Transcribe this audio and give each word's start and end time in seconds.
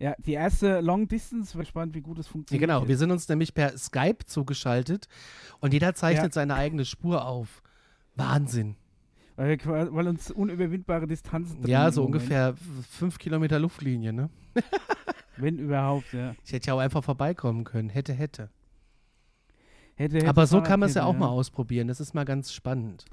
Ja, 0.00 0.14
die 0.18 0.32
erste 0.32 0.80
Long 0.80 1.06
Distance, 1.08 1.54
war 1.54 1.60
gespannt, 1.60 1.94
wie 1.94 2.00
gut 2.00 2.18
es 2.18 2.26
Ja, 2.26 2.32
funktioniert. 2.32 2.60
genau, 2.68 2.88
wir 2.88 2.96
sind 2.96 3.10
uns 3.10 3.28
nämlich 3.28 3.52
per 3.52 3.76
Skype 3.76 4.24
zugeschaltet 4.24 5.08
und 5.60 5.74
jeder 5.74 5.94
zeichnet 5.94 6.32
Ja. 6.32 6.32
seine 6.32 6.54
eigene 6.54 6.84
Spur 6.86 7.26
auf. 7.26 7.62
Wahnsinn. 8.16 8.76
Weil, 9.36 9.58
weil 9.64 10.08
uns 10.08 10.30
unüberwindbare 10.30 11.06
Distanzen 11.06 11.66
Ja, 11.66 11.90
so 11.92 12.04
ungefähr 12.04 12.54
fünf 12.90 13.18
Kilometer 13.18 13.58
Luftlinie, 13.58 14.12
ne? 14.12 14.30
Wenn 15.36 15.58
überhaupt, 15.58 16.12
ja. 16.12 16.34
Ich 16.44 16.52
hätte 16.52 16.68
ja 16.68 16.74
auch 16.74 16.78
einfach 16.80 17.04
vorbeikommen 17.04 17.64
können. 17.64 17.88
Hätte, 17.90 18.12
hätte. 18.12 18.50
Hätte, 19.96 20.16
hätte 20.16 20.28
Aber 20.28 20.46
so 20.46 20.62
kann 20.62 20.80
man 20.80 20.88
es 20.88 20.94
ja 20.94 21.04
auch 21.04 21.16
mal 21.16 21.28
ausprobieren. 21.28 21.88
Das 21.88 22.00
ist 22.00 22.14
mal 22.14 22.24
ganz 22.24 22.52
spannend. 22.52 23.04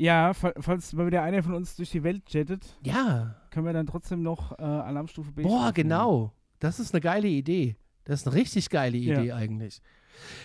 Ja, 0.00 0.32
fa- 0.32 0.54
falls 0.58 0.92
mal 0.94 1.06
wieder 1.06 1.22
einer 1.22 1.42
von 1.42 1.54
uns 1.54 1.76
durch 1.76 1.90
die 1.90 2.02
Welt 2.02 2.22
jettet, 2.32 2.78
Ja. 2.82 3.36
können 3.50 3.66
wir 3.66 3.72
dann 3.74 3.86
trotzdem 3.86 4.22
noch 4.22 4.58
äh, 4.58 4.62
Alarmstufe 4.62 5.30
B. 5.32 5.42
Boah, 5.42 5.72
genau. 5.72 6.32
Das 6.58 6.80
ist 6.80 6.94
eine 6.94 7.00
geile 7.02 7.28
Idee. 7.28 7.76
Das 8.04 8.20
ist 8.20 8.26
eine 8.26 8.36
richtig 8.36 8.70
geile 8.70 8.96
Ja. 8.96 9.20
Idee 9.20 9.32
eigentlich. 9.32 9.80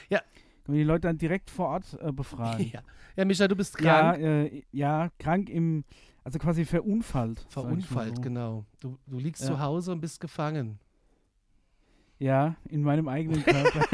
Können 0.10 0.78
wir 0.78 0.84
die 0.84 0.88
Leute 0.88 1.02
dann 1.08 1.18
direkt 1.20 1.50
vor 1.52 1.68
Ort 1.68 1.98
äh, 2.02 2.12
befragen. 2.12 2.70
Ja. 2.74 2.82
ja, 3.16 3.24
Micha, 3.24 3.48
du 3.48 3.56
bist 3.56 3.80
Ja, 3.82 4.12
krank. 4.14 4.24
äh, 4.24 4.64
ja, 4.72 5.10
krank 5.20 5.50
im, 5.50 5.84
also 6.24 6.40
quasi 6.40 6.66
verunfallt. 6.66 7.46
Verunfallt, 7.50 8.16
so. 8.16 8.22
genau. 8.24 8.66
Du, 8.80 8.98
du 9.06 9.20
liegst 9.20 9.44
Ja. 9.44 9.50
zu 9.50 9.60
Hause 9.60 9.92
und 9.92 10.02
bist 10.02 10.20
gefangen. 10.20 10.80
Ja, 12.18 12.56
in 12.68 12.82
meinem 12.82 13.08
eigenen 13.08 13.44
Körper. 13.46 13.86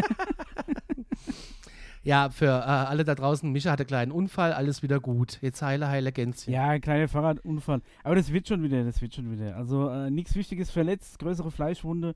Ja, 2.03 2.29
für 2.31 2.45
äh, 2.47 2.49
alle 2.49 3.03
da 3.03 3.13
draußen, 3.13 3.51
Micha 3.51 3.69
hatte 3.71 3.81
einen 3.83 3.87
kleinen 3.87 4.11
Unfall, 4.11 4.53
alles 4.53 4.81
wieder 4.81 4.99
gut. 4.99 5.37
Jetzt 5.41 5.61
heile, 5.61 5.87
heile 5.87 6.11
Gänschen. 6.11 6.51
ja, 6.51 6.69
ein 6.69 6.81
kleiner 6.81 7.07
Fahrradunfall. 7.07 7.81
Aber 8.03 8.15
das 8.15 8.31
wird 8.33 8.47
schon 8.47 8.63
wieder, 8.63 8.83
das 8.83 9.01
wird 9.01 9.13
schon 9.13 9.31
wieder. 9.31 9.55
Also 9.55 9.87
äh, 9.89 10.09
nichts 10.09 10.33
Wichtiges 10.35 10.71
verletzt, 10.71 11.19
größere 11.19 11.51
Fleischwunde. 11.51 12.15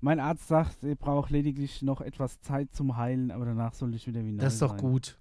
Mein 0.00 0.20
Arzt 0.20 0.48
sagt, 0.48 0.84
er 0.84 0.94
braucht 0.94 1.30
lediglich 1.30 1.82
noch 1.82 2.00
etwas 2.00 2.40
Zeit 2.40 2.72
zum 2.74 2.96
Heilen, 2.96 3.30
aber 3.30 3.44
danach 3.44 3.74
soll 3.74 3.94
ich 3.94 4.06
wieder 4.06 4.24
wie 4.24 4.32
neu 4.32 4.42
das 4.42 4.54
ist 4.54 4.62
doch 4.62 4.70
sein. 4.70 4.80
gut. 4.80 5.18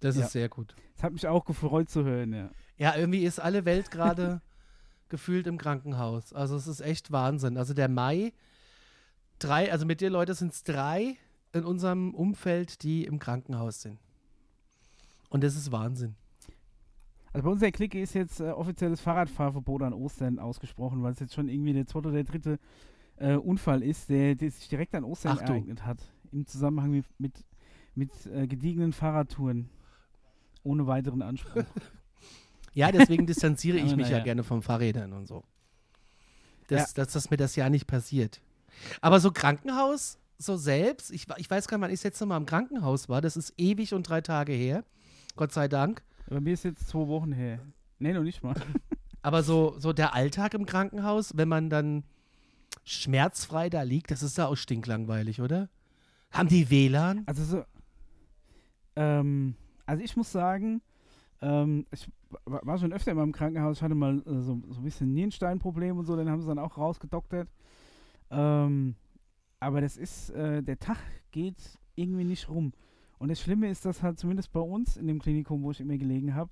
Das 0.00 0.16
Ja. 0.16 0.24
ist 0.24 0.32
sehr 0.32 0.48
gut. 0.48 0.74
Das 0.94 1.02
hat 1.02 1.12
mich 1.12 1.26
auch 1.28 1.44
gefreut 1.44 1.90
zu 1.90 2.04
hören, 2.04 2.32
ja. 2.32 2.50
Ja, 2.78 2.96
irgendwie 2.96 3.24
ist 3.24 3.38
alle 3.38 3.66
Welt 3.66 3.90
gerade 3.90 4.40
gefühlt 5.10 5.46
im 5.46 5.58
Krankenhaus. 5.58 6.32
Also 6.32 6.56
es 6.56 6.66
ist 6.66 6.80
echt 6.80 7.12
Wahnsinn. 7.12 7.58
Also 7.58 7.74
der 7.74 7.88
Mai, 7.90 8.32
drei, 9.38 9.70
also 9.70 9.84
mit 9.84 10.00
dir 10.00 10.08
Leute 10.08 10.32
sind 10.34 10.52
es 10.52 10.62
drei 10.62 11.16
in 11.52 11.64
unserem 11.64 12.14
Umfeld, 12.14 12.82
die 12.82 13.04
im 13.04 13.18
Krankenhaus 13.18 13.82
sind. 13.82 13.98
Und 15.28 15.44
das 15.44 15.56
ist 15.56 15.72
Wahnsinn. 15.72 16.14
Also 17.32 17.44
bei 17.44 17.50
unserer 17.50 17.70
Clique 17.70 18.00
ist 18.00 18.14
jetzt 18.14 18.40
äh, 18.40 18.50
offizielles 18.50 19.00
Fahrradfahrverbot 19.00 19.82
an 19.82 19.92
Ostern 19.92 20.38
ausgesprochen, 20.38 21.02
weil 21.02 21.12
es 21.12 21.20
jetzt 21.20 21.34
schon 21.34 21.48
irgendwie 21.48 21.72
der 21.72 21.86
zweite 21.86 22.08
oder 22.08 22.24
dritte 22.24 22.58
äh, 23.16 23.34
Unfall 23.34 23.82
ist, 23.82 24.08
der, 24.08 24.34
der 24.34 24.50
sich 24.50 24.68
direkt 24.68 24.94
an 24.94 25.04
Ostern 25.04 25.38
Ach 25.40 25.44
du. 25.44 25.52
ereignet 25.52 25.84
hat. 25.86 25.98
Im 26.32 26.46
Zusammenhang 26.46 26.90
mit, 26.90 27.06
mit, 27.18 27.44
mit 27.94 28.26
äh, 28.26 28.46
gediegenen 28.46 28.92
Fahrradtouren. 28.92 29.68
Ohne 30.62 30.86
weiteren 30.86 31.22
Anspruch. 31.22 31.64
Ja, 32.72 32.92
deswegen 32.92 33.26
distanziere 33.26 33.78
ich 33.78 33.96
mich 33.96 34.06
ja 34.06 34.12
naja. 34.12 34.24
gerne 34.24 34.44
von 34.44 34.62
Fahrrädern 34.62 35.12
und 35.12 35.26
so. 35.26 35.42
Das, 36.68 36.94
dass, 36.94 37.12
dass 37.12 37.28
mir 37.28 37.36
das 37.36 37.56
ja 37.56 37.68
nicht 37.68 37.88
passiert. 37.88 38.40
Aber 39.00 39.18
so 39.18 39.32
Krankenhaus, 39.32 40.18
so 40.42 40.56
selbst, 40.56 41.10
ich, 41.10 41.26
ich 41.36 41.50
weiß 41.50 41.68
gar 41.68 41.76
nicht, 41.76 41.82
wann 41.82 41.90
ich 41.90 41.98
das 42.00 42.04
letzte 42.04 42.26
Mal 42.26 42.36
im 42.38 42.46
Krankenhaus 42.46 43.08
war, 43.08 43.20
das 43.20 43.36
ist 43.36 43.52
ewig 43.58 43.92
und 43.94 44.08
drei 44.08 44.20
Tage 44.22 44.52
her. 44.52 44.84
Gott 45.36 45.52
sei 45.52 45.68
Dank. 45.68 46.02
Bei 46.28 46.40
mir 46.40 46.54
ist 46.54 46.64
jetzt 46.64 46.88
zwei 46.88 47.06
Wochen 47.08 47.32
her. 47.32 47.60
Nee, 47.98 48.12
noch 48.12 48.22
nicht 48.22 48.42
mal. 48.42 48.54
Aber 49.22 49.42
so, 49.42 49.74
so 49.78 49.92
der 49.92 50.14
Alltag 50.14 50.54
im 50.54 50.64
Krankenhaus, 50.64 51.36
wenn 51.36 51.48
man 51.48 51.68
dann 51.68 52.04
schmerzfrei 52.84 53.68
da 53.68 53.82
liegt, 53.82 54.10
das 54.10 54.22
ist 54.22 54.38
da 54.38 54.46
auch 54.46 54.56
stinklangweilig, 54.56 55.40
oder? 55.42 55.68
Haben 56.30 56.48
die 56.48 56.70
WLAN? 56.70 57.24
Also 57.26 57.44
so. 57.44 57.64
Ähm, 58.96 59.54
also 59.86 60.02
ich 60.02 60.16
muss 60.16 60.32
sagen, 60.32 60.80
ähm, 61.42 61.86
ich 61.92 62.08
wa- 62.46 62.60
war 62.62 62.78
schon 62.78 62.92
öfter 62.92 63.10
in 63.12 63.18
meinem 63.18 63.32
Krankenhaus, 63.32 63.78
ich 63.78 63.82
hatte 63.82 63.94
mal 63.94 64.18
äh, 64.20 64.22
so, 64.40 64.60
so 64.70 64.80
ein 64.80 64.84
bisschen 64.84 65.12
Nierensteinproblem 65.12 65.98
und 65.98 66.06
so, 66.06 66.16
den 66.16 66.30
haben 66.30 66.40
sie 66.40 66.48
dann 66.48 66.58
auch 66.58 66.76
rausgedoktert. 66.78 67.48
Ähm, 68.30 68.94
aber 69.60 69.80
das 69.80 69.96
ist, 69.96 70.30
äh, 70.30 70.62
der 70.62 70.78
Tag 70.78 70.98
geht 71.30 71.56
irgendwie 71.94 72.24
nicht 72.24 72.48
rum. 72.48 72.72
Und 73.18 73.28
das 73.28 73.40
Schlimme 73.40 73.68
ist, 73.70 73.84
dass 73.84 74.02
halt 74.02 74.18
zumindest 74.18 74.50
bei 74.52 74.60
uns 74.60 74.96
in 74.96 75.06
dem 75.06 75.18
Klinikum, 75.20 75.62
wo 75.62 75.70
ich 75.70 75.80
immer 75.80 75.96
gelegen 75.98 76.34
habe, 76.34 76.50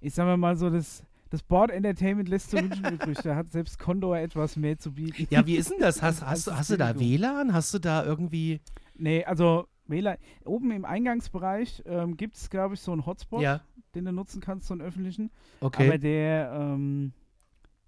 ich 0.00 0.12
sag 0.14 0.36
mal 0.38 0.54
so, 0.56 0.68
das, 0.68 1.02
das 1.30 1.42
Board 1.42 1.70
Entertainment 1.70 2.28
lässt 2.28 2.50
zu 2.50 2.58
wünschen 2.58 2.84
übrig. 2.92 3.18
Da 3.22 3.34
hat 3.36 3.50
selbst 3.50 3.78
Condor 3.78 4.18
etwas 4.18 4.56
mehr 4.56 4.78
zu 4.78 4.92
bieten. 4.92 5.26
Ja, 5.30 5.46
wie 5.46 5.56
ist 5.56 5.70
denn 5.70 5.80
das? 5.80 6.02
Hast, 6.02 6.20
hast, 6.26 6.52
hast 6.54 6.70
du 6.70 6.76
da. 6.76 6.98
WLAN? 6.98 7.54
Hast 7.54 7.72
du 7.72 7.78
da 7.78 8.04
irgendwie. 8.04 8.60
Nee, 8.94 9.24
also 9.24 9.66
WLAN, 9.86 10.18
oben 10.44 10.70
im 10.72 10.84
Eingangsbereich 10.84 11.82
ähm, 11.86 12.16
gibt 12.18 12.36
es, 12.36 12.50
glaube 12.50 12.74
ich, 12.74 12.80
so 12.80 12.92
einen 12.92 13.06
Hotspot, 13.06 13.40
Ja, 13.40 13.62
den 13.94 14.04
du 14.04 14.12
nutzen 14.12 14.40
kannst, 14.42 14.66
so 14.66 14.74
einen 14.74 14.82
öffentlichen. 14.82 15.30
okay. 15.60 15.88
Aber 15.88 15.98
der, 15.98 16.52
ähm, 16.54 17.12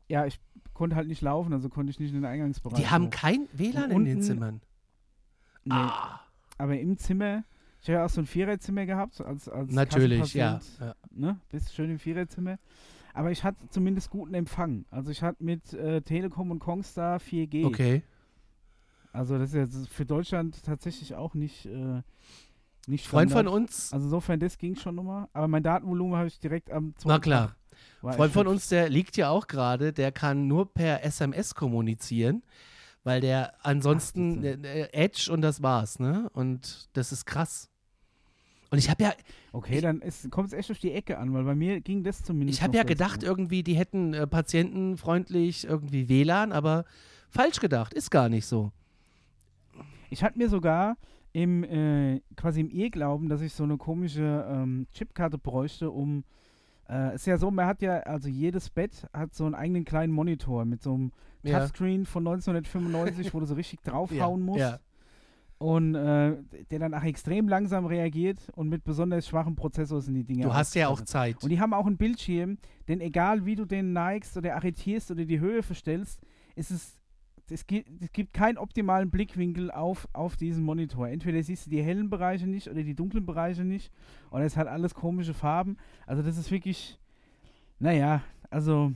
ja, 0.09 0.27
ich 0.27 0.39
konnte 0.75 0.97
halt 0.97 1.09
nicht 1.09 1.23
laufen, 1.23 1.53
also 1.53 1.69
konnte 1.69 1.91
ich 1.91 1.99
nicht 1.99 2.11
in 2.11 2.17
den 2.17 2.25
Eingangsbereich. 2.25 2.79
die 2.81 2.89
haben 2.89 3.07
hoch. 3.07 3.11
kein 3.11 3.49
WLAN 3.53 3.91
Und 3.91 3.91
in 4.01 4.05
den 4.05 4.17
unten- 4.17 4.23
Zimmern. 4.23 4.61
Nee, 5.65 5.75
Ah, 5.75 6.21
aber 6.59 6.79
im 6.79 6.97
Zimmer, 6.99 7.45
ich 7.81 7.89
habe 7.89 7.99
ja 7.99 8.05
auch 8.05 8.11
so 8.11 8.21
ein 8.21 8.27
Viererzimmer 8.27 8.87
gehabt, 8.87 9.21
als, 9.21 9.49
als 9.49 9.73
natürlich, 9.73 10.33
ja. 10.35 10.61
Ja. 10.81 10.95
Ne? 11.11 11.41
Bist 11.51 11.75
schön 11.75 11.91
im 11.91 11.99
Viererzimmer. 11.99 12.59
Aber 13.15 13.31
ich 13.31 13.43
hatte 13.45 13.69
zumindest 13.71 14.11
guten 14.11 14.35
Empfang. 14.35 14.85
Also 14.91 15.11
ich 15.11 15.23
hatte 15.23 15.43
mit 15.43 15.73
äh, 15.73 16.03
Telekom 16.03 16.51
und 16.51 16.59
Kongstar 16.59 17.19
4G. 17.19 17.65
Okay. 17.65 18.03
Also 19.13 19.39
das 19.39 19.49
ist 19.51 19.55
jetzt 19.55 19.89
für 19.89 20.05
Deutschland 20.05 20.63
tatsächlich 20.63 21.15
auch 21.15 21.33
nicht, 21.35 21.65
äh, 21.65 22.03
nicht 22.87 23.07
Freund 23.09 23.33
von 23.33 23.49
uns, 23.49 23.93
Also 23.93 24.05
insofern, 24.07 24.39
das 24.39 24.59
ging 24.59 24.77
schon 24.77 24.95
nochmal. 24.95 25.29
Aber 25.33 25.49
mein 25.49 25.63
Datenvolumen 25.63 26.17
habe 26.17 26.29
ich 26.29 26.39
direkt 26.39 26.71
am 26.71 26.95
na 27.07 27.19
klar. 27.19 27.49
Tag- 27.49 27.57
war 28.03 28.15
Freund 28.15 28.33
von 28.33 28.47
uns, 28.47 28.69
der 28.69 28.89
liegt 28.89 29.17
ja 29.17 29.31
auch 29.31 29.47
gerade, 29.47 29.93
der 29.93 30.13
kann 30.13 30.47
nur 30.47 30.73
per 30.73 31.05
SMS 31.05 31.55
kommunizieren, 31.55 32.43
weil 33.05 33.21
der 33.21 33.55
ansonsten 33.65 34.45
äh, 34.45 34.53
äh, 34.53 34.89
Edge 34.93 35.31
und 35.33 35.43
das 35.43 35.63
war's, 35.63 35.99
ne? 35.99 36.31
Und 36.33 36.89
das 36.93 37.13
ist 37.13 37.27
krass. 37.27 37.69
Und 38.71 38.79
ich 38.79 38.91
habe 38.91 39.05
ja, 39.05 39.13
Okay, 39.57 39.81
dann 39.81 40.03
kommt 40.31 40.49
es 40.49 40.53
echt 40.53 40.71
auf 40.71 40.79
die 40.79 40.93
Ecke 40.93 41.17
an, 41.17 41.33
weil 41.33 41.45
bei 41.45 41.55
mir 41.55 41.81
ging 41.81 42.05
das 42.05 42.23
zumindest 42.23 42.59
ich 42.59 42.63
habe 42.63 42.77
ja 42.77 42.83
gedacht, 42.83 43.21
gut. 43.21 43.23
irgendwie, 43.23 43.63
die 43.63 43.75
hätten 43.75 44.13
äh, 44.13 44.27
patientenfreundlich 44.27 45.65
irgendwie 45.65 46.11
WLAN, 46.11 46.53
aber 46.53 46.85
falsch 47.31 47.59
gedacht, 47.59 47.95
ist 47.95 48.11
gar 48.11 48.29
nicht 48.29 48.45
so. 48.45 48.71
Ich 50.11 50.23
hatte 50.23 50.37
mir 50.37 50.51
sogar 50.51 50.99
im, 51.33 51.65
äh, 51.65 52.21
quasi 52.37 52.61
im 52.61 52.69
Irrglauben, 52.69 53.31
dass 53.31 53.41
ich 53.41 53.55
so 53.55 53.65
eine 53.65 53.79
komische 53.79 54.47
ähm, 54.47 54.87
Chipkarte 54.93 55.39
bräuchte, 55.39 55.91
um 55.91 56.25
äh, 56.89 57.15
ist 57.15 57.27
ja 57.27 57.37
so, 57.39 57.51
man 57.51 57.67
hat 57.67 57.83
ja, 57.83 57.99
also 58.01 58.29
jedes 58.29 58.71
Bett 58.71 59.07
hat 59.13 59.35
so 59.35 59.45
einen 59.45 59.55
eigenen 59.55 59.85
kleinen 59.85 60.13
Monitor 60.13 60.65
mit 60.65 60.83
so 60.83 60.95
einem 60.95 61.13
Ja. 61.43 61.59
Touchscreen 61.61 62.07
von 62.07 62.27
1995, 62.27 63.33
wo 63.35 63.41
du 63.41 63.47
so 63.47 63.55
richtig 63.55 63.81
draufhauen 63.83 64.43
musst. 64.43 64.61
Ja. 64.61 64.79
Und 65.59 65.95
äh, 65.95 66.37
der 66.71 66.79
dann 66.79 66.93
auch 66.93 67.03
extrem 67.03 67.49
langsam 67.49 67.87
reagiert 67.87 68.51
und 68.57 68.69
mit 68.69 68.85
besonders 68.85 69.27
schwachem 69.27 69.57
Prozessor 69.57 70.03
sind 70.03 70.15
die 70.15 70.25
Dinge. 70.25 70.43
Du 70.43 70.53
hast 70.53 70.75
ja 70.75 70.89
auch. 70.89 71.01
Zeit. 71.01 71.43
Und 71.43 71.49
die 71.49 71.61
haben 71.61 71.73
auch 71.73 71.87
einen 71.87 71.97
Bildschirm, 71.97 72.59
denn 72.89 73.01
egal 73.01 73.47
wie 73.47 73.55
du 73.55 73.65
den 73.65 73.95
neigst 73.95 74.37
oder 74.37 74.55
arretierst 74.55 75.11
oder 75.11 75.25
die 75.25 75.41
Höhe 75.41 75.63
verstellst, 75.63 76.21
ist 76.57 76.71
es, 76.71 76.96
es 77.51 77.67
gibt, 77.67 77.89
es 78.03 78.13
gibt 78.13 78.33
keinen 78.33 78.59
optimalen 78.59 79.11
Blickwinkel 79.11 79.71
auf, 79.71 80.09
auf 80.13 80.37
diesen 80.37 80.65
Monitor. 80.65 81.09
Entweder 81.09 81.43
siehst 81.43 81.67
du 81.67 81.71
die 81.71 81.83
hellen 81.83 82.11
Bereiche 82.11 82.47
nicht 82.47 82.69
oder 82.69 82.83
die 82.83 82.95
dunklen 82.95 83.25
Bereiche 83.25 83.65
nicht. 83.65 83.93
Oder 84.31 84.45
es 84.45 84.57
hat 84.57 84.67
alles 84.67 84.95
komische 84.95 85.35
Farben. 85.35 85.77
Also 86.07 86.23
das 86.23 86.37
ist 86.37 86.51
wirklich, 86.51 86.99
naja, 87.79 88.23
also 88.51 88.93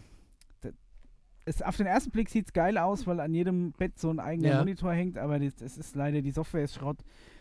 es, 1.44 1.62
auf 1.62 1.76
den 1.76 1.86
ersten 1.86 2.10
Blick 2.10 2.28
sieht 2.28 2.46
es 2.46 2.52
geil 2.52 2.78
aus, 2.78 3.06
weil 3.06 3.20
an 3.20 3.34
jedem 3.34 3.72
Bett 3.72 3.98
so 3.98 4.10
ein 4.10 4.20
eigener 4.20 4.48
Ja. 4.48 4.58
Monitor 4.58 4.92
hängt, 4.92 5.18
aber 5.18 5.38
das, 5.38 5.56
das 5.56 5.78
ist 5.78 5.96
leider, 5.96 6.22
die 6.22 6.30
Software 6.30 6.64
ist 6.64 6.74
Schrott 6.74 6.98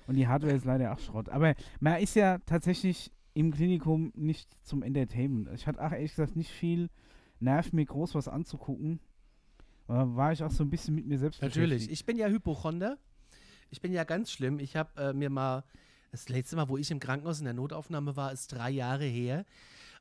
und 0.07 0.15
die 0.15 0.27
Hardware 0.27 0.53
ist 0.53 0.65
leider 0.65 0.93
auch 0.93 0.99
Schrott. 0.99 1.29
Aber 1.29 1.53
man 1.79 2.01
ist 2.01 2.15
ja 2.15 2.39
tatsächlich 2.45 3.11
im 3.33 3.51
Klinikum 3.51 4.11
nicht 4.15 4.49
zum 4.63 4.83
Entertainment. 4.83 5.49
Ich 5.53 5.67
hatte 5.67 5.83
auch 5.85 5.91
ehrlich 5.91 6.11
gesagt 6.11 6.35
nicht 6.35 6.51
viel 6.51 6.89
Nerv, 7.39 7.71
mir 7.71 7.85
groß 7.85 8.15
was 8.15 8.27
anzugucken. 8.27 8.99
Da 9.89 10.15
war 10.15 10.31
ich 10.31 10.43
auch 10.43 10.51
so 10.51 10.63
ein 10.63 10.69
bisschen 10.69 10.93
mit 10.93 11.07
mir 11.07 11.17
selbst 11.17 11.41
Natürlich. 11.41 11.89
Ich 11.89 12.05
bin 12.05 12.15
ja 12.15 12.27
Hypochonder. 12.27 12.99
Ich 13.71 13.81
bin 13.81 13.91
ja 13.91 14.03
ganz 14.03 14.31
schlimm. 14.31 14.59
Ich 14.59 14.75
habe 14.75 15.01
äh, 15.01 15.13
mir 15.13 15.31
mal, 15.31 15.63
das 16.11 16.29
letzte 16.29 16.55
Mal, 16.55 16.69
wo 16.69 16.77
ich 16.77 16.91
im 16.91 16.99
Krankenhaus 16.99 17.39
in 17.39 17.45
der 17.45 17.55
Notaufnahme 17.55 18.15
war, 18.15 18.31
ist 18.31 18.53
drei 18.53 18.69
Jahre 18.69 19.05
her. 19.05 19.45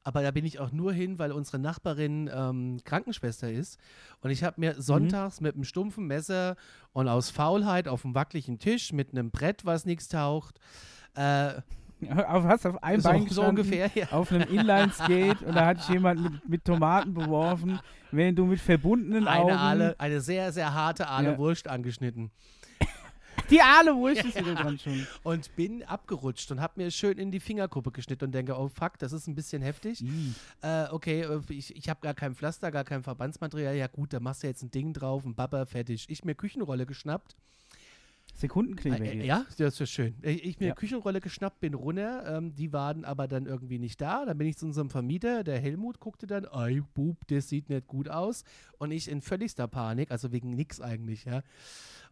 Aber 0.05 0.23
da 0.23 0.31
bin 0.31 0.45
ich 0.45 0.59
auch 0.59 0.73
nur 0.73 0.93
hin, 0.93 1.19
weil 1.19 1.33
unsere 1.33 1.59
Nachbarin 1.59 2.31
ähm, 2.33 2.81
Krankenschwester 2.85 3.51
ist. 3.51 3.79
Und 4.21 4.31
ich 4.31 4.45
habe 4.45 4.61
mir 4.61 4.81
sonntags 4.81 5.41
mit 5.41 5.55
einem 5.55 5.65
stumpfen 5.65 6.07
Messer 6.07 6.57
und 6.93 7.09
aus 7.09 7.31
Faulheit 7.31 7.89
auf 7.89 8.03
dem 8.03 8.15
wackeligen 8.15 8.59
Tisch 8.59 8.93
mit 8.93 9.13
einem 9.13 9.31
Brett, 9.31 9.65
was 9.65 9.87
nichts 9.87 10.09
taucht, 10.09 10.61
äh, 11.15 11.63
auf, 12.07 12.45
hast 12.45 12.67
auf 12.67 12.83
einem 12.83 13.01
so, 13.01 13.09
Bein 13.09 13.21
so 13.21 13.27
gestanden, 13.27 13.51
ungefähr, 13.51 13.91
ja. 13.95 14.09
auf 14.13 14.31
einem 14.31 14.49
Inline-Skate 14.49 15.43
und 15.43 15.55
da 15.55 15.67
hat 15.67 15.79
dich 15.79 15.89
jemand 15.89 16.23
mit, 16.23 16.49
mit 16.49 16.65
Tomaten 16.65 17.13
beworfen, 17.13 17.81
während 18.13 18.39
du 18.39 18.47
mit 18.47 18.61
verbundenen 18.61 19.27
Augen... 19.27 19.51
Eine, 19.51 19.61
Aale, 19.61 19.95
eine 19.99 20.21
sehr, 20.21 20.53
sehr 20.53 20.73
harte 20.73 21.09
Aale 21.09 21.33
Ja. 21.33 21.39
Wurst 21.39 21.67
angeschnitten. 21.69 22.31
Die 23.51 23.61
Aale 23.61 23.95
wusstest 23.97 24.39
du 24.39 24.45
dir 24.45 24.55
dran 24.55 24.79
schon. 24.79 25.07
Und 25.23 25.55
bin 25.57 25.83
abgerutscht 25.83 26.51
und 26.53 26.61
habe 26.61 26.75
mir 26.77 26.91
schön 26.91 27.19
in 27.19 27.31
die 27.31 27.41
Fingerkuppe 27.41 27.91
geschnitten 27.93 28.27
und 28.27 28.33
denke, 28.33 28.57
oh 28.57 28.69
fuck, 28.69 28.99
das 28.99 29.13
ist 29.13 29.27
ein 29.27 29.35
bisschen 29.35 29.63
heftig. 29.63 30.05
Äh, 30.61 30.87
okay, 30.91 31.23
äh, 31.23 31.41
ich, 31.49 31.75
ich 31.75 31.89
habe 31.89 32.01
gar 32.01 32.15
kein 32.15 32.35
Pflaster, 32.35 32.71
gar 32.71 32.85
kein 32.85 33.03
Verbandsmaterial. 33.03 33.75
Ja 33.75 33.87
gut, 33.87 34.13
da 34.13 34.21
machst 34.21 34.43
du 34.43 34.49
jetzt 34.49 34.63
ein 34.63 34.71
Ding 34.71 34.93
drauf, 34.93 35.25
ein 35.25 35.35
Babber, 35.35 35.67
fertig. 35.67 36.07
Ich 36.09 36.25
mir 36.25 36.35
Küchenrolle 36.35 36.85
geschnappt. 36.85 37.37
Sekundenkleber 38.39 39.01
Äh, 39.01 39.17
geht. 39.17 39.25
ja, 39.25 39.45
das 39.59 39.81
ist 39.81 39.91
schön. 39.91 40.15
Äh, 40.23 40.31
Ich 40.33 40.61
mir 40.61 40.69
Ja. 40.69 40.75
Küchenrolle 40.75 41.21
geschnappt, 41.21 41.61
bin 41.61 41.75
runter. 41.75 42.37
Ähm, 42.39 42.55
die 42.55 42.73
waren 42.73 43.05
aber 43.05 43.27
dann 43.29 43.47
irgendwie 43.47 43.79
nicht 43.79 44.01
da. 44.01 44.25
Dann 44.25 44.39
bin 44.39 44.47
ich 44.47 44.57
zu 44.57 44.67
unserem 44.67 44.91
Vermieter, 44.91 45.43
der 45.45 45.59
Helmut, 45.59 45.99
guckte 46.01 46.27
dann, 46.27 46.45
ey, 46.45 46.81
Bub, 46.95 47.17
das 47.29 47.49
sieht 47.49 47.69
nicht 47.69 47.87
gut 47.89 48.09
aus. 48.09 48.45
Und 48.79 48.91
ich 48.93 49.09
in 49.11 49.21
völligster 49.23 49.67
Panik, 49.69 50.11
also 50.11 50.31
wegen 50.33 50.51
nix 50.55 50.81
eigentlich, 50.81 51.25
ja. 51.25 51.43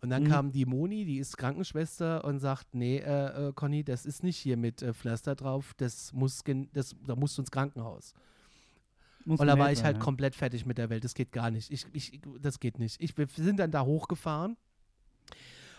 Und 0.02 0.10
dann 0.10 0.24
Mhm. 0.24 0.28
kam 0.28 0.52
die 0.52 0.66
Moni, 0.66 1.04
die 1.04 1.18
ist 1.18 1.36
Krankenschwester 1.38 2.24
und 2.24 2.40
sagt, 2.40 2.74
nee, 2.74 2.98
äh, 2.98 3.48
äh, 3.48 3.52
Conny, 3.54 3.84
das 3.84 4.04
ist 4.04 4.22
nicht 4.22 4.36
hier 4.36 4.56
mit 4.56 4.82
äh, 4.82 4.92
Pflaster 4.92 5.34
drauf, 5.36 5.72
das 5.76 6.12
muss, 6.12 6.42
das, 6.72 6.94
da 7.06 7.14
musst 7.16 7.38
du 7.38 7.42
ins 7.42 7.50
Krankenhaus. 7.50 8.12
Muss 9.24 9.40
Und 9.40 9.46
da 9.48 9.58
war 9.58 9.72
ich 9.72 9.82
halt 9.82 9.96
werden, 9.96 10.04
komplett 10.04 10.34
fertig 10.36 10.66
mit 10.66 10.78
der 10.78 10.88
Welt. 10.90 11.02
Das 11.02 11.14
geht 11.14 11.32
gar 11.32 11.50
nicht. 11.50 11.70
Ich, 11.72 11.86
ich, 11.92 12.20
das 12.40 12.60
geht 12.60 12.78
nicht. 12.78 13.00
Ich, 13.02 13.16
wir 13.18 13.26
sind 13.26 13.58
dann 13.58 13.70
da 13.72 13.84
hochgefahren. 13.84 14.56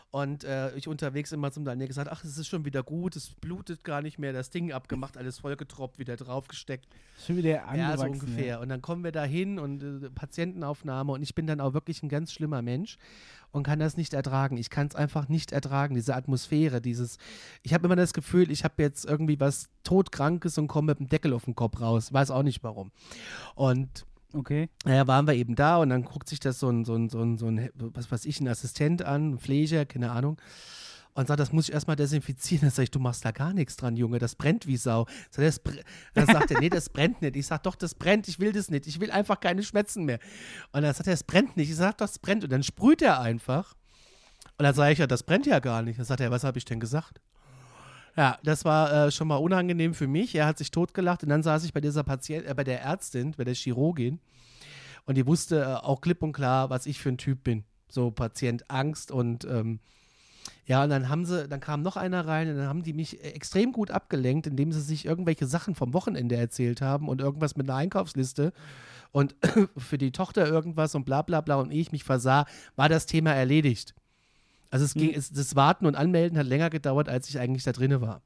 Und 0.09 0.45
äh, 0.45 0.73
ich 0.77 0.87
unterwegs 0.87 1.33
immer 1.33 1.51
zum 1.51 1.65
Daniel 1.65 1.87
gesagt, 1.87 2.09
ach, 2.09 2.23
es 2.23 2.37
ist 2.37 2.47
schon 2.47 2.63
wieder 2.63 2.81
gut, 2.81 3.15
es 3.17 3.29
blutet 3.29 3.83
gar 3.83 4.01
nicht 4.01 4.17
mehr, 4.17 4.31
das 4.31 4.49
Ding 4.49 4.71
abgemacht, 4.71 5.17
alles 5.17 5.39
vollgetroppt, 5.39 5.99
wieder 5.99 6.15
draufgesteckt. 6.15 6.85
ja. 6.85 7.25
Schon 7.25 7.37
wieder 7.37 7.49
Ja, 7.49 7.63
so 7.97 8.03
angewachsen. 8.03 8.09
ungefähr. 8.13 8.59
Und 8.61 8.69
dann 8.69 8.81
kommen 8.81 9.03
wir 9.03 9.11
da 9.11 9.25
hin 9.25 9.59
und 9.59 9.83
äh, 9.83 10.09
Patientenaufnahme 10.09 11.11
und 11.11 11.21
ich 11.21 11.35
bin 11.35 11.45
dann 11.45 11.59
auch 11.59 11.73
wirklich 11.73 12.01
ein 12.03 12.09
ganz 12.09 12.31
schlimmer 12.31 12.61
Mensch 12.61 12.97
und 13.51 13.63
kann 13.63 13.79
das 13.79 13.97
nicht 13.97 14.13
ertragen. 14.13 14.55
Ich 14.57 14.69
kann 14.69 14.87
es 14.87 14.95
einfach 14.95 15.27
nicht 15.27 15.51
ertragen, 15.51 15.95
diese 15.95 16.15
Atmosphäre, 16.15 16.79
dieses, 16.79 17.17
ich 17.63 17.73
habe 17.73 17.85
immer 17.87 17.95
das 17.97 18.13
Gefühl, 18.13 18.49
ich 18.49 18.63
habe 18.63 18.81
jetzt 18.81 19.03
irgendwie 19.05 19.39
was 19.41 19.69
todkrankes 19.83 20.57
und 20.57 20.67
komme 20.67 20.93
mit 20.93 20.99
dem 20.99 21.09
Deckel 21.09 21.33
auf 21.33 21.43
den 21.45 21.55
Kopf 21.55 21.81
raus. 21.81 22.13
Weiß 22.13 22.31
auch 22.31 22.43
nicht 22.43 22.63
warum. 22.63 22.91
Und 23.55 24.05
Okay. 24.33 24.69
naja, 24.85 25.07
waren 25.07 25.25
wir 25.25 25.33
eben 25.33 25.55
da 25.55 25.77
und 25.77 25.89
dann 25.89 26.03
guckt 26.03 26.27
sich 26.27 26.39
das 26.39 26.59
so 26.59 26.69
ein, 26.69 26.83
so 26.85 26.95
ein, 26.95 27.09
so 27.09 27.19
ein, 27.19 27.37
so 27.37 27.47
ein 27.47 27.69
was 27.77 28.11
weiß 28.11 28.25
ich, 28.25 28.41
ein 28.41 28.47
Assistent 28.47 29.01
an, 29.03 29.31
ein 29.31 29.39
Pfleger, 29.39 29.85
keine 29.85 30.11
Ahnung. 30.11 30.37
Und 31.13 31.27
sagt, 31.27 31.39
das 31.39 31.51
muss 31.51 31.67
ich 31.67 31.73
erstmal 31.73 31.95
desinfizieren. 31.95 32.61
Dann 32.61 32.69
sage 32.69 32.83
ich, 32.83 32.91
du 32.91 32.99
machst 32.99 33.25
da 33.25 33.31
gar 33.31 33.51
nichts 33.51 33.75
dran, 33.75 33.97
Junge, 33.97 34.19
das 34.19 34.35
brennt 34.35 34.67
wie 34.67 34.77
Sau. 34.77 35.07
Das 35.35 35.59
dann 36.13 36.27
sagt 36.27 36.51
er, 36.51 36.59
nee, 36.59 36.69
das 36.69 36.89
brennt 36.89 37.23
nicht. 37.23 37.35
Ich 37.35 37.47
sage, 37.47 37.61
doch, 37.63 37.75
das 37.75 37.95
brennt, 37.95 38.27
ich 38.27 38.39
will 38.39 38.51
das 38.51 38.69
nicht. 38.69 38.85
Ich 38.85 38.99
will 38.99 39.09
einfach 39.09 39.39
keine 39.39 39.63
Schmerzen 39.63 40.05
mehr. 40.05 40.19
Und 40.73 40.83
dann 40.83 40.93
sagt 40.93 41.07
er, 41.07 41.13
es 41.13 41.23
brennt 41.23 41.57
nicht. 41.57 41.71
Ich 41.71 41.75
sage, 41.75 41.95
das 41.97 42.19
brennt. 42.19 42.43
Und 42.43 42.51
dann 42.51 42.61
sprüht 42.61 43.01
er 43.01 43.19
einfach. 43.19 43.73
Und 44.59 44.63
dann 44.63 44.75
sage 44.75 44.93
ich, 44.93 44.99
ja, 44.99 45.07
das 45.07 45.23
brennt 45.23 45.47
ja 45.47 45.57
gar 45.57 45.81
nicht. 45.81 45.97
Dann 45.97 46.05
sagt 46.05 46.21
er, 46.21 46.29
was 46.29 46.43
habe 46.43 46.59
ich 46.59 46.65
denn 46.65 46.79
gesagt? 46.79 47.19
Ja, 48.17 48.39
das 48.43 48.65
war 48.65 48.91
äh, 48.91 49.11
schon 49.11 49.27
mal 49.27 49.35
unangenehm 49.35 49.93
für 49.93 50.07
mich. 50.07 50.33
Er 50.33 50.47
hat 50.47 50.57
sich 50.57 50.71
totgelacht 50.71 51.21
und 51.21 51.29
dann 51.29 51.43
saß 51.43 51.63
ich 51.63 51.73
bei 51.73 51.81
dieser 51.81 52.03
Patient, 52.03 52.47
äh, 52.47 52.53
bei 52.55 52.63
der 52.63 52.81
Ärztin, 52.81 53.35
bei 53.37 53.43
der 53.43 53.53
Chirurgin 53.53 54.19
und 55.05 55.15
die 55.15 55.27
wusste 55.27 55.61
äh, 55.61 55.85
auch 55.85 56.01
klipp 56.01 56.23
und 56.23 56.33
klar, 56.33 56.71
was 56.71 56.87
ich 56.87 56.99
für 56.99 57.09
ein 57.09 57.19
Typ 57.19 57.43
bin. 57.43 57.63
So 57.89 58.09
Patient 58.09 58.69
Angst 58.71 59.11
und 59.11 59.45
ähm, 59.45 59.79
ja, 60.65 60.83
und 60.83 60.89
dann 60.89 61.09
haben 61.09 61.25
sie, 61.25 61.47
dann 61.47 61.59
kam 61.59 61.83
noch 61.83 61.95
einer 61.95 62.25
rein 62.25 62.49
und 62.49 62.57
dann 62.57 62.67
haben 62.67 62.81
die 62.81 62.93
mich 62.93 63.23
extrem 63.23 63.71
gut 63.71 63.91
abgelenkt, 63.91 64.47
indem 64.47 64.71
sie 64.71 64.81
sich 64.81 65.05
irgendwelche 65.05 65.45
Sachen 65.45 65.75
vom 65.75 65.93
Wochenende 65.93 66.35
erzählt 66.35 66.81
haben 66.81 67.09
und 67.09 67.21
irgendwas 67.21 67.55
mit 67.55 67.69
einer 67.69 67.77
Einkaufsliste 67.77 68.51
und 69.11 69.35
für 69.77 69.99
die 69.99 70.11
Tochter 70.11 70.47
irgendwas 70.47 70.95
und 70.95 71.05
bla 71.05 71.21
bla 71.21 71.41
bla 71.41 71.57
und 71.57 71.71
ich 71.71 71.91
mich 71.91 72.03
versah, 72.03 72.45
war 72.75 72.89
das 72.89 73.05
Thema 73.05 73.33
erledigt. 73.33 73.93
Also 74.69 74.85
es 74.85 74.93
ging, 74.93 75.09
Mhm. 75.11 75.15
es, 75.17 75.31
das 75.31 75.55
Warten 75.55 75.85
und 75.85 75.95
Anmelden 75.95 76.37
hat 76.37 76.45
länger 76.47 76.69
gedauert, 76.69 77.09
als 77.09 77.29
ich 77.29 77.39
eigentlich 77.39 77.63
da 77.63 77.71
drinne 77.71 78.01
war. 78.01 78.21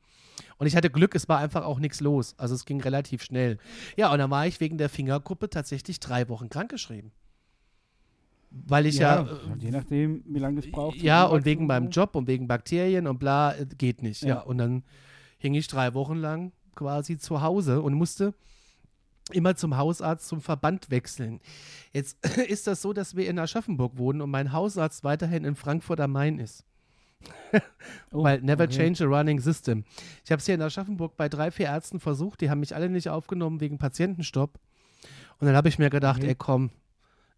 Und 0.57 0.67
ich 0.67 0.75
hatte 0.75 0.89
Glück, 0.89 1.15
es 1.15 1.27
war 1.29 1.39
einfach 1.39 1.63
auch 1.65 1.79
nichts 1.79 2.01
los. 2.01 2.35
Also 2.37 2.55
es 2.55 2.65
ging 2.65 2.81
relativ 2.81 3.23
schnell. 3.23 3.57
Ja, 3.97 4.11
und 4.11 4.19
dann 4.19 4.29
war 4.31 4.45
ich 4.47 4.59
wegen 4.59 4.77
der 4.77 4.89
Fingerkuppe 4.89 5.49
tatsächlich 5.49 5.99
drei 5.99 6.29
Wochen 6.29 6.49
krankgeschrieben. 6.49 7.11
Weil 8.51 8.85
ich 8.85 8.97
ja, 8.97 9.21
äh, 9.21 9.27
je 9.59 9.71
nachdem, 9.71 10.23
wie 10.27 10.39
lange 10.39 10.59
das 10.61 10.69
braucht. 10.69 10.97
ja, 10.97 11.23
und 11.25 11.45
wegen 11.45 11.67
meinem. 11.67 11.89
Job 11.89 12.15
und 12.15 12.27
wegen 12.27 12.47
Bakterien 12.47 13.07
und 13.07 13.17
bla, 13.17 13.55
äh, 13.55 13.65
geht 13.77 14.01
nicht. 14.01 14.23
Ja. 14.23 14.27
Ja. 14.27 14.39
und 14.41 14.57
dann 14.57 14.83
hing 15.37 15.53
ich 15.53 15.67
drei 15.67 15.93
Wochen 15.93 16.17
lang 16.17 16.51
quasi 16.75 17.17
zu 17.17 17.41
Hause 17.41 17.81
und 17.81 17.93
musste 17.93 18.33
immer 19.33 19.55
zum 19.55 19.77
Hausarzt 19.77 20.27
zum 20.27 20.41
Verband 20.41 20.89
wechseln. 20.89 21.39
Jetzt 21.93 22.25
ist 22.47 22.67
das 22.67 22.81
so, 22.81 22.93
dass 22.93 23.15
wir 23.15 23.29
in 23.29 23.39
Aschaffenburg 23.39 23.97
wohnen 23.97 24.21
und 24.21 24.29
mein 24.29 24.51
Hausarzt 24.51 25.03
weiterhin 25.03 25.45
in 25.45 25.55
Frankfurt 25.55 25.99
am 25.99 26.11
Main 26.11 26.39
ist. 26.39 26.65
Oh, 28.13 28.23
Weil 28.23 28.41
never 28.41 28.63
okay. 28.65 28.75
change 28.77 29.03
a 29.03 29.07
running 29.07 29.39
system. 29.39 29.85
Ich 30.25 30.31
habe 30.31 30.39
es 30.39 30.45
hier 30.45 30.55
in 30.55 30.61
Aschaffenburg 30.61 31.15
bei 31.15 31.29
drei, 31.29 31.51
vier 31.51 31.67
Ärzten 31.67 31.99
versucht, 31.99 32.41
die 32.41 32.49
haben 32.49 32.59
mich 32.59 32.75
alle 32.75 32.89
nicht 32.89 33.09
aufgenommen 33.09 33.61
wegen 33.61 33.77
Patientenstopp. 33.77 34.59
Und 35.39 35.47
dann 35.47 35.55
habe 35.55 35.69
ich 35.69 35.79
mir 35.79 35.89
gedacht, 35.89 36.19
Okay. 36.19 36.29
ey 36.29 36.35
komm, 36.35 36.71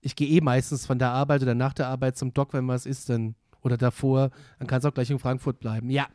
ich 0.02 0.16
gehe 0.16 0.28
eh 0.28 0.42
meistens 0.42 0.86
von 0.86 1.00
der 1.00 1.10
Arbeit 1.10 1.42
oder 1.42 1.54
nach 1.56 1.74
der 1.74 1.88
Arbeit 1.88 2.18
zum 2.18 2.34
Doc, 2.34 2.54
wenn 2.54 2.68
was 2.68 2.86
ist, 2.86 3.10
dann 3.10 3.36
oder 3.62 3.78
davor, 3.78 4.32
dann 4.60 4.68
kann 4.68 4.80
es 4.80 4.86
auch 4.86 4.94
gleich 4.94 5.10
in 5.10 5.20
Frankfurt 5.20 5.60
bleiben. 5.60 5.90
Ja. 5.90 6.08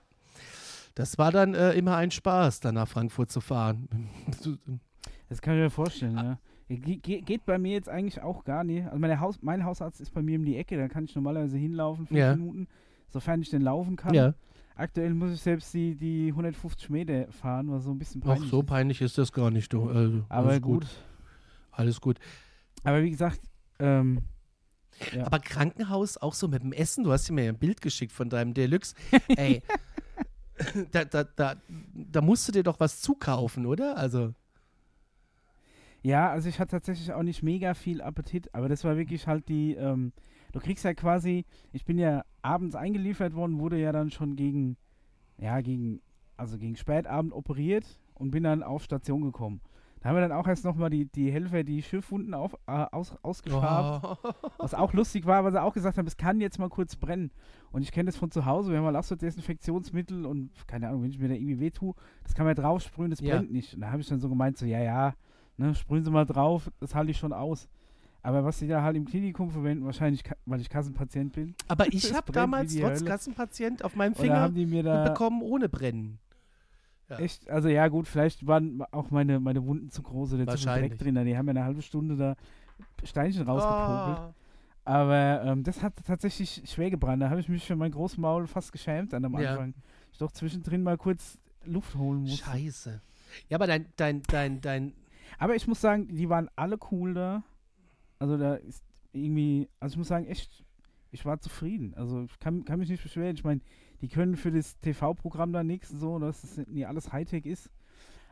Das 0.94 1.16
war 1.16 1.30
dann 1.30 1.54
äh, 1.54 1.72
immer 1.72 1.96
ein 1.96 2.10
Spaß, 2.10 2.60
dann 2.60 2.74
nach 2.74 2.88
Frankfurt 2.88 3.30
zu 3.30 3.40
fahren. 3.40 3.88
Das 5.28 5.40
kann 5.42 5.54
ich 5.54 5.60
mir 5.60 5.70
vorstellen, 5.70 6.16
ja. 6.16 6.38
Ge 6.68 6.96
ge 6.96 7.20
geht 7.22 7.46
bei 7.46 7.58
mir 7.58 7.72
jetzt 7.72 7.88
eigentlich 7.88 8.20
auch 8.22 8.44
gar 8.44 8.62
nicht. 8.64 8.84
Also 8.86 8.98
meine 8.98 9.20
Haus 9.20 9.38
mein 9.42 9.64
Hausarzt 9.64 10.00
ist 10.00 10.12
bei 10.12 10.22
mir 10.22 10.38
um 10.38 10.44
die 10.44 10.56
Ecke, 10.56 10.76
da 10.76 10.88
kann 10.88 11.04
ich 11.04 11.14
normalerweise 11.14 11.56
hinlaufen, 11.56 12.06
fünf 12.06 12.18
Ja. 12.18 12.34
Minuten, 12.36 12.66
sofern 13.08 13.40
ich 13.40 13.50
denn 13.50 13.62
laufen 13.62 13.96
kann. 13.96 14.14
ja. 14.14 14.34
Aktuell 14.74 15.12
muss 15.12 15.32
ich 15.32 15.40
selbst 15.40 15.74
die, 15.74 15.96
die 15.96 16.28
150 16.28 16.88
Meter 16.90 17.26
fahren, 17.32 17.68
was 17.68 17.82
so 17.82 17.90
ein 17.90 17.98
bisschen 17.98 18.20
Ach, 18.24 18.28
peinlich 18.28 18.48
so 18.50 18.60
ist. 18.60 18.66
peinlich 18.66 19.00
ist 19.00 19.18
das 19.18 19.32
gar 19.32 19.50
nicht. 19.50 19.72
Du. 19.72 19.88
Also, 19.90 20.24
Aber 20.28 20.50
alles 20.50 20.62
gut. 20.62 20.86
Alles 21.72 22.00
gut. 22.00 22.18
Aber 22.84 23.02
wie 23.02 23.10
gesagt, 23.10 23.40
ähm, 23.80 24.20
Ja. 25.12 25.26
Aber 25.26 25.40
Krankenhaus 25.40 26.16
auch 26.16 26.32
so 26.34 26.46
mit 26.46 26.62
dem 26.62 26.72
Essen. 26.72 27.02
Du 27.02 27.10
hast 27.10 27.28
mir 27.32 27.44
ja 27.46 27.50
ein 27.52 27.58
Bild 27.58 27.80
geschickt 27.82 28.12
von 28.12 28.28
deinem 28.30 28.54
Deluxe. 28.54 28.94
Ey, 29.36 29.62
da, 30.92 31.04
da, 31.04 31.24
da, 31.24 31.54
da 31.94 32.20
musst 32.20 32.46
du 32.46 32.52
dir 32.52 32.62
doch 32.62 32.78
was 32.78 33.00
zukaufen, 33.00 33.66
oder? 33.66 33.96
Also, 33.96 34.32
ja, 36.08 36.30
also 36.30 36.48
ich 36.48 36.58
hatte 36.58 36.70
tatsächlich 36.70 37.12
auch 37.12 37.22
nicht 37.22 37.42
mega 37.42 37.74
viel 37.74 38.00
Appetit, 38.00 38.54
aber 38.54 38.68
das 38.70 38.82
war 38.82 38.96
wirklich 38.96 39.26
halt 39.26 39.46
die, 39.48 39.74
ähm, 39.74 40.12
du 40.52 40.58
kriegst 40.58 40.84
ja 40.84 40.94
quasi, 40.94 41.44
ich 41.72 41.84
bin 41.84 41.98
ja 41.98 42.24
abends 42.40 42.74
eingeliefert 42.74 43.34
worden, 43.34 43.58
wurde 43.58 43.78
ja 43.78 43.92
dann 43.92 44.10
schon 44.10 44.34
gegen, 44.34 44.78
ja, 45.36 45.60
gegen, 45.60 46.00
also 46.38 46.56
gegen 46.56 46.76
Spätabend 46.76 47.34
operiert 47.34 48.00
und 48.14 48.30
bin 48.30 48.44
dann 48.44 48.62
auf 48.62 48.82
Station 48.84 49.20
gekommen. 49.20 49.60
Da 50.00 50.08
haben 50.08 50.16
wir 50.16 50.20
dann 50.22 50.32
auch 50.32 50.46
erst 50.46 50.64
nochmal 50.64 50.88
die, 50.90 51.06
die 51.06 51.30
Helfer 51.30 51.62
die 51.64 51.82
Schiffwunden 51.82 52.32
auf, 52.32 52.54
äh, 52.68 52.86
aus, 52.92 53.14
ausgeschabt. 53.22 54.04
oh. 54.04 54.32
Was 54.58 54.72
auch 54.72 54.94
lustig 54.94 55.26
war, 55.26 55.44
weil 55.44 55.52
sie 55.52 55.60
auch 55.60 55.74
gesagt 55.74 55.98
haben, 55.98 56.06
es 56.06 56.16
kann 56.16 56.40
jetzt 56.40 56.58
mal 56.58 56.68
kurz 56.70 56.96
brennen. 56.96 57.32
Und 57.72 57.82
ich 57.82 57.90
kenne 57.92 58.06
das 58.06 58.16
von 58.16 58.30
zu 58.30 58.46
Hause, 58.46 58.70
wir 58.70 58.78
haben 58.78 58.84
mal 58.84 58.96
auch 58.96 59.04
so 59.04 59.16
Desinfektionsmittel 59.16 60.24
und 60.24 60.50
keine 60.68 60.88
Ahnung, 60.88 61.02
wenn 61.02 61.10
ich 61.10 61.18
mir 61.18 61.28
da 61.28 61.34
irgendwie 61.34 61.58
wehtue, 61.60 61.94
das 62.22 62.34
kann 62.34 62.46
man 62.46 62.56
ja 62.56 62.62
drauf 62.62 62.80
sprühen, 62.80 63.10
das 63.10 63.20
Ja. 63.20 63.36
brennt 63.36 63.52
nicht. 63.52 63.74
Und 63.74 63.80
da 63.82 63.90
habe 63.90 64.00
ich 64.00 64.08
dann 64.08 64.20
so 64.20 64.28
gemeint, 64.28 64.56
so, 64.56 64.64
ja, 64.64 64.80
ja, 64.80 65.14
ne, 65.58 65.74
sprühen 65.74 66.04
Sie 66.04 66.10
mal 66.10 66.24
drauf, 66.24 66.70
das 66.80 66.94
halte 66.94 67.10
ich 67.10 67.18
schon 67.18 67.32
aus. 67.32 67.68
Aber 68.22 68.44
was 68.44 68.58
sie 68.58 68.66
da 68.66 68.82
halt 68.82 68.96
im 68.96 69.04
Klinikum 69.04 69.50
verwenden, 69.50 69.84
wahrscheinlich, 69.84 70.22
weil 70.44 70.60
ich 70.60 70.68
Kassenpatient 70.68 71.32
bin, 71.32 71.54
Aber 71.68 71.86
ich 71.92 72.12
habe 72.12 72.32
damals 72.32 72.74
trotz 72.74 73.00
Hölle. 73.00 73.10
Kassenpatient 73.10 73.84
auf 73.84 73.94
meinem 73.94 74.14
Finger 74.14 74.40
haben 74.40 74.54
die 74.54 74.66
mir 74.66 74.82
da 74.82 75.04
bekommen 75.04 75.40
ohne 75.40 75.68
Brennen. 75.68 76.18
Ja. 77.08 77.18
echt, 77.20 77.48
also 77.48 77.68
ja 77.68 77.88
gut, 77.88 78.06
vielleicht 78.06 78.46
waren 78.46 78.82
auch 78.90 79.10
meine, 79.10 79.40
meine 79.40 79.64
Wunden 79.64 79.88
zu 79.90 80.02
groß 80.02 80.34
oder 80.34 80.46
zu 80.48 80.58
viel. 80.58 80.72
Dreck 80.72 80.98
drin. 80.98 81.14
Die 81.24 81.38
haben 81.38 81.46
ja 81.46 81.50
eine 81.52 81.64
halbe 81.64 81.80
Stunde 81.80 82.16
da 82.16 82.36
Steinchen 83.02 83.44
rausgepopelt. 83.44 84.18
Oh. 84.30 84.34
Aber 84.84 85.42
ähm, 85.44 85.62
das 85.64 85.82
hat 85.82 85.94
tatsächlich 86.06 86.62
schwer 86.66 86.90
gebrannt. 86.90 87.22
Da 87.22 87.30
habe 87.30 87.40
ich 87.40 87.48
mich 87.48 87.64
für 87.64 87.76
mein 87.76 87.92
Großmaul 87.92 88.46
fast 88.46 88.72
geschämt 88.72 89.12
dann 89.12 89.24
am 89.24 89.38
Ja. 89.38 89.52
Anfang. 89.52 89.74
Ich 90.12 90.18
doch 90.18 90.32
zwischendrin 90.32 90.82
mal 90.82 90.98
kurz 90.98 91.38
Luft 91.64 91.94
holen 91.94 92.22
musste. 92.22 92.44
Scheiße. 92.44 93.00
Ja, 93.48 93.56
aber 93.56 93.66
dein, 93.66 93.86
dein, 93.96 94.22
dein, 94.24 94.60
dein, 94.60 94.92
Aber 95.38 95.54
ich 95.56 95.66
muss 95.66 95.80
sagen, 95.80 96.08
die 96.08 96.28
waren 96.28 96.48
alle 96.56 96.78
cool 96.90 97.14
da. 97.14 97.42
Also 98.18 98.36
da 98.36 98.54
ist 98.54 98.84
irgendwie, 99.12 99.68
also 99.80 99.94
ich 99.94 99.98
muss 99.98 100.08
sagen, 100.08 100.26
echt, 100.26 100.64
ich 101.10 101.24
war 101.24 101.40
zufrieden. 101.40 101.94
Also 101.94 102.22
ich 102.24 102.38
kann, 102.38 102.64
kann 102.64 102.78
mich 102.78 102.88
nicht 102.88 103.02
beschweren. 103.02 103.34
Ich 103.36 103.44
meine, 103.44 103.60
die 104.00 104.08
können 104.08 104.36
für 104.36 104.50
das 104.50 104.78
TV-Programm 104.80 105.52
da 105.52 105.62
nichts 105.64 105.90
und 105.90 105.98
so, 105.98 106.18
dass 106.18 106.42
das 106.42 106.66
nie 106.68 106.84
alles 106.86 107.12
Hightech 107.12 107.46
ist. 107.46 107.70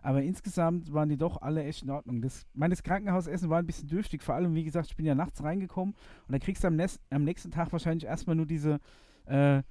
Aber 0.03 0.23
insgesamt 0.23 0.93
waren 0.93 1.09
die 1.09 1.17
doch 1.17 1.43
alle 1.43 1.65
echt 1.65 1.83
in 1.83 1.91
Ordnung. 1.91 2.21
Das, 2.23 2.47
meines 2.55 2.83
Krankenhausessen 2.85 3.50
war 3.50 3.59
ein 3.59 3.67
bisschen 3.67 3.88
dürftig. 3.88 4.23
Vor 4.23 4.37
allem, 4.37 4.55
wie 4.55 4.62
gesagt, 4.62 4.87
ich 4.88 4.97
bin 4.97 5.05
ja 5.07 5.15
nachts 5.17 5.43
reingekommen 5.43 5.95
und 5.95 6.33
dann 6.33 6.41
kriegst 6.41 6.62
du 6.62 6.69
am, 6.69 6.76
nächsten- 6.76 7.03
am 7.12 7.25
nächsten 7.25 7.50
Tag 7.50 7.73
wahrscheinlich 7.73 8.05
erstmal 8.05 8.37
nur 8.37 8.47
diese 8.47 8.79
äh, 9.25 9.62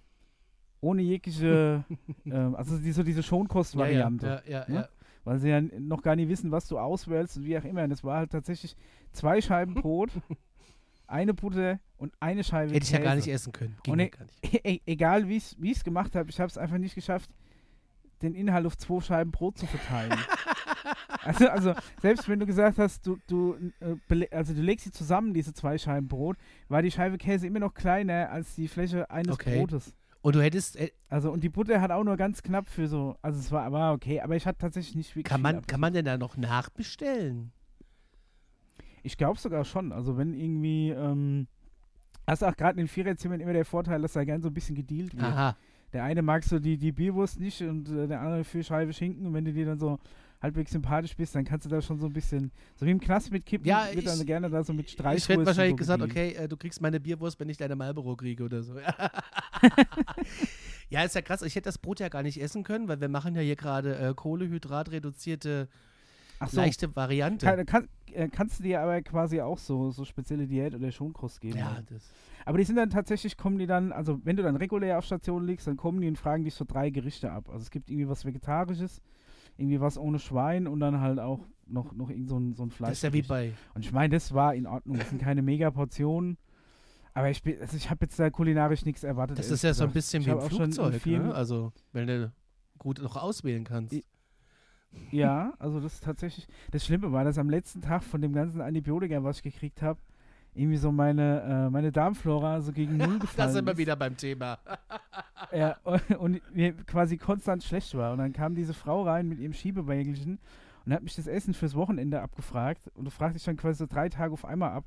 ohne 0.82 1.02
jegliche, 1.02 1.86
äh, 2.26 2.34
also 2.34 2.78
die, 2.78 2.92
so 2.92 3.04
diese 3.04 3.24
Schonkost-Variante. 3.24 4.28
Ja, 4.46 4.60
ja, 4.60 4.66
ja, 4.68 4.74
ne? 4.82 4.90
Weil 5.26 5.40
sie 5.40 5.50
ja 5.50 5.60
noch 5.62 6.02
gar 6.02 6.16
nicht 6.16 6.30
wissen, 6.30 6.52
was 6.52 6.68
du 6.68 6.78
auswählst 6.80 7.38
und 7.38 7.46
wie 7.46 7.58
auch 7.58 7.66
immer. 7.66 7.84
Und 7.84 7.92
es 7.92 8.04
war 8.04 8.18
halt 8.20 8.32
tatsächlich 8.32 8.78
zwei 9.12 9.42
Scheiben 9.42 9.74
Brot, 9.82 10.12
eine 11.08 11.34
Butter 11.34 11.80
und 11.98 12.14
eine 12.20 12.44
Scheibe 12.44 12.74
Hätte 12.74 12.86
ich 12.86 12.92
ja 12.92 13.00
gar 13.00 13.16
nicht 13.16 13.28
essen 13.28 13.52
können. 13.52 13.76
Ging 13.84 13.94
Und 13.94 14.00
e- 14.00 14.10
gar 14.10 14.24
nicht. 14.26 14.66
E 14.66 14.80
egal 14.86 15.28
wie 15.28 15.38
ich 15.38 15.56
es 15.78 15.84
gemacht 15.84 16.16
habe, 16.16 16.30
ich 16.30 16.40
habe 16.40 16.48
es 16.48 16.58
einfach 16.58 16.78
nicht 16.78 16.96
geschafft, 16.96 17.30
den 18.22 18.34
Inhalt 18.34 18.66
auf 18.66 18.78
zwei 18.78 19.02
Scheiben 19.02 19.32
Brot 19.32 19.58
zu 19.58 19.66
verteilen. 19.66 20.14
also, 21.24 21.48
also 21.50 21.74
selbst 22.02 22.30
wenn 22.30 22.40
du 22.40 22.46
gesagt 22.46 22.78
hast, 22.78 23.06
du, 23.06 23.18
du, 23.28 23.56
äh, 23.80 24.28
also 24.32 24.54
du 24.54 24.62
legst 24.62 24.86
sie 24.86 24.92
zusammen, 24.92 25.34
diese 25.34 25.54
zwei 25.54 25.78
Scheiben 25.78 26.08
Brot, 26.08 26.38
war 26.70 26.82
die 26.82 26.92
Scheibe 26.92 27.18
Käse 27.18 27.48
immer 27.48 27.60
noch 27.60 27.74
kleiner 27.74 28.30
als 28.30 28.56
die 28.56 28.68
Fläche 28.68 29.10
eines 29.10 29.34
Okay. 29.34 29.58
Brotes. 29.60 29.94
Und 30.26 30.34
du 30.34 30.42
hättest, 30.42 30.76
äh, 30.78 30.90
Also 31.08 31.32
und 31.32 31.44
die 31.44 31.50
Butter 31.50 31.82
hat 31.82 31.92
auch 31.92 32.04
nur 32.04 32.18
ganz 32.18 32.42
knapp 32.42 32.68
für 32.68 32.88
so, 32.88 33.16
also 33.22 33.38
es 33.40 33.52
war, 33.52 33.72
war 33.72 33.94
okay, 33.94 34.22
aber 34.22 34.36
ich 34.36 34.48
hatte 34.48 34.58
tatsächlich 34.58 34.96
nicht 34.96 35.16
wirklich 35.16 35.30
kann 35.30 35.40
man, 35.40 35.62
kann 35.68 35.80
man 35.80 35.94
denn 35.94 36.04
da 36.04 36.18
noch 36.18 36.36
nachbestellen? 36.36 37.52
Ich 39.04 39.18
glaube 39.18 39.40
sogar 39.40 39.64
schon. 39.66 39.92
Also 39.92 40.18
wenn 40.18 40.34
irgendwie, 40.34 40.90
ähm, 40.90 41.46
hast 42.26 42.44
auch 42.44 42.56
gerade 42.58 42.72
in 42.72 42.78
den 42.78 42.88
Viererzimmern 42.88 43.40
immer 43.40 43.54
der 43.54 43.66
Vorteil, 43.66 44.02
dass 44.02 44.14
da 44.14 44.24
gern 44.24 44.42
so 44.42 44.48
ein 44.48 44.54
bisschen 44.56 44.76
gedealt 44.76 45.14
wird. 45.16 45.26
Aha. 45.26 45.56
Der 45.94 46.04
eine 46.04 46.24
mag 46.24 46.44
so 46.44 46.58
die, 46.58 46.80
die 46.80 46.92
Bierwurst 46.92 47.40
nicht 47.40 47.62
und 47.62 47.88
äh, 47.92 48.08
der 48.08 48.20
andere 48.22 48.44
für 48.44 48.64
Scheibe 48.64 48.94
Schinken. 48.94 49.28
Und 49.28 49.36
wenn 49.36 49.46
du 49.46 49.54
dir 49.54 49.68
dann 49.68 49.78
so 49.78 50.00
halbwegs 50.46 50.72
sympathisch 50.72 51.16
bist, 51.16 51.36
dann 51.36 51.44
kannst 51.44 51.66
du 51.66 51.70
da 51.70 51.82
schon 51.82 52.00
so 52.00 52.06
ein 52.06 52.14
bisschen, 52.14 52.52
so 52.76 52.86
wie 52.86 52.92
im 52.92 53.00
Knast 53.00 53.32
mit 53.32 53.46
Kippen, 53.46 53.68
Ja, 53.68 53.88
wird 53.94 54.06
dann 54.08 54.20
ich- 54.20 54.26
gerne 54.26 54.50
da 54.50 54.64
so 54.64 54.74
mit 54.74 54.88
Ich 54.88 54.94
Streichwurst. 54.94 55.30
hätte 55.30 55.46
wahrscheinlich 55.46 55.78
gesagt, 55.78 56.02
okay, 56.04 56.34
äh, 56.34 56.48
du 56.48 56.58
kriegst 56.58 56.82
meine 56.82 57.00
Bierwurst, 57.00 57.40
wenn 57.40 57.50
ich 57.50 57.58
deine 57.58 57.76
Marlboro 57.76 58.16
kriege 58.16 58.44
oder 58.44 58.64
so. 58.64 58.76
ja, 60.90 61.04
ist 61.04 61.16
ja 61.16 61.22
krass. 61.22 61.42
Ich 61.42 61.56
hätte 61.56 61.66
das 61.66 61.78
Brot 61.78 62.00
ja 62.00 62.10
gar 62.10 62.24
nicht 62.24 62.42
essen 62.42 62.64
können, 62.64 62.88
weil 62.88 63.02
wir 63.02 63.10
machen 63.10 63.36
ja 63.36 63.42
hier 63.42 63.56
gerade 63.56 63.98
äh, 63.98 64.14
Kohlehydratreduzierte 64.14 65.68
Ach 66.40 66.50
so, 66.50 66.58
leichte 66.58 66.96
Variante. 66.96 67.46
kann, 67.46 67.66
kann, 67.66 67.88
äh, 68.14 68.28
kannst 68.30 68.60
du 68.60 68.64
dir 68.64 68.82
aber 68.82 69.02
quasi 69.02 69.42
auch 69.42 69.58
so, 69.58 69.92
so 69.92 70.06
spezielle 70.06 70.48
Diät 70.48 70.76
oder 70.76 70.92
Schonkost 70.92 71.42
geben. 71.42 71.58
ja, 71.58 71.82
das. 71.90 72.10
Aber 72.46 72.58
die 72.58 72.64
sind 72.66 72.76
dann 72.76 72.90
tatsächlich, 72.90 73.38
kommen 73.38 73.58
die 73.58 73.66
dann, 73.68 73.92
also 73.92 74.20
wenn 74.24 74.36
du 74.36 74.44
dann 74.44 74.56
regulär 74.56 75.00
auf 75.00 75.06
Station 75.06 75.46
liegst, 75.48 75.66
dann 75.68 75.78
kommen 75.78 76.02
die 76.02 76.08
und 76.08 76.18
fragen 76.18 76.44
dich 76.44 76.54
so 76.54 76.66
drei 76.68 76.90
Gerichte 76.92 77.32
ab. 77.32 77.50
Also 77.50 77.64
es 77.64 77.72
gibt 77.72 77.90
irgendwie 77.90 78.08
was 78.10 78.26
Vegetarisches, 78.26 79.02
irgendwie 79.58 79.80
was 79.82 79.98
ohne 79.98 80.20
Schwein 80.20 80.68
und 80.68 80.80
dann 80.80 81.00
halt 81.02 81.20
auch 81.20 81.40
noch, 81.68 81.94
noch 81.94 82.10
irgend 82.10 82.30
so 82.30 82.38
ein, 82.38 82.54
so 82.54 82.64
ein 82.64 82.72
Fleisch. 82.72 82.90
Das 82.92 82.98
ist 83.00 83.04
ja 83.04 83.14
wie 83.14 83.22
bei. 83.22 83.54
Und 83.74 83.84
ich 83.86 83.92
meine, 83.92 84.14
das 84.14 84.34
war 84.34 84.54
in 84.56 84.68
Ordnung. 84.68 84.98
Das 84.98 85.10
sind 85.10 85.22
keine 85.22 85.42
Megaportionen. 85.42 86.38
Aber 87.14 87.30
ich, 87.30 87.42
bin- 87.44 87.60
also 87.62 87.78
ich 87.78 87.90
habe 87.90 88.06
jetzt 88.06 88.20
da 88.20 88.30
kulinarisch 88.30 88.84
nichts 88.86 89.04
erwartet. 89.04 89.40
Das 89.40 89.50
ist 89.50 89.64
ja 89.64 89.74
so 89.74 89.84
ein 89.86 89.88
gesagt. 89.88 89.94
bisschen 89.94 90.22
Ich 90.22 90.28
wie 90.28 90.32
in 90.32 90.42
Flugzeug. 90.42 91.06
Ne? 91.06 91.34
Also, 91.34 91.72
wenn 91.94 92.08
du 92.08 92.32
gut 92.78 93.02
noch 93.02 93.16
auswählen 93.16 93.64
kannst. 93.64 93.94
I- 93.94 94.04
Ja, 95.12 95.54
also 95.60 95.80
das 95.80 95.96
ist 95.96 96.04
tatsächlich. 96.04 96.48
Das 96.72 96.86
Schlimme 96.86 97.12
war, 97.12 97.24
dass 97.24 97.38
am 97.38 97.50
letzten 97.50 97.82
Tag 97.82 98.04
von 98.04 98.22
dem 98.22 98.34
ganzen 98.34 98.62
Antibiotika, 98.62 99.24
was 99.24 99.38
ich 99.38 99.44
gekriegt 99.44 99.82
habe, 99.82 100.00
irgendwie 100.56 100.78
so 100.78 100.92
meine, 100.92 101.42
äh, 101.68 101.70
meine 101.70 101.92
Darmflora 101.92 102.62
so 102.62 102.72
gegen 102.72 102.98
Null 102.98 103.20
gefallen 103.20 103.38
Da 103.38 103.50
sind 103.50 103.66
wir 103.66 103.78
wieder 103.78 103.96
beim 103.96 104.16
Thema. 104.18 104.58
Ja, 105.52 105.78
und, 105.84 106.02
und 106.18 106.56
mir 106.56 106.74
quasi 106.74 107.18
konstant 107.18 107.64
schlecht 107.64 107.94
war. 107.96 108.12
Und 108.14 108.18
dann 108.18 108.34
kam 108.34 108.56
diese 108.56 108.74
Frau 108.74 109.04
rein 109.04 109.28
mit 109.28 109.40
ihrem 109.40 109.54
Schiebewägelchen 109.54 110.40
und 110.86 110.94
hat 110.94 111.04
mich 111.04 111.16
das 111.16 111.28
Essen 111.28 111.54
fürs 111.54 111.76
Wochenende 111.76 112.22
abgefragt. 112.22 112.90
Und 112.96 113.06
du 113.06 113.12
fragst 113.12 113.36
dich 113.36 113.44
dann 113.44 113.56
quasi 113.58 113.78
so 113.80 113.86
drei 113.86 114.10
Tage 114.10 114.34
auf 114.34 114.44
einmal 114.44 114.72
ab. 114.72 114.86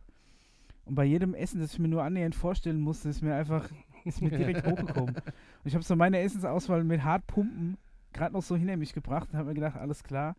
Und 0.84 0.94
bei 0.96 1.04
jedem 1.04 1.34
Essen, 1.34 1.60
das 1.60 1.75
ich 1.75 1.78
mir 1.78 1.88
nur 1.88 2.02
annähernd 2.02 2.34
vorstellen 2.34 2.80
musste, 2.80 3.08
ist 3.08 3.22
mir 3.22 3.34
einfach, 3.34 3.68
ist 4.04 4.20
mir 4.20 4.30
direkt 4.30 4.66
hochgekommen. 4.66 5.14
Und 5.14 5.22
ich 5.64 5.75
habe 5.75 5.84
so 5.84 5.94
meine 5.96 6.18
Essensauswahl 6.20 6.82
mit 6.82 7.04
Hartpumpen 7.04 7.76
gerade 8.12 8.32
noch 8.32 8.42
so 8.42 8.56
hinter 8.56 8.76
mich 8.76 8.92
gebracht 8.94 9.28
und 9.30 9.38
habe 9.38 9.48
mir 9.48 9.54
gedacht, 9.54 9.76
alles 9.76 10.02
klar. 10.02 10.34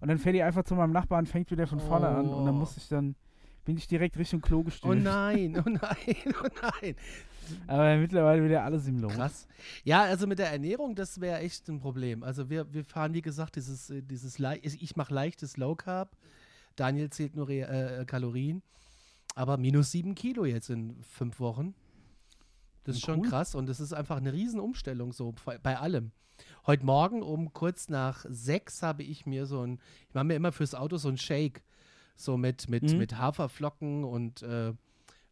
Und 0.00 0.08
dann 0.08 0.18
fährt 0.18 0.36
die 0.36 0.42
einfach 0.42 0.64
zu 0.64 0.76
meinem 0.76 0.92
Nachbarn, 0.92 1.26
fängt 1.26 1.50
wieder 1.50 1.66
von 1.66 1.80
vorne 1.80 2.06
an. 2.08 2.28
Und 2.28 2.44
dann 2.44 2.54
Oh. 2.54 2.58
musste 2.58 2.78
ich 2.80 2.88
dann, 2.88 3.16
bin 3.64 3.76
ich 3.76 3.86
direkt 3.86 4.16
Richtung 4.18 4.40
Klo 4.40 4.58
Oh 4.58 4.64
gestürzt. 4.64 5.02
nein, 5.02 5.56
oh 5.58 5.68
nein, 5.68 6.34
oh 6.42 6.48
nein. 6.62 6.94
Aber 7.66 7.96
mittlerweile 7.96 8.44
wieder 8.44 8.62
alles 8.64 8.86
im 8.86 8.98
Lot. 9.00 9.12
Krass. 9.12 9.46
Ja, 9.84 10.02
also 10.02 10.26
mit 10.26 10.38
der 10.38 10.50
Ernährung, 10.50 10.94
das 10.94 11.20
wäre 11.20 11.40
echt 11.40 11.68
ein 11.68 11.78
Problem. 11.80 12.22
Also 12.22 12.48
wir, 12.48 12.72
wir 12.72 12.84
fahren, 12.84 13.12
wie 13.14 13.22
gesagt, 13.22 13.56
dieses, 13.56 13.90
äh, 13.90 14.02
dieses 14.02 14.38
ich 14.38 14.96
mache 14.96 15.12
leichtes 15.14 15.56
Low 15.56 15.74
Carb. 15.74 16.16
Daniel 16.76 17.10
zählt 17.10 17.36
nur 17.36 17.48
Re 17.48 18.00
äh, 18.00 18.04
Kalorien. 18.06 18.62
Aber 19.34 19.56
minus 19.58 19.90
sieben 19.90 20.14
Kilo 20.14 20.44
jetzt 20.44 20.70
in 20.70 20.96
fünf 21.02 21.40
Wochen. 21.40 21.74
Das 22.84 22.96
ist 22.96 23.04
schon 23.04 23.20
Cool. 23.20 23.28
krass 23.28 23.54
und 23.54 23.66
das 23.66 23.80
ist 23.80 23.92
einfach 23.92 24.16
eine 24.18 24.32
Riesenumstellung 24.32 25.12
so 25.12 25.34
bei- 25.44 25.58
bei 25.58 25.78
allem. 25.78 26.12
Heute 26.66 26.84
Morgen 26.84 27.22
um 27.22 27.52
kurz 27.52 27.88
nach 27.88 28.24
sechs 28.28 28.82
habe 28.82 29.02
ich 29.02 29.24
mir 29.26 29.46
so 29.46 29.62
ein, 29.66 29.80
ich 30.08 30.14
mache 30.14 30.24
mir 30.24 30.34
immer 30.34 30.52
fürs 30.52 30.74
Auto 30.74 30.96
so 30.98 31.08
ein 31.08 31.16
Shake. 31.18 31.62
So 32.16 32.36
mit, 32.36 32.68
mit, 32.68 32.84
Mhm. 32.92 32.98
mit 32.98 33.16
Haferflocken 33.18 34.04
und 34.04 34.42
äh, 34.42 34.72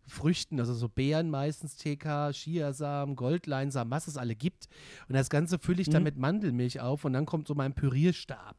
Früchten, 0.04 0.58
also 0.58 0.74
so 0.74 0.88
Beeren 0.88 1.30
meistens, 1.30 1.76
TK, 1.76 2.32
Chiasamen, 2.32 3.14
Goldleinsamen, 3.14 3.90
was 3.90 4.08
es 4.08 4.16
alle 4.16 4.34
gibt. 4.34 4.68
Und 5.08 5.14
das 5.14 5.30
Ganze 5.30 5.58
fülle 5.60 5.80
ich 5.80 5.88
dann 5.90 6.02
Mhm. 6.02 6.04
mit 6.04 6.16
Mandelmilch 6.18 6.80
auf 6.80 7.04
und 7.04 7.12
dann 7.12 7.24
kommt 7.24 7.46
so 7.46 7.54
mein 7.54 7.72
Pürierstab. 7.74 8.56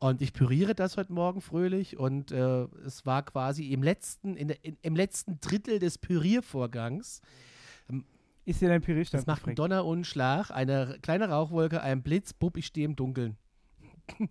Und 0.00 0.20
ich 0.20 0.32
püriere 0.32 0.74
das 0.74 0.96
heute 0.96 1.12
Morgen 1.12 1.40
fröhlich 1.40 1.96
und 1.96 2.32
äh, 2.32 2.64
es 2.84 3.06
war 3.06 3.22
quasi 3.24 3.70
im 3.72 3.84
letzten, 3.84 4.36
in 4.36 4.48
der, 4.48 4.64
in, 4.64 4.76
im 4.82 4.96
letzten 4.96 5.38
Drittel 5.40 5.78
des 5.78 5.96
Püriervorgangs. 5.98 7.20
Ist 8.44 8.60
dir 8.60 8.68
dein 8.68 8.82
Pürierstab 8.82 9.20
Das 9.20 9.26
macht 9.28 9.46
einen? 9.46 9.54
Donner 9.54 9.84
und 9.84 9.98
einen 9.98 10.04
Schlag, 10.04 10.50
eine 10.50 10.98
kleine 11.02 11.28
Rauchwolke, 11.28 11.80
ein 11.82 12.02
Blitz, 12.02 12.32
bub, 12.32 12.56
ich 12.56 12.66
stehe 12.66 12.84
im 12.84 12.96
Dunkeln. 12.96 13.36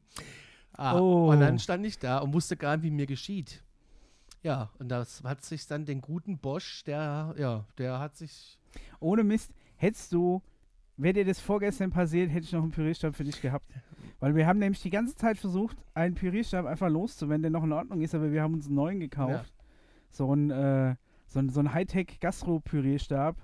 ah, 0.74 1.00
Oh. 1.00 1.32
Und 1.32 1.40
dann 1.40 1.60
stand 1.60 1.86
ich 1.86 2.00
da 2.00 2.20
und 2.20 2.34
wusste 2.34 2.58
gar 2.58 2.78
nicht, 2.78 2.84
wie 2.84 2.92
mir 2.92 3.06
geschieht. 3.06 3.64
Ja, 4.44 4.72
und 4.80 4.90
das 4.90 5.24
hat 5.24 5.44
sich 5.44 5.68
dann 5.68 5.86
den 5.86 6.02
guten 6.02 6.38
Bosch, 6.40 6.84
der, 6.84 7.36
ja, 7.38 7.66
der 7.78 8.00
hat 8.00 8.16
sich. 8.18 8.58
Ohne 9.00 9.24
Mist, 9.24 9.52
hättest 9.76 10.14
du, 10.14 10.42
wäre 10.98 11.14
dir 11.14 11.26
das 11.26 11.40
vorgestern 11.40 11.92
passiert, 11.92 12.32
hätte 12.32 12.46
ich 12.46 12.52
noch 12.52 12.64
einen 12.64 12.72
Pürierstab 12.72 13.16
für 13.16 13.24
dich 13.24 13.42
gehabt. 13.42 13.66
Weil 14.20 14.36
wir 14.36 14.46
haben 14.48 14.60
nämlich 14.60 14.82
die 14.82 14.90
ganze 14.90 15.16
Zeit 15.16 15.38
versucht, 15.38 15.78
einen 15.94 16.16
Pürierstab 16.16 16.66
einfach 16.66 16.90
loszuwerden, 16.90 17.42
der 17.42 17.52
noch 17.52 17.64
in 17.64 17.72
Ordnung 17.74 18.02
ist, 18.02 18.14
aber 18.16 18.32
wir 18.32 18.42
haben 18.42 18.54
uns 18.54 18.68
einen 18.68 18.76
neuen 18.76 19.00
gekauft. 19.00 19.52
So 20.12 20.34
ein, 20.34 20.52
äh, 20.52 20.96
so 21.28 21.40
ein, 21.40 21.50
so 21.50 21.60
ein 21.60 21.74
Hightech-Gastro-Pürierstab, 21.74 23.36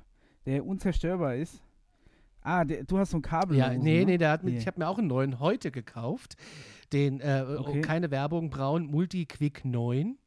der 0.46 0.66
unzerstörbar 0.66 1.36
ist. 1.36 1.64
Ah, 2.48 2.64
der, 2.64 2.84
du 2.86 2.98
hast 2.98 3.12
so 3.12 3.18
ein 3.18 3.22
Kabel. 3.22 3.58
Ja, 3.58 3.74
nee, 3.74 4.06
nee, 4.06 4.18
der 4.18 4.32
hat 4.32 4.44
Nee. 4.44 4.58
ich 4.58 4.68
habe 4.68 4.80
mir 4.80 4.88
auch 4.88 4.98
einen 4.98 5.08
neuen 5.08 5.40
heute 5.40 5.70
gekauft. 5.72 6.38
Den, 6.94 7.20
äh, 7.20 7.44
oh, 7.46 7.60
Okay. 7.68 7.82
keine 7.82 8.10
Werbung, 8.12 8.50
braun, 8.50 8.86
Multi-Quick 8.88 9.66
9. 9.66 10.18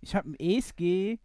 Ich 0.00 0.14
habe 0.14 0.26
einen 0.28 0.36
ESG 0.38 1.18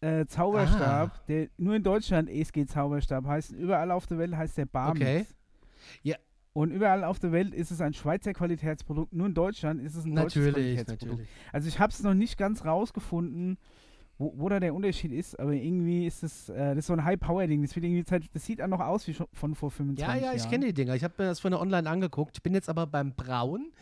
äh, 0.00 0.26
Zauberstab, 0.26 1.10
Ah. 1.14 1.20
der 1.28 1.48
nur 1.58 1.74
in 1.76 1.82
Deutschland 1.82 2.28
ESG 2.28 2.66
Zauberstab 2.66 3.26
heißt. 3.26 3.52
Überall 3.52 3.90
auf 3.90 4.06
der 4.06 4.18
Welt 4.18 4.34
heißt 4.36 4.56
der 4.58 4.66
Barmix. 4.66 5.02
Okay. 5.04 5.26
Ja. 6.02 6.16
Und 6.54 6.70
überall 6.70 7.04
auf 7.04 7.18
der 7.18 7.32
Welt 7.32 7.54
ist 7.54 7.70
es 7.70 7.80
ein 7.80 7.94
Schweizer 7.94 8.32
Qualitätsprodukt. 8.34 9.12
Nur 9.14 9.26
in 9.26 9.34
Deutschland 9.34 9.80
ist 9.80 9.94
es 9.94 10.04
ein 10.04 10.14
deutsches 10.14 10.44
Natürlich, 10.44 10.54
Qualitätsprodukt. 10.76 11.02
natürlich. 11.20 11.28
Also 11.52 11.68
ich 11.68 11.78
habe 11.78 11.92
es 11.92 12.02
noch 12.02 12.14
nicht 12.14 12.36
ganz 12.36 12.64
rausgefunden, 12.64 13.56
wo, 14.22 14.32
wo 14.36 14.48
da 14.48 14.60
der 14.60 14.72
Unterschied 14.74 15.12
ist, 15.12 15.38
aber 15.40 15.52
irgendwie 15.52 16.06
ist 16.06 16.22
es, 16.22 16.48
äh, 16.48 16.70
das 16.70 16.78
ist 16.78 16.86
so 16.86 16.92
ein 16.92 17.04
High-Power-Ding. 17.04 17.60
Das, 17.62 17.72
Zeit- 18.06 18.30
das 18.32 18.46
sieht 18.46 18.62
auch 18.62 18.68
noch 18.68 18.80
aus 18.80 19.06
wie 19.08 19.14
von 19.32 19.54
vor 19.54 19.70
25 19.70 20.00
Ja, 20.06 20.14
Jahren. 20.14 20.36
ja, 20.36 20.42
ich 20.44 20.48
kenne 20.48 20.66
die 20.66 20.74
Dinger. 20.74 20.94
Ich 20.94 21.04
habe 21.04 21.14
mir 21.18 21.26
das 21.28 21.40
vorhin 21.40 21.58
online 21.58 21.88
angeguckt. 21.90 22.36
Ich 22.36 22.42
bin 22.42 22.54
jetzt 22.54 22.68
aber 22.68 22.86
beim 22.86 23.14
Braun 23.14 23.72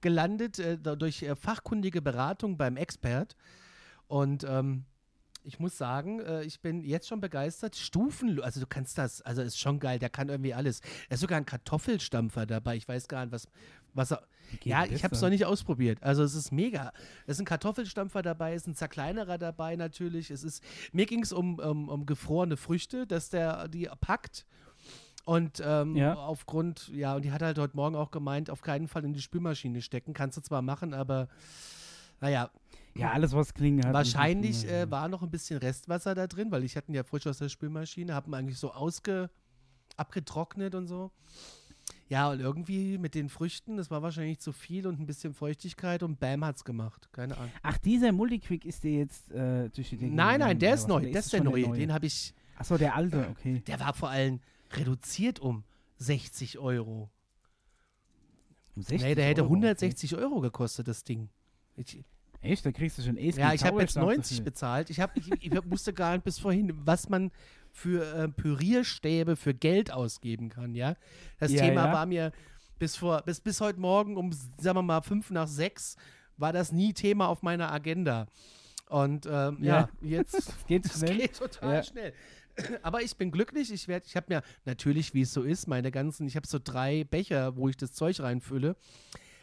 gelandet, 0.00 0.58
äh, 0.58 0.78
durch 0.78 1.22
äh, 1.22 1.34
fachkundige 1.34 2.00
Beratung 2.00 2.56
beim 2.56 2.76
Expert. 2.76 3.34
Und 4.06 4.44
ähm, 4.48 4.84
ich 5.44 5.58
muss 5.58 5.78
sagen, 5.78 6.20
äh, 6.20 6.42
ich 6.44 6.60
bin 6.60 6.82
jetzt 6.84 7.08
schon 7.08 7.20
begeistert. 7.20 7.74
Stufen, 7.76 8.40
also 8.42 8.60
du 8.60 8.66
kannst 8.66 8.98
das, 8.98 9.22
also 9.22 9.42
ist 9.42 9.58
schon 9.58 9.78
geil, 9.80 9.98
der 9.98 10.10
kann 10.10 10.28
irgendwie 10.28 10.54
alles. 10.54 10.80
Da 11.08 11.14
ist 11.14 11.20
sogar 11.20 11.38
ein 11.38 11.46
Kartoffelstampfer 11.46 12.46
dabei. 12.46 12.76
Ich 12.76 12.86
weiß 12.86 13.08
gar 13.08 13.24
nicht, 13.24 13.32
was, 13.32 13.48
was 13.98 14.14
Ja, 14.64 14.84
ich 14.86 15.04
habe 15.04 15.14
es 15.14 15.20
noch 15.20 15.28
nicht 15.28 15.44
ausprobiert. 15.44 16.02
Also 16.02 16.22
es 16.22 16.34
ist 16.34 16.52
mega. 16.52 16.92
Es 17.26 17.36
ist 17.36 17.40
ein 17.40 17.44
Kartoffelstampfer 17.44 18.22
dabei, 18.22 18.54
es 18.54 18.62
ist 18.62 18.68
ein 18.68 18.74
zerkleinerer 18.74 19.36
dabei 19.36 19.76
natürlich. 19.76 20.30
Es 20.30 20.42
ist, 20.42 20.62
mir 20.92 21.04
ging 21.04 21.22
es 21.22 21.32
um, 21.32 21.58
um, 21.58 21.88
um 21.90 22.06
gefrorene 22.06 22.56
Früchte, 22.56 23.06
dass 23.06 23.28
der 23.28 23.68
die 23.68 23.88
packt. 24.00 24.46
Und 25.26 25.62
ähm, 25.62 25.94
Ja. 25.94 26.14
aufgrund, 26.14 26.88
ja, 26.88 27.14
und 27.14 27.22
die 27.26 27.32
hat 27.32 27.42
halt 27.42 27.58
heute 27.58 27.76
Morgen 27.76 27.94
auch 27.94 28.10
gemeint, 28.10 28.48
auf 28.48 28.62
keinen 28.62 28.88
Fall 28.88 29.04
in 29.04 29.12
die 29.12 29.20
Spülmaschine 29.20 29.82
stecken. 29.82 30.14
Kannst 30.14 30.38
du 30.38 30.40
zwar 30.40 30.62
machen, 30.62 30.94
aber 30.94 31.28
naja, 32.20 32.50
Ja, 32.94 33.12
alles, 33.12 33.34
was 33.34 33.52
klingen 33.52 33.84
hat. 33.84 33.92
wahrscheinlich 33.92 34.66
äh, 34.66 34.90
war 34.90 35.08
noch 35.08 35.22
ein 35.22 35.30
bisschen 35.30 35.58
Restwasser 35.58 36.14
da 36.14 36.26
drin, 36.26 36.50
weil 36.50 36.64
ich 36.64 36.76
hatten 36.78 36.94
ja 36.94 37.04
frisch 37.04 37.26
aus 37.26 37.36
der 37.38 37.50
Spülmaschine, 37.50 38.14
haben 38.14 38.32
eigentlich 38.32 38.58
so 38.58 38.72
ausge 38.72 39.28
abgetrocknet 39.98 40.74
und 40.74 40.86
so. 40.86 41.10
Ja, 42.08 42.30
und 42.30 42.40
irgendwie 42.40 42.96
mit 42.96 43.14
den 43.14 43.28
Früchten, 43.28 43.76
das 43.76 43.90
war 43.90 44.02
wahrscheinlich 44.02 44.38
zu 44.38 44.52
viel 44.52 44.86
und 44.86 44.98
ein 44.98 45.06
bisschen 45.06 45.34
Feuchtigkeit 45.34 46.02
und 46.02 46.18
Bam 46.18 46.44
hat's 46.44 46.64
gemacht. 46.64 47.08
Keine 47.12 47.36
Ahnung. 47.36 47.52
Ach, 47.62 47.76
dieser 47.78 48.12
Multiquick 48.12 48.64
ist 48.64 48.82
dir 48.84 48.98
jetzt 48.98 49.30
äh, 49.30 49.68
durch 49.68 49.90
die 49.90 49.98
Dinge 49.98 50.14
Nein, 50.14 50.40
nein, 50.40 50.58
der 50.58 50.74
ist 50.74 50.88
neu. 50.88 51.10
Das 51.12 51.26
ist 51.26 51.32
der 51.34 51.38
schon 51.38 51.46
neue. 51.46 51.70
Den 51.72 51.92
habe 51.92 52.06
ich, 52.06 52.34
Achso, 52.56 52.78
der 52.78 52.94
alte, 52.94 53.28
okay. 53.30 53.62
Der 53.66 53.78
war 53.80 53.92
vor 53.92 54.08
allem 54.08 54.40
reduziert 54.72 55.38
um 55.38 55.64
60 55.98 56.58
Euro. 56.58 57.10
Um 58.74 58.82
60 58.82 59.02
nee, 59.02 59.14
der 59.14 59.26
hätte 59.26 59.42
Euro, 59.42 59.54
160 59.54 60.16
Euro 60.16 60.40
gekostet, 60.40 60.88
das 60.88 61.04
Ding. 61.04 61.28
Ich, 61.76 62.02
Okay. 62.38 62.52
Echt? 62.52 62.64
Da 62.64 62.72
kriegst 62.72 62.98
du 62.98 63.02
schon 63.02 63.16
eh 63.16 63.30
ja, 63.30 63.52
ich 63.52 63.64
habe 63.64 63.80
jetzt 63.80 63.96
90 63.96 64.44
bezahlt. 64.44 64.90
Ich, 64.90 65.00
hab, 65.00 65.16
ich, 65.16 65.30
ich 65.40 65.52
wusste 65.70 65.92
gar 65.92 66.12
nicht 66.12 66.24
bis 66.24 66.38
vorhin, 66.38 66.72
was 66.86 67.08
man 67.08 67.30
für 67.78 68.04
äh, 68.14 68.28
Pürierstäbe 68.28 69.36
für 69.36 69.54
Geld 69.54 69.92
ausgeben 69.92 70.48
kann, 70.48 70.74
ja. 70.74 70.96
Das 71.38 71.52
Ja, 71.52 71.62
Thema 71.62 71.86
ja. 71.86 71.92
war 71.92 72.06
mir 72.06 72.32
bis 72.78 72.96
vor, 72.96 73.22
bis, 73.22 73.40
bis 73.40 73.60
heute 73.60 73.78
Morgen 73.78 74.16
um, 74.16 74.32
sagen 74.32 74.76
wir 74.78 74.82
mal, 74.82 75.00
fünf 75.02 75.30
nach 75.30 75.46
sechs 75.46 75.96
war 76.36 76.52
das 76.52 76.72
nie 76.72 76.92
Thema 76.92 77.28
auf 77.28 77.42
meiner 77.42 77.70
Agenda. 77.72 78.26
Und 78.88 79.26
ähm, 79.26 79.58
ja. 79.60 79.88
Ja. 80.00 80.08
jetzt 80.08 80.34
Es 80.38 80.66
geht 80.66 80.84
das 80.86 80.98
schnell. 80.98 81.16
geht 81.18 81.36
total 81.36 81.84
schnell. 81.84 82.12
Aber 82.82 83.02
ich 83.02 83.16
bin 83.16 83.30
glücklich. 83.30 83.72
Ich 83.72 83.86
werde, 83.86 84.06
ich 84.06 84.16
habe 84.16 84.26
mir 84.28 84.42
natürlich, 84.64 85.14
wie 85.14 85.22
es 85.22 85.32
so 85.32 85.42
ist, 85.42 85.68
meine 85.68 85.90
ganzen, 85.92 86.26
ich 86.26 86.34
habe 86.36 86.46
so 86.46 86.58
drei 86.62 87.04
Becher, 87.04 87.56
wo 87.56 87.68
ich 87.68 87.76
das 87.76 87.92
Zeug 87.92 88.18
reinfülle. 88.20 88.76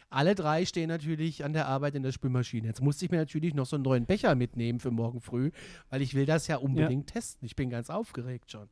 Alle 0.08 0.34
drei 0.34 0.64
stehen 0.64 0.88
natürlich 0.88 1.44
an 1.44 1.52
der 1.52 1.66
Arbeit 1.66 1.94
in 1.96 2.02
der 2.02 2.12
Spülmaschine. 2.12 2.66
Jetzt 2.68 2.80
musste 2.80 3.04
ich 3.04 3.10
mir 3.10 3.16
natürlich 3.18 3.54
noch 3.54 3.66
so 3.66 3.76
einen 3.76 3.82
neuen 3.82 4.06
Becher 4.06 4.34
mitnehmen 4.34 4.78
für 4.78 4.90
morgen 4.92 5.20
früh, 5.20 5.50
weil 5.90 6.00
ich 6.00 6.14
will 6.14 6.26
das 6.26 6.46
ja 6.46 6.56
unbedingt 6.56 7.08
testen. 7.08 7.44
Ich 7.44 7.56
bin 7.56 7.70
ganz 7.70 7.90
aufgeregt 7.90 8.50
schon. 8.50 8.68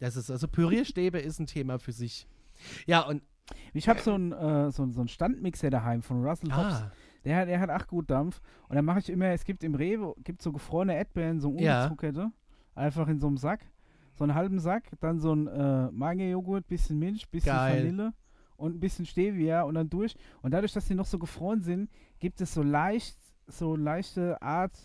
Das 0.00 0.16
ist 0.16 0.30
also 0.30 0.48
Pürierstäbe 0.48 1.18
ist 1.18 1.38
ein 1.38 1.46
Thema 1.46 1.78
für 1.78 1.92
sich. 1.92 2.26
Ja 2.86 3.00
und 3.02 3.22
Ich 3.72 3.88
habe 3.88 4.00
so 4.00 4.12
einen 4.14 4.32
äh, 4.32 4.70
so, 4.72 4.86
so 4.90 5.00
einen 5.00 5.08
Standmixer 5.08 5.70
daheim 5.70 6.02
von 6.02 6.24
Russell 6.24 6.50
Hobbs. 6.54 6.74
ah, 6.74 6.92
Der, 7.24 7.36
hat- 7.36 7.48
der 7.48 7.60
hat 7.60 7.70
auch 7.70 7.86
gut 7.86 8.10
Dampf. 8.10 8.40
Und 8.68 8.76
dann 8.76 8.84
mache 8.84 8.98
ich 8.98 9.08
immer, 9.10 9.26
es 9.26 9.44
gibt 9.44 9.62
im 9.64 9.74
Rewe, 9.74 10.14
gibt 10.24 10.42
so 10.42 10.52
gefrorene 10.52 10.94
Erdbeeren, 10.96 11.40
so 11.40 11.56
Ja. 11.56 11.84
ungezuckerte. 11.84 12.30
Einfach 12.74 13.08
in 13.08 13.18
so 13.20 13.26
einem 13.28 13.36
Sack. 13.38 13.60
So 14.14 14.24
einen 14.24 14.34
halben 14.34 14.58
Sack. 14.58 14.90
Dann 15.00 15.18
so 15.20 15.32
ein 15.34 15.46
äh, 15.46 15.90
Magerjoghurt, 15.92 16.66
bisschen 16.66 16.98
Milch, 16.98 17.28
bisschen 17.28 17.52
Geil. 17.54 17.78
Vanille 17.84 18.12
und 18.58 18.76
ein 18.76 18.80
bisschen 18.80 19.06
Stevia 19.06 19.62
und 19.62 19.74
dann 19.74 19.88
durch. 19.88 20.14
Und 20.42 20.50
dadurch, 20.52 20.72
dass 20.72 20.86
die 20.86 20.94
noch 20.94 21.06
so 21.06 21.18
gefroren 21.18 21.62
sind, 21.62 21.88
gibt 22.18 22.40
es 22.40 22.52
so 22.52 22.62
leicht, 22.62 23.16
so 23.46 23.76
leichte 23.76 24.40
Art 24.42 24.76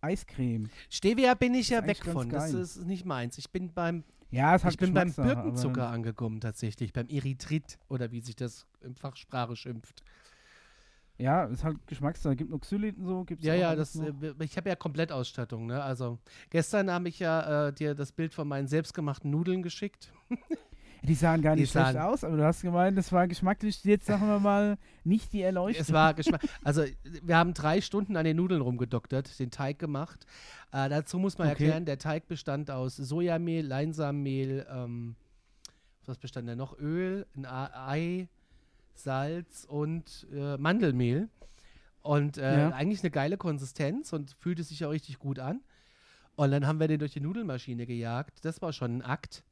Eiscreme. 0.00 0.68
Stevia 0.88 1.34
bin 1.34 1.54
ich 1.54 1.68
ja 1.70 1.86
weg 1.86 2.04
von. 2.04 2.28
Das 2.28 2.52
ist 2.52 2.86
nicht 2.86 3.04
meins. 3.04 3.36
Ich 3.38 3.50
bin 3.50 3.72
beim 3.74 4.04
Ja, 4.30 4.54
es 4.54 4.64
hat 4.64 4.72
ich 4.72 4.78
bin 4.78 4.94
beim 4.94 5.12
Birkenzucker 5.12 5.88
angekommen 5.88 6.40
tatsächlich, 6.40 6.92
beim 6.92 7.08
Erythrit 7.08 7.78
oder 7.88 8.12
wie 8.12 8.20
sich 8.20 8.36
das 8.36 8.66
im 8.80 8.94
Fachsprache 8.94 9.56
schimpft. 9.56 10.02
Ja, 11.18 11.46
es 11.46 11.52
ist 11.52 11.64
halt 11.64 11.78
Geschmackssache. 11.86 12.36
Gibt 12.36 12.50
noch 12.50 12.60
Xylit 12.60 12.98
und 12.98 13.06
so. 13.06 13.24
Gibt's 13.24 13.44
Ja, 13.44 13.54
ja, 13.54 13.74
das, 13.74 13.94
noch. 13.94 14.06
äh, 14.22 14.34
ich 14.44 14.56
habe 14.58 14.68
ja 14.68 14.76
Komplettausstattung. 14.76 15.66
Ne? 15.66 15.82
Also 15.82 16.18
gestern 16.50 16.90
habe 16.90 17.08
ich 17.08 17.18
ja 17.18 17.68
äh, 17.68 17.72
dir 17.72 17.94
das 17.94 18.12
Bild 18.12 18.34
von 18.34 18.46
meinen 18.46 18.68
selbstgemachten 18.68 19.30
Nudeln 19.30 19.62
geschickt. 19.62 20.12
Die 21.06 21.14
sahen 21.14 21.40
gar 21.42 21.54
nicht 21.56 21.70
schlecht 21.70 21.92
sahen- 21.92 21.96
aus, 22.02 22.24
aber 22.24 22.36
du 22.36 22.44
hast 22.44 22.62
gemeint, 22.62 22.96
das 22.98 23.12
war 23.12 23.28
geschmacklich 23.28 23.84
jetzt, 23.84 24.06
sagen 24.06 24.26
wir 24.26 24.40
mal, 24.40 24.76
nicht 25.04 25.32
die 25.32 25.42
Erleuchtung. 25.42 25.80
Es 25.82 25.92
war 25.92 26.14
Geschmack. 26.14 26.42
Also 26.64 26.84
wir 27.22 27.36
haben 27.36 27.54
drei 27.54 27.80
Stunden 27.80 28.16
an 28.16 28.24
den 28.24 28.36
Nudeln 28.36 28.60
rumgedoktert, 28.60 29.38
den 29.38 29.50
Teig 29.50 29.78
gemacht. 29.78 30.26
Äh, 30.72 30.88
dazu 30.88 31.18
muss 31.18 31.38
man 31.38 31.48
Okay. 31.48 31.64
erklären, 31.64 31.84
der 31.84 31.98
Teig 31.98 32.26
bestand 32.28 32.70
aus 32.70 32.96
Sojamehl, 32.96 33.64
Leinsamenmehl, 33.66 34.66
ähm, 34.70 35.16
was 36.06 36.18
bestand 36.18 36.48
da 36.48 36.56
noch? 36.56 36.78
Öl, 36.78 37.26
ein 37.36 37.46
Ei, 37.46 38.28
Salz 38.94 39.64
und 39.68 40.26
äh, 40.32 40.56
Mandelmehl. 40.56 41.28
Und 42.02 42.38
äh, 42.38 42.58
Ja. 42.68 42.68
eigentlich 42.70 43.02
eine 43.02 43.10
geile 43.10 43.36
Konsistenz 43.36 44.12
und 44.12 44.36
fühlte 44.38 44.62
sich 44.62 44.84
auch 44.84 44.90
richtig 44.90 45.18
gut 45.18 45.38
an. 45.38 45.60
Und 46.36 46.50
dann 46.50 46.66
haben 46.66 46.78
wir 46.80 46.86
den 46.88 46.98
durch 47.00 47.12
die 47.12 47.20
Nudelmaschine 47.20 47.86
gejagt. 47.86 48.44
Das 48.44 48.62
war 48.62 48.72
schon 48.72 48.98
ein 48.98 49.02
Akt. 49.02 49.42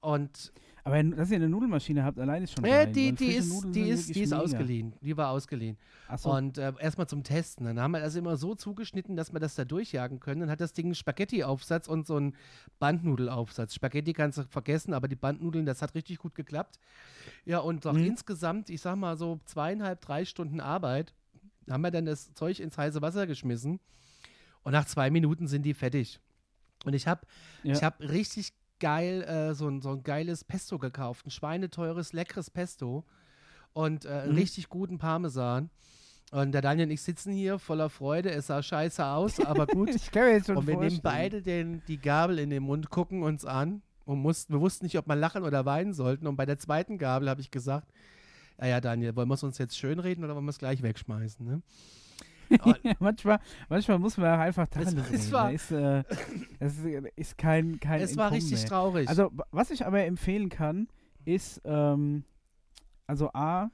Und 0.00 0.52
Aber 0.88 1.02
dass 1.02 1.30
ihr 1.30 1.36
eine 1.36 1.48
Nudelmaschine 1.48 2.02
habt, 2.02 2.18
allein 2.18 2.42
ist 2.42 2.54
schon 2.54 2.64
geil, 2.64 2.90
die, 2.92 3.12
die 3.12 3.32
ist, 3.32 3.48
Nudeln 3.50 3.72
die 3.72 3.88
ist, 3.90 4.14
die 4.14 4.22
ist 4.22 4.30
mega. 4.30 4.42
ausgeliehen. 4.42 4.94
Die 5.02 5.16
war 5.16 5.30
ausgeliehen. 5.30 5.76
Ach 6.08 6.18
so, 6.18 6.30
Und 6.32 6.56
äh, 6.58 6.72
erstmal 6.80 7.06
zum 7.06 7.22
Testen. 7.24 7.66
Dann 7.66 7.78
haben 7.78 7.90
wir 7.92 8.00
das 8.00 8.14
immer 8.14 8.36
so 8.36 8.54
zugeschnitten, 8.54 9.14
dass 9.14 9.32
wir 9.32 9.38
das 9.40 9.54
da 9.54 9.64
durchjagen 9.64 10.18
können. 10.18 10.40
Dann 10.40 10.50
hat 10.50 10.60
das 10.60 10.72
Ding 10.72 10.86
einen 10.86 10.94
Spaghetti-Aufsatz 10.94 11.88
und 11.88 12.06
so 12.06 12.16
einen 12.16 12.34
Bandnudelaufsatz. 12.78 13.74
Spaghetti 13.74 14.12
kannst 14.12 14.38
du 14.38 14.44
vergessen, 14.44 14.94
aber 14.94 15.08
die 15.08 15.16
Bandnudeln, 15.16 15.66
das 15.66 15.82
hat 15.82 15.94
richtig 15.94 16.18
gut 16.18 16.34
geklappt. 16.34 16.78
Ja, 17.44 17.58
und 17.58 17.86
auch 17.86 17.92
Mhm. 17.92 18.04
insgesamt, 18.06 18.70
ich 18.70 18.80
sag 18.80 18.96
mal 18.96 19.16
so 19.16 19.40
zweieinhalb, 19.44 20.00
drei 20.00 20.24
Stunden 20.24 20.60
Arbeit, 20.60 21.12
haben 21.68 21.82
wir 21.82 21.90
dann 21.90 22.06
das 22.06 22.32
Zeug 22.34 22.60
ins 22.60 22.78
heiße 22.78 23.02
Wasser 23.02 23.26
geschmissen. 23.26 23.78
Und 24.62 24.72
nach 24.72 24.86
zwei 24.86 25.10
Minuten 25.10 25.46
sind 25.48 25.62
die 25.62 25.74
fertig. 25.74 26.18
Und 26.84 26.94
ich 26.94 27.06
habe 27.06 27.26
Ja. 27.62 27.74
ich 27.74 27.82
hab 27.82 28.00
richtig 28.00 28.52
geil 28.80 29.22
äh, 29.22 29.54
so, 29.54 29.68
ein, 29.68 29.80
so 29.82 29.90
ein 29.90 30.02
geiles 30.02 30.44
Pesto 30.44 30.78
gekauft. 30.78 31.26
Ein 31.26 31.30
schweineteures, 31.30 32.12
leckeres 32.12 32.50
Pesto. 32.50 33.04
Und 33.72 34.04
äh, 34.04 34.26
Mhm. 34.26 34.34
richtig 34.34 34.68
guten 34.68 34.98
Parmesan. 34.98 35.70
Und 36.30 36.52
der 36.52 36.60
Daniel 36.62 36.86
und 36.86 36.92
ich 36.92 37.00
sitzen 37.02 37.32
hier 37.32 37.58
voller 37.58 37.88
Freude. 37.88 38.30
Es 38.30 38.48
sah 38.48 38.62
scheiße 38.62 39.04
aus, 39.04 39.40
aber 39.40 39.66
gut. 39.66 39.88
ich 39.94 40.10
kann 40.10 40.24
mir 40.24 40.32
jetzt 40.32 40.46
schon 40.46 40.56
und 40.58 40.66
wir 40.66 40.74
nehmen 40.74 40.90
vorstellen. 41.00 41.02
beide 41.02 41.42
den, 41.42 41.82
die 41.88 41.98
Gabel 41.98 42.38
in 42.38 42.50
den 42.50 42.62
Mund, 42.64 42.90
gucken 42.90 43.22
uns 43.22 43.44
an 43.44 43.82
und 44.04 44.18
mussten, 44.20 44.52
wir 44.52 44.60
wussten 44.60 44.84
nicht, 44.84 44.98
ob 44.98 45.06
wir 45.06 45.16
lachen 45.16 45.42
oder 45.42 45.64
weinen 45.64 45.94
sollten. 45.94 46.26
Und 46.26 46.36
bei 46.36 46.44
der 46.46 46.58
zweiten 46.58 46.98
Gabel 46.98 47.28
habe 47.30 47.40
ich 47.40 47.50
gesagt, 47.50 47.88
ja, 48.60 48.66
ja, 48.66 48.80
Daniel, 48.80 49.14
wollen 49.16 49.28
wir 49.28 49.34
es 49.34 49.42
uns 49.42 49.56
jetzt 49.58 49.78
schönreden 49.78 50.24
oder 50.24 50.34
wollen 50.34 50.44
wir 50.44 50.50
es 50.50 50.58
gleich 50.58 50.82
wegschmeißen? 50.82 51.46
Ne? 51.46 51.62
manchmal, 52.98 53.38
manchmal 53.68 53.98
muss 53.98 54.16
man 54.16 54.34
auch 54.34 54.42
einfach 54.42 54.64
Es- 54.64 54.70
Tacheles 54.70 55.10
es 55.10 55.22
reden. 55.26 55.32
war- 55.32 55.52
ist, 55.52 55.70
äh, 55.70 56.02
das 56.60 56.78
ist, 57.16 57.38
kein, 57.38 57.78
kein 57.80 58.00
es 58.00 58.16
war 58.16 58.30
richtig 58.32 58.58
mehr. 58.60 58.68
traurig. 58.68 59.08
Also, 59.08 59.30
wa- 59.32 59.46
was 59.50 59.70
ich 59.70 59.86
aber 59.86 60.04
empfehlen 60.04 60.48
kann, 60.48 60.88
ist, 61.24 61.60
ähm, 61.64 62.24
also 63.06 63.30
A, 63.32 63.70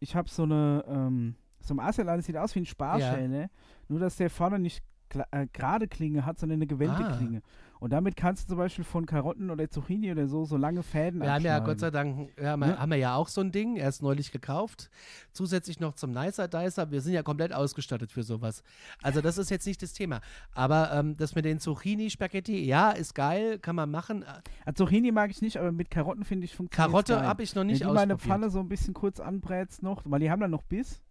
ich 0.00 0.14
habe 0.16 0.28
so 0.28 0.42
eine, 0.42 0.84
ähm, 0.88 1.34
so 1.60 1.74
ein 1.74 1.80
das 1.80 2.26
sieht 2.26 2.36
aus 2.36 2.54
wie 2.54 2.60
ein 2.60 2.66
Sparschäle, 2.66 3.48
nur 3.88 4.00
dass 4.00 4.16
der 4.16 4.28
vorne 4.30 4.58
nicht 4.58 4.82
äh, 5.30 5.46
gerade 5.52 5.86
Klinge 5.86 6.26
hat, 6.26 6.38
sondern 6.38 6.58
eine 6.58 6.66
gewellte 6.66 7.04
Ah. 7.06 7.16
Klinge. 7.16 7.40
Und 7.84 7.90
damit 7.90 8.16
kannst 8.16 8.44
du 8.44 8.48
zum 8.48 8.56
Beispiel 8.56 8.82
von 8.82 9.04
Karotten 9.04 9.50
oder 9.50 9.68
Zucchini 9.68 10.10
oder 10.10 10.26
so 10.26 10.46
so 10.46 10.56
lange 10.56 10.82
Fäden 10.82 11.20
Wir 11.20 11.30
haben 11.34 11.44
ja. 11.44 11.58
Gott 11.58 11.80
sei 11.80 11.90
Dank, 11.90 12.30
ja, 12.40 12.52
haben, 12.52 12.60
wir, 12.60 12.68
Ne? 12.68 12.78
haben 12.78 12.90
wir 12.90 12.96
ja 12.96 13.14
auch 13.14 13.28
so 13.28 13.42
ein 13.42 13.52
Ding, 13.52 13.76
erst 13.76 14.00
neulich 14.02 14.32
gekauft. 14.32 14.88
Zusätzlich 15.34 15.80
noch 15.80 15.92
zum 15.92 16.10
Nicer 16.10 16.48
Dicer. 16.48 16.90
Wir 16.90 17.02
sind 17.02 17.12
ja 17.12 17.22
komplett 17.22 17.52
ausgestattet 17.52 18.10
für 18.10 18.22
sowas. 18.22 18.62
Also 19.02 19.20
das 19.20 19.36
ist 19.36 19.50
jetzt 19.50 19.66
nicht 19.66 19.82
das 19.82 19.92
Thema. 19.92 20.22
Aber 20.54 20.94
ähm, 20.94 21.18
das 21.18 21.34
mit 21.34 21.44
den 21.44 21.58
Zucchini-Spaghetti, 21.60 22.64
ja, 22.64 22.90
ist 22.90 23.14
geil, 23.14 23.58
kann 23.58 23.76
man 23.76 23.90
machen. 23.90 24.24
Also 24.64 24.86
Zucchini 24.86 25.12
mag 25.12 25.30
ich 25.30 25.42
nicht, 25.42 25.58
aber 25.58 25.70
mit 25.70 25.90
Karotten 25.90 26.24
finde 26.24 26.46
ich 26.46 26.56
funktioniert 26.56 26.90
Karotte 26.90 27.20
habe 27.26 27.42
ich 27.42 27.54
noch 27.54 27.60
Wenn 27.60 27.66
nicht 27.66 27.84
du 27.84 27.92
meine. 27.92 28.16
Pfanne 28.16 28.48
so 28.48 28.60
ein 28.60 28.68
bisschen 28.70 28.94
kurz 28.94 29.20
anbrätst 29.20 29.82
noch, 29.82 30.00
weil 30.06 30.20
die 30.20 30.30
haben 30.30 30.40
dann 30.40 30.52
noch 30.52 30.62
Biss 30.62 31.02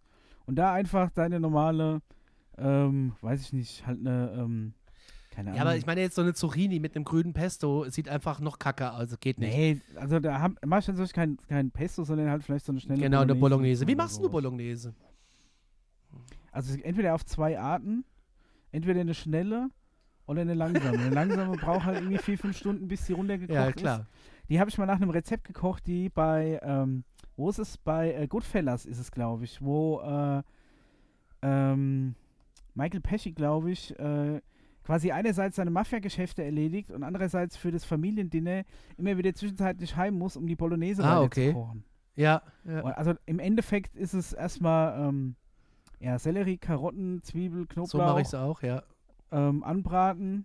und 0.44 0.56
da 0.56 0.72
einfach 0.72 1.10
deine 1.10 1.38
normale, 1.38 2.02
ähm, 2.58 3.12
weiß 3.20 3.42
ich 3.42 3.52
nicht, 3.52 3.86
halt 3.86 4.00
eine, 4.00 4.32
ähm, 4.36 4.74
keine 5.34 5.50
Ahnung. 5.50 5.56
Ja, 5.56 5.62
aber 5.62 5.76
ich 5.76 5.86
meine 5.86 6.00
jetzt 6.00 6.14
so 6.14 6.22
eine 6.22 6.34
Zucchini 6.34 6.78
mit 6.80 6.94
einem 6.94 7.04
grünen 7.04 7.32
Pesto 7.32 7.88
sieht 7.88 8.08
einfach 8.08 8.40
noch 8.40 8.58
kacke 8.58 8.92
aus, 8.92 9.18
geht 9.20 9.38
nicht. 9.38 9.54
Nee, 9.54 9.80
also 9.96 10.20
da 10.20 10.40
hab- 10.40 10.64
mach 10.64 10.78
ich 10.78 10.86
dann 10.86 10.94
natürlich 10.94 11.12
kein, 11.12 11.36
kein 11.48 11.70
Pesto, 11.70 12.04
sondern 12.04 12.30
halt 12.30 12.42
vielleicht 12.42 12.64
so 12.66 12.72
eine 12.72 12.80
schnelle 12.80 13.00
genau, 13.00 13.20
eine 13.20 13.34
Bolognese. 13.34 13.86
Wie 13.86 13.94
machst 13.94 14.16
du 14.18 14.22
sowas. 14.22 14.32
Bolognese? 14.32 14.94
Also 16.52 16.78
entweder 16.82 17.14
auf 17.14 17.24
zwei 17.24 17.58
Arten, 17.58 18.04
entweder 18.70 19.00
eine 19.00 19.14
schnelle 19.14 19.68
oder 20.26 20.42
eine 20.42 20.54
langsame. 20.54 20.98
Eine 20.98 21.10
langsame 21.10 21.56
braucht 21.56 21.84
halt 21.84 21.98
irgendwie 21.98 22.18
vier, 22.18 22.38
fünf 22.38 22.56
Stunden, 22.56 22.86
bis 22.88 23.04
die 23.06 23.12
runtergekocht 23.12 23.54
Ja, 23.54 23.66
ist. 23.66 23.76
klar. 23.76 24.06
Die 24.48 24.60
habe 24.60 24.70
ich 24.70 24.78
mal 24.78 24.86
nach 24.86 24.96
einem 25.00 25.10
Rezept 25.10 25.44
gekocht, 25.44 25.86
die 25.86 26.08
bei, 26.10 26.60
ähm, 26.62 27.04
wo 27.36 27.50
ist 27.50 27.58
es? 27.58 27.76
Bei 27.76 28.12
äh, 28.14 28.26
Goodfellas 28.28 28.86
ist 28.86 28.98
es, 28.98 29.10
glaube 29.10 29.44
ich, 29.44 29.60
wo 29.60 30.00
äh, 30.02 30.42
ähm, 31.42 32.14
Michael 32.74 33.00
Pesci, 33.00 33.32
glaube 33.32 33.70
ich, 33.72 33.98
äh, 33.98 34.40
quasi 34.84 35.10
einerseits 35.12 35.56
seine 35.56 35.70
Mafia-Geschäfte 35.70 36.44
erledigt 36.44 36.90
und 36.92 37.02
andererseits 37.02 37.56
für 37.56 37.70
das 37.72 37.84
Familiendinner 37.84 38.64
immer 38.98 39.16
wieder 39.16 39.34
zwischenzeitlich 39.34 39.96
heim 39.96 40.14
muss, 40.14 40.36
um 40.36 40.46
die 40.46 40.56
Bolognese 40.56 41.02
Ah, 41.02 41.22
okay. 41.22 41.48
zu 41.48 41.54
kochen. 41.54 41.84
Ja, 42.16 42.42
ja. 42.64 42.82
Also 42.84 43.14
im 43.26 43.38
Endeffekt 43.40 43.96
ist 43.96 44.14
es 44.14 44.32
erstmal 44.32 45.08
ähm, 45.08 45.34
ja, 46.00 46.18
Sellerie, 46.18 46.58
Karotten, 46.58 47.22
Zwiebel, 47.22 47.66
so 47.66 47.80
mache 47.82 47.88
Knoblauch 47.88 48.18
ich 48.20 48.26
es 48.28 48.34
auch, 48.34 48.62
ja. 48.62 48.82
ähm, 49.32 49.64
anbraten, 49.64 50.44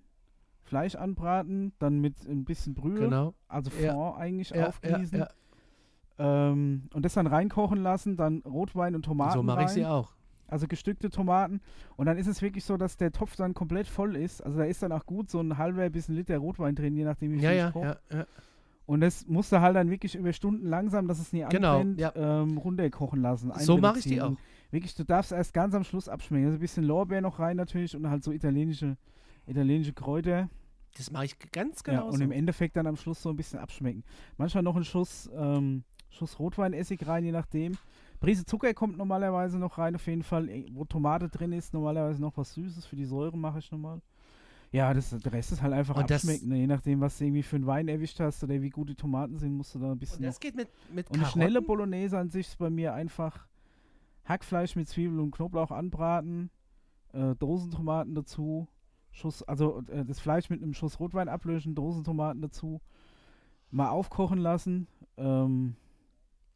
Fleisch 0.63 0.95
anbraten, 0.95 1.73
dann 1.79 1.99
mit 1.99 2.15
ein 2.27 2.45
bisschen 2.45 2.73
Brühe, 2.75 2.99
Genau. 2.99 3.33
also 3.47 3.69
Ja. 3.79 3.93
Fond 3.93 4.17
eigentlich 4.17 4.49
Ja, 4.51 4.57
ja, 4.57 4.67
aufgießen. 4.67 5.19
ja. 5.19 5.27
Ähm, 6.17 6.89
und 6.93 7.03
das 7.05 7.13
dann 7.13 7.27
reinkochen 7.27 7.81
lassen, 7.81 8.17
dann 8.17 8.39
Rotwein 8.45 8.95
und 8.95 9.03
Tomaten 9.03 9.33
So 9.33 9.43
mache 9.43 9.63
ich 9.63 9.69
sie 9.69 9.85
auch. 9.85 10.13
Also 10.49 10.67
gestückte 10.67 11.09
Tomaten. 11.09 11.61
Und 11.95 12.05
dann 12.05 12.17
ist 12.17 12.27
es 12.27 12.41
wirklich 12.41 12.63
so, 12.65 12.77
dass 12.77 12.97
der 12.97 13.11
Topf 13.11 13.35
dann 13.35 13.53
komplett 13.53 13.87
voll 13.87 14.15
ist. 14.15 14.41
Also 14.43 14.57
da 14.59 14.65
ist 14.65 14.81
dann 14.83 14.91
auch 14.91 15.05
gut 15.05 15.29
so 15.29 15.39
ein 15.39 15.57
halber 15.57 15.89
bis 15.89 16.09
ein 16.09 16.15
Liter 16.15 16.37
Rotwein 16.37 16.75
drin, 16.75 16.95
je 16.95 17.03
nachdem 17.03 17.31
wie 17.31 17.35
viel 17.35 17.43
Ja, 17.43 17.51
ich 17.51 17.57
ja, 17.57 17.71
koche. 17.71 17.99
ja, 18.11 18.17
ja. 18.17 18.25
Und 18.85 19.01
das 19.01 19.27
musst 19.27 19.51
du 19.51 19.61
halt 19.61 19.75
dann 19.75 19.91
wirklich 19.91 20.15
über 20.15 20.33
Stunden 20.33 20.65
langsam, 20.67 21.07
dass 21.07 21.19
es 21.19 21.31
nie 21.31 21.45
Genau, 21.49 21.77
anbrennt, 21.81 21.99
ja. 21.99 22.11
ähm, 22.15 22.57
runterkochen 22.57 23.21
lassen. 23.21 23.51
So 23.59 23.77
mache 23.77 23.99
ich 23.99 24.05
die 24.05 24.19
auch. 24.21 24.29
Und 24.29 24.39
Wirklich, 24.71 24.95
du 24.95 25.03
darfst 25.03 25.31
erst 25.31 25.53
ganz 25.53 25.73
am 25.75 25.83
Schluss 25.83 26.07
abschmecken. 26.09 26.45
Also 26.45 26.57
ein 26.57 26.61
bisschen 26.61 26.83
Lorbeer 26.83 27.21
noch 27.21 27.39
rein 27.39 27.57
natürlich 27.57 27.95
und 27.95 28.07
halt 28.09 28.23
so 28.23 28.31
italienische, 28.31 28.97
italienische 29.47 29.93
Kräuter. 29.93 30.49
Das 30.97 31.11
mache 31.11 31.25
ich 31.25 31.37
ganz 31.51 31.83
Ja, 31.85 31.93
genau 31.93 32.07
und 32.07 32.17
so. 32.17 32.23
im 32.23 32.31
Endeffekt 32.31 32.75
dann 32.77 32.87
am 32.87 32.95
Schluss 32.95 33.21
so 33.21 33.29
ein 33.29 33.35
bisschen 33.35 33.59
abschmecken. 33.59 34.03
Manchmal 34.37 34.63
noch 34.63 34.75
einen 34.75 34.85
Schuss, 34.85 35.29
ähm, 35.35 35.83
Schuss 36.09 36.39
Rotweinessig 36.39 37.05
rein, 37.07 37.23
je 37.25 37.31
nachdem. 37.31 37.77
Prise 38.19 38.45
Zucker 38.45 38.73
kommt 38.73 38.97
normalerweise 38.97 39.57
noch 39.59 39.77
rein, 39.77 39.95
auf 39.95 40.05
jeden 40.07 40.23
Fall. 40.23 40.49
Eh, 40.49 40.65
Wo 40.73 40.83
Tomate 40.85 41.29
drin 41.29 41.51
ist, 41.53 41.73
normalerweise 41.73 42.21
noch 42.21 42.35
was 42.37 42.53
Süßes. 42.53 42.85
Für 42.85 42.95
die 42.95 43.05
Säure 43.05 43.37
mache 43.37 43.59
ich 43.59 43.71
nochmal. 43.71 44.01
Ja, 44.71 44.93
das, 44.93 45.09
der 45.09 45.31
Rest 45.33 45.51
ist 45.51 45.61
halt 45.63 45.73
einfach 45.73 45.95
Und 45.95 46.09
das- 46.11 46.23
abschmecken. 46.23 46.49
Ne? 46.49 46.57
Je 46.57 46.67
nachdem, 46.67 46.99
was 47.01 47.17
du 47.17 47.23
irgendwie 47.25 47.41
für 47.43 47.55
einen 47.55 47.65
Wein 47.65 47.87
erwischt 47.87 48.19
hast 48.19 48.43
oder 48.43 48.61
wie 48.61 48.69
gut 48.69 48.89
die 48.89 48.95
Tomaten 48.95 49.37
sind, 49.37 49.53
musst 49.55 49.73
du 49.73 49.79
da 49.79 49.91
ein 49.91 49.97
bisschen 49.97 50.17
Und 50.19 50.25
das 50.25 50.39
geht 50.39 50.55
mit, 50.55 50.67
mit 50.93 51.07
Und 51.09 51.15
eine 51.15 51.23
Karotten. 51.23 51.31
schnelle 51.41 51.61
Bolognese 51.61 52.17
an 52.19 52.29
sich 52.29 52.47
ist 52.49 52.57
bei 52.59 52.69
mir 52.69 52.93
einfach 52.93 53.47
Hackfleisch 54.25 54.75
mit 54.75 54.87
Zwiebel 54.87 55.19
und 55.19 55.31
Knoblauch 55.31 55.71
anbraten, 55.71 56.51
äh, 57.13 57.33
Dosentomaten 57.35 58.13
dazu, 58.13 58.67
Schuss, 59.11 59.41
also 59.43 59.81
äh, 59.87 60.05
das 60.05 60.19
Fleisch 60.19 60.51
mit 60.51 60.61
einem 60.61 60.75
Schuss 60.75 60.99
Rotwein 60.99 61.29
ablöschen, 61.29 61.73
Dosentomaten 61.73 62.41
dazu, 62.41 62.79
mal 63.71 63.89
aufkochen 63.89 64.37
lassen 64.37 64.87
ähm, 65.17 65.75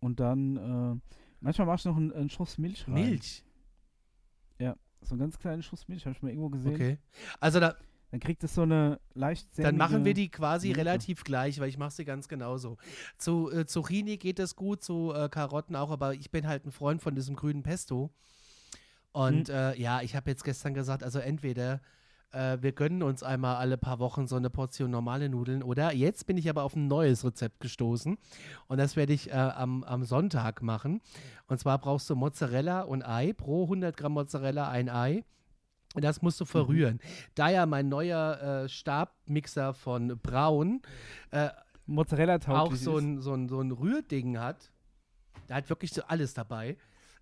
und 0.02 0.20
dann 0.20 0.58
äh, 0.58 1.16
manchmal 1.44 1.68
machst 1.68 1.86
du 1.86 1.90
noch 1.90 1.98
einen, 1.98 2.12
einen 2.12 2.30
Schuss 2.30 2.58
Milch 2.58 2.88
rein. 2.88 2.94
Milch. 2.96 3.44
So 5.06 5.16
einen 5.16 5.20
ganz 5.20 5.38
kleinen 5.38 5.62
Schuss 5.62 5.90
Milch, 5.90 6.06
habe 6.06 6.16
ich 6.16 6.22
mal 6.24 6.30
irgendwo 6.30 6.48
gesehen. 6.50 6.76
Okay. 6.76 6.98
Also 7.42 7.60
da, 7.60 7.76
Dann 8.12 8.22
kriegt 8.22 8.42
es 8.46 8.56
so 8.56 8.62
eine 8.62 9.02
leicht 9.16 9.50
dann 9.58 9.76
machen 9.76 10.06
wir 10.06 10.14
die 10.14 10.30
quasi 10.30 10.70
Note. 10.70 10.80
relativ 10.80 11.26
gleich, 11.26 11.60
weil 11.60 11.68
ich 11.68 11.78
mache 11.78 11.92
sie 11.92 12.06
ganz 12.06 12.30
genauso. 12.30 12.78
Zu 13.18 13.52
äh, 13.52 13.66
Zucchini 13.66 14.16
geht 14.16 14.40
das 14.40 14.56
gut, 14.56 14.82
zu 14.82 15.12
äh, 15.14 15.28
Karotten 15.28 15.76
auch, 15.76 15.92
aber 15.92 16.14
ich 16.14 16.32
bin 16.32 16.48
halt 16.48 16.66
ein 16.66 16.72
Freund 16.72 17.02
von 17.02 17.16
diesem 17.16 17.36
grünen 17.36 17.64
Pesto. 17.64 18.12
Und 19.12 19.50
Mhm. 19.50 19.54
äh, 19.54 19.78
ja, 19.78 20.02
ich 20.02 20.16
habe 20.16 20.30
jetzt 20.32 20.46
gestern 20.46 20.74
gesagt, 20.74 21.04
also 21.04 21.20
entweder 21.20 21.82
äh, 22.34 22.58
wir 22.62 22.72
gönnen 22.72 23.04
uns 23.04 23.24
einmal 23.24 23.56
alle 23.56 23.78
paar 23.78 24.00
Wochen 24.00 24.28
so 24.28 24.36
eine 24.36 24.50
Portion 24.50 24.92
normale 24.92 25.30
Nudeln 25.30 25.64
oder 25.64 25.94
jetzt 25.94 26.26
bin 26.28 26.38
ich 26.38 26.50
aber 26.50 26.64
auf 26.64 26.76
ein 26.76 26.88
neues 26.88 27.24
Rezept 27.24 27.60
gestoßen 27.60 28.18
und 28.68 28.78
das 28.78 28.96
werde 28.96 29.14
ich 29.14 29.30
äh, 29.30 29.34
am, 29.34 29.84
am 29.84 30.04
Sonntag 30.04 30.62
machen. 30.62 31.02
Und 31.48 31.60
zwar 31.60 31.78
brauchst 31.78 32.10
du 32.10 32.16
Mozzarella 32.16 32.82
und 32.82 33.04
Ei, 33.04 33.34
pro 33.34 33.64
100 33.64 33.96
Gramm 33.96 34.14
Mozzarella 34.14 34.70
ein 34.70 34.90
Ei. 34.90 35.24
Und 35.96 36.04
das 36.04 36.24
musst 36.24 36.42
du 36.42 36.46
verrühren. 36.46 37.00
Da 37.36 37.50
ja 37.50 37.68
mein 37.68 37.88
neuer 37.88 38.64
äh, 38.64 38.70
Stabmixer 38.70 39.76
von 39.76 40.20
Braun 40.20 40.82
äh, 41.30 41.50
Mozzarella 41.86 42.40
auch 42.48 42.74
so 42.74 42.98
ein, 42.98 43.22
so, 43.22 43.34
ein, 43.34 43.50
so 43.50 43.60
ein 43.60 43.72
Rührding 43.72 44.40
hat, 44.40 44.72
da 45.48 45.56
hat 45.56 45.70
wirklich 45.70 45.92
so 45.92 46.02
alles 46.04 46.34
dabei, 46.34 46.78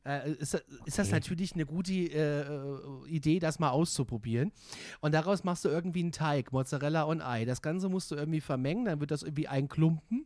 äh, 0.05 0.31
ist, 0.33 0.55
ist 0.85 0.97
das 0.97 1.07
Okay. 1.07 1.11
natürlich 1.11 1.53
eine 1.53 1.65
gute 1.65 1.93
äh, 1.93 3.07
Idee, 3.07 3.39
das 3.39 3.59
mal 3.59 3.69
auszuprobieren. 3.69 4.51
Und 4.99 5.13
daraus 5.13 5.43
machst 5.43 5.65
du 5.65 5.69
irgendwie 5.69 6.01
einen 6.01 6.11
Teig, 6.11 6.51
Mozzarella 6.51 7.03
und 7.03 7.21
Ei. 7.21 7.45
Das 7.45 7.61
Ganze 7.61 7.89
musst 7.89 8.11
du 8.11 8.15
irgendwie 8.15 8.41
vermengen, 8.41 8.85
dann 8.85 8.99
wird 8.99 9.11
das 9.11 9.23
irgendwie 9.23 9.47
ein 9.47 9.67
Klumpen. 9.67 10.25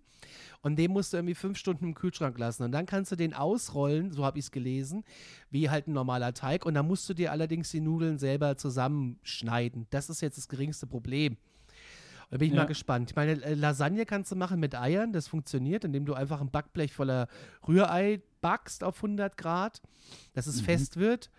Und 0.62 0.78
den 0.78 0.92
musst 0.92 1.14
du 1.14 1.18
irgendwie 1.18 1.36
fünf 1.36 1.58
Stunden 1.60 1.86
im 1.86 1.94
Kühlschrank 1.94 2.40
lassen. 2.40 2.64
Und 2.64 2.72
dann 2.72 2.88
kannst 2.88 3.12
du 3.12 3.16
den 3.16 3.36
ausrollen, 3.36 4.12
so 4.12 4.26
habe 4.26 4.40
ich 4.40 4.46
es 4.46 4.52
gelesen, 4.52 5.04
wie 5.52 5.70
halt 5.70 5.88
ein 5.88 5.94
normaler 5.94 6.34
Teig. 6.34 6.66
Und 6.66 6.74
dann 6.74 6.88
musst 6.88 7.08
du 7.08 7.14
dir 7.14 7.32
allerdings 7.32 7.70
die 7.70 7.82
Nudeln 7.82 8.18
selber 8.18 8.58
zusammenschneiden. 8.58 9.86
Das 9.92 10.10
ist 10.10 10.22
jetzt 10.22 10.38
das 10.38 10.48
geringste 10.48 10.88
Problem. 10.88 11.38
Da 12.30 12.38
bin 12.38 12.48
ich 12.50 12.54
Ja. 12.56 12.62
mal 12.62 12.68
gespannt. 12.68 13.12
Ich 13.12 13.16
meine, 13.16 13.42
äh, 13.44 13.54
Lasagne 13.54 14.06
kannst 14.06 14.32
du 14.32 14.36
machen 14.36 14.60
mit 14.60 14.76
Eiern, 14.76 15.14
das 15.14 15.28
funktioniert, 15.28 15.84
indem 15.84 16.06
du 16.06 16.14
einfach 16.14 16.42
ein 16.42 16.50
Backblech 16.52 16.94
voller 16.94 17.28
Rührei 17.68 18.22
backst 18.42 18.84
auf 18.84 19.02
100 19.02 19.38
Grad, 19.38 19.82
dass 20.34 20.48
es 20.48 20.62
Mhm. 20.62 20.66
fest 20.66 20.98
wird 20.98 21.30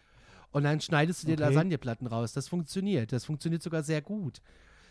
und 0.52 0.62
dann 0.64 0.80
schneidest 0.80 1.22
du 1.22 1.26
dir 1.28 1.34
Okay. 1.34 1.42
Lasagneplatten 1.42 2.06
raus. 2.06 2.32
Das 2.32 2.48
funktioniert. 2.48 3.12
Das 3.12 3.24
funktioniert 3.24 3.62
sogar 3.62 3.82
sehr 3.82 4.00
gut. 4.02 4.40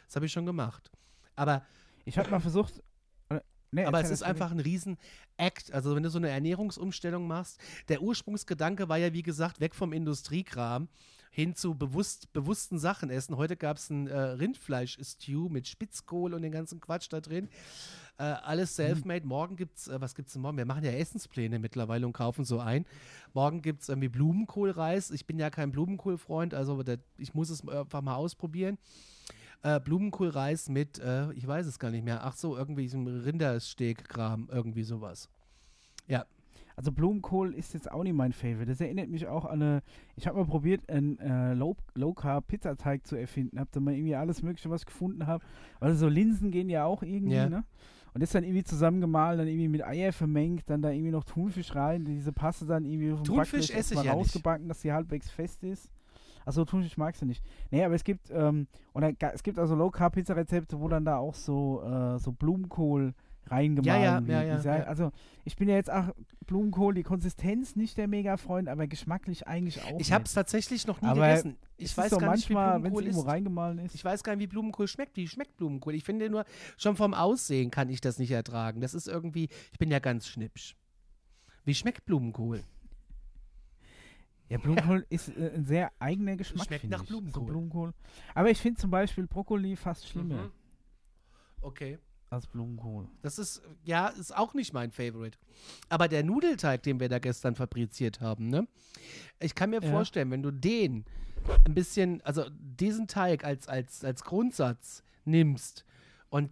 Das 0.07 0.15
habe 0.17 0.25
ich 0.25 0.31
schon 0.31 0.45
gemacht. 0.45 0.91
Aber, 1.35 1.63
Ich 2.05 2.17
habe 2.17 2.29
mal 2.29 2.39
versucht. 2.39 2.81
äh, 3.29 3.39
nee, 3.71 3.83
aber 3.85 3.99
es 4.01 4.09
ist 4.11 4.21
einfach 4.23 4.51
ein 4.51 4.59
Riesen-Act. 4.59 5.73
Also 5.73 5.95
wenn 5.95 6.03
du 6.03 6.09
so 6.09 6.17
eine 6.19 6.29
Ernährungsumstellung 6.29 7.25
machst, 7.27 7.59
der 7.89 8.01
Ursprungsgedanke 8.01 8.87
war 8.89 8.97
ja, 8.97 9.11
wie 9.13 9.23
gesagt, 9.23 9.59
weg 9.59 9.73
vom 9.75 9.91
Industriekram 9.93 10.87
hin 11.35 11.53
zu 11.53 11.75
bewusst, 11.75 12.31
bewussten 12.31 12.79
Sachen 12.79 13.09
essen. 13.09 13.35
Heute 13.35 13.57
gab 13.57 13.75
es 13.75 13.89
ein 13.89 14.07
äh, 14.07 14.17
Rindfleisch-Stew 14.17 15.49
mit 15.49 15.67
Spitzkohl 15.67 16.33
und 16.33 16.41
den 16.43 16.53
ganzen 16.53 16.79
Quatsch 16.79 17.07
da 17.09 17.19
drin. 17.19 17.49
Äh, 18.17 18.23
alles 18.23 18.77
self-made. 18.77 19.27
Morgen 19.27 19.57
gibt's, 19.57 19.89
äh, 19.89 19.99
was 19.99 20.15
gibt's 20.15 20.31
denn 20.31 20.41
morgen? 20.41 20.55
Wir 20.55 20.65
machen 20.65 20.85
ja 20.85 20.91
Essenspläne 20.91 21.59
mittlerweile 21.59 22.07
und 22.07 22.13
kaufen 22.13 22.45
so 22.45 22.61
ein. 22.61 22.85
Morgen 23.33 23.61
gibt's 23.61 23.89
irgendwie 23.89 24.07
Blumenkohlreis. 24.07 25.11
Ich 25.11 25.25
bin 25.25 25.37
ja 25.37 25.49
kein 25.49 25.73
Blumenkohlfreund, 25.73 26.53
also 26.53 26.81
der, 26.83 26.99
ich 27.17 27.33
muss 27.33 27.49
es 27.49 27.67
einfach 27.67 28.01
mal 28.01 28.15
ausprobieren. 28.15 28.77
Äh, 29.61 29.81
Blumenkohlreis 29.81 30.69
mit, 30.69 30.99
äh, 30.99 31.33
ich 31.33 31.45
weiß 31.45 31.65
es 31.65 31.79
gar 31.79 31.91
nicht 31.91 32.05
mehr. 32.05 32.23
Ach 32.23 32.37
so, 32.37 32.55
irgendwie 32.55 32.83
diesem 32.83 33.07
Rindersteak-Kram, 33.07 34.47
irgendwie 34.49 34.83
sowas. 34.83 35.27
Also 36.77 36.91
Blumenkohl 36.91 37.53
ist 37.53 37.73
jetzt 37.73 37.89
auch 37.91 38.03
nicht 38.03 38.15
mein 38.15 38.33
Favorite. 38.33 38.65
Das 38.65 38.81
erinnert 38.81 39.09
mich 39.09 39.27
auch 39.27 39.45
an 39.45 39.61
eine. 39.61 39.81
Ich 40.17 40.27
habe 40.27 40.37
mal 40.39 40.45
probiert, 40.45 40.89
einen 40.89 41.17
äh, 41.19 41.53
Low, 41.53 41.75
Low 41.95 42.13
Carb 42.13 42.47
Pizzateig 42.47 43.07
zu 43.07 43.15
erfinden. 43.15 43.59
Hab 43.59 43.71
dann 43.71 43.83
mal 43.85 43.93
irgendwie 43.93 44.15
alles 44.15 44.43
Mögliche, 44.43 44.69
was 44.69 44.85
gefunden 44.85 45.25
habe. 45.25 45.43
Also 45.79 45.97
so 45.97 46.07
Linsen 46.09 46.51
gehen 46.51 46.69
ja 46.69 46.83
auch 46.85 47.01
irgendwie, 47.01 47.35
Ja. 47.35 47.47
ne? 47.49 47.63
Und 48.13 48.21
das 48.21 48.31
dann 48.31 48.45
irgendwie 48.45 48.63
zusammengemahlen, 48.63 49.37
dann 49.39 49.47
irgendwie 49.47 49.67
mit 49.67 49.83
Eier 49.85 50.13
vermengt, 50.13 50.69
dann 50.69 50.81
da 50.81 50.89
irgendwie 50.89 51.11
noch 51.11 51.25
Thunfisch 51.25 51.75
rein, 51.75 52.05
diese 52.05 52.31
Paste 52.31 52.65
dann 52.65 52.85
irgendwie 52.85 53.07
dem 53.09 53.23
Thunfisch 53.25 53.69
esse 53.71 53.93
ich 53.93 54.03
ja 54.03 54.13
nicht. 54.13 54.13
rausgebacken, 54.13 54.69
dass 54.69 54.81
sie 54.81 54.93
halbwegs 54.93 55.29
fest 55.29 55.63
ist. 55.65 55.89
Achso, 56.45 56.63
Thunfisch 56.63 56.95
magst 56.97 57.21
du 57.21 57.25
nicht. 57.25 57.43
Nee, 57.71 57.83
aber 57.83 57.95
es 57.95 58.03
gibt, 58.05 58.29
ähm, 58.31 58.67
ga- 58.93 59.31
es 59.33 59.43
gibt 59.43 59.59
also 59.59 59.75
Low 59.75 59.89
Carb 59.91 60.13
Pizza 60.13 60.33
Rezepte, 60.35 60.79
wo 60.79 60.87
dann 60.87 61.03
da 61.03 61.17
auch 61.17 61.33
so, 61.35 61.81
äh, 61.83 62.17
so 62.19 62.31
Blumenkohl 62.31 63.13
reingemahlen 63.47 64.01
Ja, 64.03 64.19
ja, 64.21 64.27
wird. 64.27 64.65
ja, 64.65 64.71
ja, 64.73 64.77
ja. 64.79 64.83
Also 64.85 65.11
ich 65.43 65.55
bin 65.55 65.69
ja 65.69 65.75
jetzt 65.75 65.91
auch 65.91 66.13
Blumenkohl, 66.47 66.93
die 66.93 67.03
Konsistenz 67.03 67.75
nicht 67.75 67.97
der 67.97 68.07
Mega-Freund, 68.07 68.69
aber 68.69 68.87
geschmacklich 68.87 69.47
eigentlich 69.47 69.81
auch. 69.83 69.99
Ich 69.99 70.11
habe 70.11 70.23
nicht. 70.23 70.29
es 70.29 70.33
tatsächlich 70.33 70.85
noch 70.87 71.01
nie 71.01 71.07
Aber 71.07 71.21
gegessen. 71.27 71.57
Ich 71.77 71.95
weiß 71.97 72.09
so 72.11 72.17
gar 72.17 72.35
nicht, 72.35 72.49
wie 72.49 72.53
manchmal, 72.53 72.83
wenn 72.83 72.91
es 72.91 72.97
Blumenkohl 72.97 73.21
ist. 73.21 73.27
reingemahlen 73.27 73.79
ist. 73.79 73.95
Ich 73.95 74.05
weiß 74.05 74.23
gar 74.23 74.35
nicht, 74.35 74.43
wie 74.43 74.47
Blumenkohl 74.47 74.87
schmeckt. 74.87 75.17
Wie 75.17 75.27
schmeckt 75.27 75.57
Blumenkohl? 75.57 75.93
Ich 75.95 76.03
finde 76.03 76.29
nur, 76.29 76.45
schon 76.77 76.95
vom 76.95 77.13
Aussehen 77.13 77.71
kann 77.71 77.89
ich 77.89 78.01
das 78.01 78.19
nicht 78.19 78.31
ertragen. 78.31 78.81
Das 78.81 78.93
ist 78.93 79.07
irgendwie, 79.07 79.49
ich 79.71 79.79
bin 79.79 79.91
ja 79.91 79.99
ganz 79.99 80.27
schnippsch. 80.27 80.75
Wie 81.65 81.73
schmeckt 81.75 82.05
Blumenkohl? 82.05 82.63
Ja, 84.49 84.59
Blumenkohl 84.59 85.05
ist 85.09 85.29
äh, 85.29 85.51
ein 85.55 85.65
sehr 85.65 85.91
eigener 85.99 86.35
Geschmack. 86.35 86.67
Schmeckt 86.67 86.89
nach 86.89 87.01
ich. 87.03 87.09
So 87.09 87.15
Blumenkohl. 87.15 87.45
Blumenkohl. 87.45 87.93
Aber 88.35 88.49
ich 88.51 88.59
finde 88.59 88.79
zum 88.79 88.91
Beispiel 88.91 89.25
Brokkoli 89.27 89.75
fast 89.75 90.07
schlimmer 90.07 90.43
Mhm. 90.43 90.51
Okay. 91.61 91.97
Als 92.29 92.47
Blumenkohl. 92.47 93.07
Das 93.21 93.37
ist, 93.39 93.61
ja, 93.83 94.07
ist 94.07 94.35
auch 94.35 94.53
nicht 94.53 94.73
mein 94.73 94.91
Favorite. 94.91 95.37
Aber 95.89 96.07
der 96.07 96.23
Nudelteig, 96.23 96.83
den 96.83 96.99
wir 96.99 97.07
da 97.09 97.19
gestern 97.19 97.55
fabriziert 97.55 98.19
haben, 98.21 98.49
ne? 98.49 98.67
Ich 99.39 99.55
kann 99.55 99.69
mir 99.69 99.81
Ja. 99.81 99.89
vorstellen, 99.89 100.31
wenn 100.31 100.43
du 100.43 100.51
den 100.51 101.05
ein 101.65 101.73
bisschen, 101.75 102.21
also 102.21 102.45
diesen 102.51 103.07
Teig 103.07 103.43
als, 103.45 103.67
als, 103.67 104.03
als 104.03 104.23
Grundsatz 104.23 105.03
nimmst 105.25 105.85
und 106.29 106.51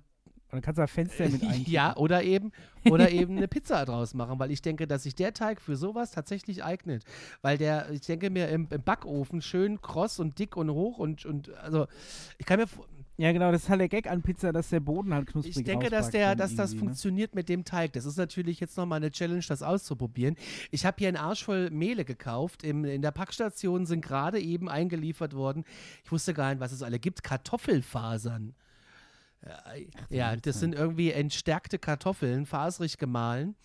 Und 0.54 0.58
dann 0.58 0.62
kannst 0.62 0.78
du 0.78 0.82
da 0.84 0.88
Fenster 0.88 1.28
mit 1.30 1.42
einkippen. 1.44 1.66
ja, 1.74 1.98
oder 1.98 2.22
eben, 2.24 2.52
oder 2.86 3.10
eben 3.22 3.38
eine 3.38 3.48
Pizza 3.48 3.84
draus 3.86 4.14
machen, 4.14 4.38
weil 4.38 4.52
ich 4.52 4.62
denke, 4.62 4.86
dass 4.86 5.02
sich 5.02 5.16
der 5.16 5.34
Teig 5.34 5.60
für 5.60 5.76
sowas 5.76 6.12
tatsächlich 6.12 6.64
eignet. 6.64 7.04
Weil 7.42 7.58
der, 7.58 7.90
ich 7.90 8.02
denke 8.02 8.30
mir, 8.30 8.50
im, 8.50 8.68
im 8.70 8.84
Backofen 8.84 9.42
schön 9.42 9.82
kross 9.82 10.20
und 10.20 10.38
dick 10.38 10.56
und 10.56 10.70
hoch 10.70 11.00
und, 11.00 11.26
und 11.26 11.50
also 11.56 11.88
ich 12.38 12.46
kann 12.46 12.60
mir 12.60 12.68
vor- 12.68 12.86
Ja, 13.18 13.32
genau, 13.32 13.52
das 13.52 13.64
ist 13.64 13.70
halt 13.70 13.80
der 13.80 13.90
Gag 13.90 14.10
an 14.10 14.24
Pizza, 14.24 14.52
dass 14.52 14.70
der 14.70 14.80
Boden 14.80 15.14
halt 15.14 15.28
knusprig 15.28 15.58
ich 15.58 15.64
denke, 15.64 15.92
dass 15.92 16.10
der, 16.10 16.36
dass 16.36 16.56
das 16.56 16.74
ne? 16.74 16.80
funktioniert 16.80 17.36
mit 17.36 17.48
dem 17.48 17.64
Teig. 17.64 17.94
Das 17.94 18.06
ist 18.06 18.18
natürlich 18.18 18.60
jetzt 18.60 18.76
nochmal 18.76 18.98
eine 18.98 19.12
Challenge, 19.12 19.44
das 19.48 19.62
auszuprobieren. 19.62 20.36
Ich 20.72 20.86
habe 20.86 20.96
hier 20.98 21.10
einen 21.10 21.18
Arsch 21.18 21.44
voll 21.44 21.70
Mehle 21.70 22.06
gekauft. 22.06 22.64
Im, 22.64 22.86
in 22.86 23.04
der 23.04 23.12
Packstation 23.12 23.86
sind 23.86 24.02
gerade 24.02 24.40
eben 24.40 24.68
eingeliefert 24.68 25.36
worden. 25.36 25.64
Ich 26.04 26.12
wusste 26.12 26.34
gar 26.34 26.50
nicht, 26.50 26.60
was 26.60 26.72
es 26.72 26.82
alle 26.82 26.98
gibt. 26.98 27.24
Kartoffelfasern. 27.24 28.56
Ja, 30.10 30.36
das 30.36 30.60
sind 30.60 30.74
irgendwie 30.74 31.12
entstärkte 31.12 31.78
Kartoffeln, 31.78 32.46
faserig 32.46 32.98
gemahlen. 32.98 33.56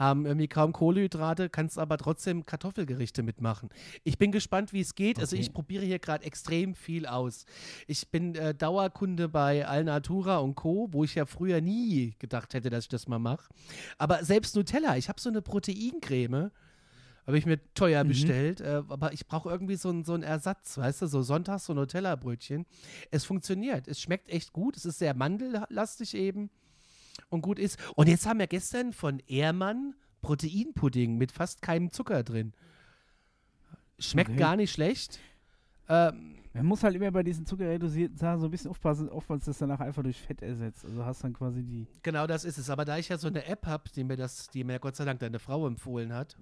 Haben 0.00 0.24
irgendwie 0.24 0.48
kaum 0.48 0.72
Kohlenhydrate, 0.72 1.50
kannst 1.50 1.78
aber 1.78 1.98
trotzdem 1.98 2.46
Kartoffelgerichte 2.46 3.22
mitmachen. 3.22 3.68
Ich 4.02 4.16
bin 4.16 4.32
gespannt, 4.32 4.72
wie 4.72 4.80
es 4.80 4.94
geht. 4.94 5.18
Also 5.18 5.36
Okay. 5.36 5.42
ich 5.42 5.52
probiere 5.52 5.84
hier 5.84 5.98
gerade 5.98 6.24
extrem 6.24 6.74
viel 6.74 7.04
aus. 7.04 7.44
Ich 7.86 8.08
bin 8.08 8.34
äh, 8.34 8.54
Dauerkunde 8.54 9.28
bei 9.28 9.66
Alnatura 9.68 10.38
und 10.38 10.54
Co., 10.54 10.88
wo 10.90 11.04
ich 11.04 11.16
ja 11.16 11.26
früher 11.26 11.60
nie 11.60 12.14
gedacht 12.18 12.54
hätte, 12.54 12.70
dass 12.70 12.84
ich 12.84 12.88
das 12.88 13.08
mal 13.08 13.18
mache. 13.18 13.52
Aber 13.98 14.24
selbst 14.24 14.56
Nutella, 14.56 14.96
ich 14.96 15.10
habe 15.10 15.20
so 15.20 15.28
eine 15.28 15.42
Proteincreme, 15.42 16.50
habe 17.26 17.36
ich 17.38 17.44
mir 17.44 17.60
teuer 17.74 18.02
Mhm. 18.02 18.08
bestellt, 18.08 18.62
äh, 18.62 18.82
aber 18.88 19.12
ich 19.12 19.26
brauche 19.26 19.50
irgendwie 19.50 19.76
so, 19.76 19.90
einen- 19.90 20.04
so 20.04 20.14
einen 20.14 20.22
Ersatz, 20.22 20.78
weißt 20.78 21.02
du, 21.02 21.06
so 21.08 21.20
sonntags 21.20 21.66
so 21.66 21.74
Nutella-Brötchen. 21.74 22.64
Es 23.10 23.26
funktioniert, 23.26 23.86
es 23.86 24.00
schmeckt 24.00 24.30
echt 24.30 24.54
gut, 24.54 24.78
es 24.78 24.86
ist 24.86 24.98
sehr 24.98 25.12
mandellastig 25.14 26.14
eben 26.14 26.48
und 27.28 27.42
gut 27.42 27.58
ist. 27.58 27.78
Und 27.94 28.08
jetzt 28.08 28.26
haben 28.26 28.38
wir 28.38 28.46
gestern 28.46 28.92
von 28.92 29.20
Ehrmann 29.26 29.94
Proteinpudding 30.22 31.16
mit 31.16 31.32
fast 31.32 31.62
keinem 31.62 31.90
Zucker 31.90 32.22
drin. 32.22 32.52
Schmeckt 33.98 34.30
Okay. 34.30 34.38
gar 34.38 34.56
nicht 34.56 34.72
schlecht. 34.72 35.18
Ähm, 35.88 36.36
Man 36.52 36.66
muss 36.66 36.82
halt 36.82 36.94
immer 36.94 37.10
bei 37.10 37.22
diesen 37.22 37.46
zuckerreduzierten 37.46 38.16
Sachen 38.16 38.40
so 38.40 38.46
ein 38.46 38.50
bisschen 38.50 38.70
aufpassen, 38.70 39.08
oftmals 39.08 39.44
das 39.44 39.58
danach 39.58 39.80
einfach 39.80 40.02
durch 40.02 40.20
Fett 40.20 40.42
ersetzt. 40.42 40.84
Also 40.84 41.04
hast 41.04 41.22
dann 41.22 41.32
quasi 41.32 41.62
die. 41.62 41.86
Genau 42.02 42.26
das 42.26 42.44
ist 42.44 42.58
es. 42.58 42.70
Aber 42.70 42.84
da 42.84 42.98
ich 42.98 43.08
ja 43.08 43.18
so 43.18 43.28
eine 43.28 43.44
App 43.46 43.66
habe, 43.66 43.84
die 43.94 44.04
mir 44.04 44.16
das, 44.16 44.48
die 44.48 44.64
mir 44.64 44.78
Gott 44.78 44.96
sei 44.96 45.04
Dank 45.04 45.20
deine 45.20 45.38
Frau 45.38 45.66
empfohlen 45.66 46.12
hat, 46.12 46.36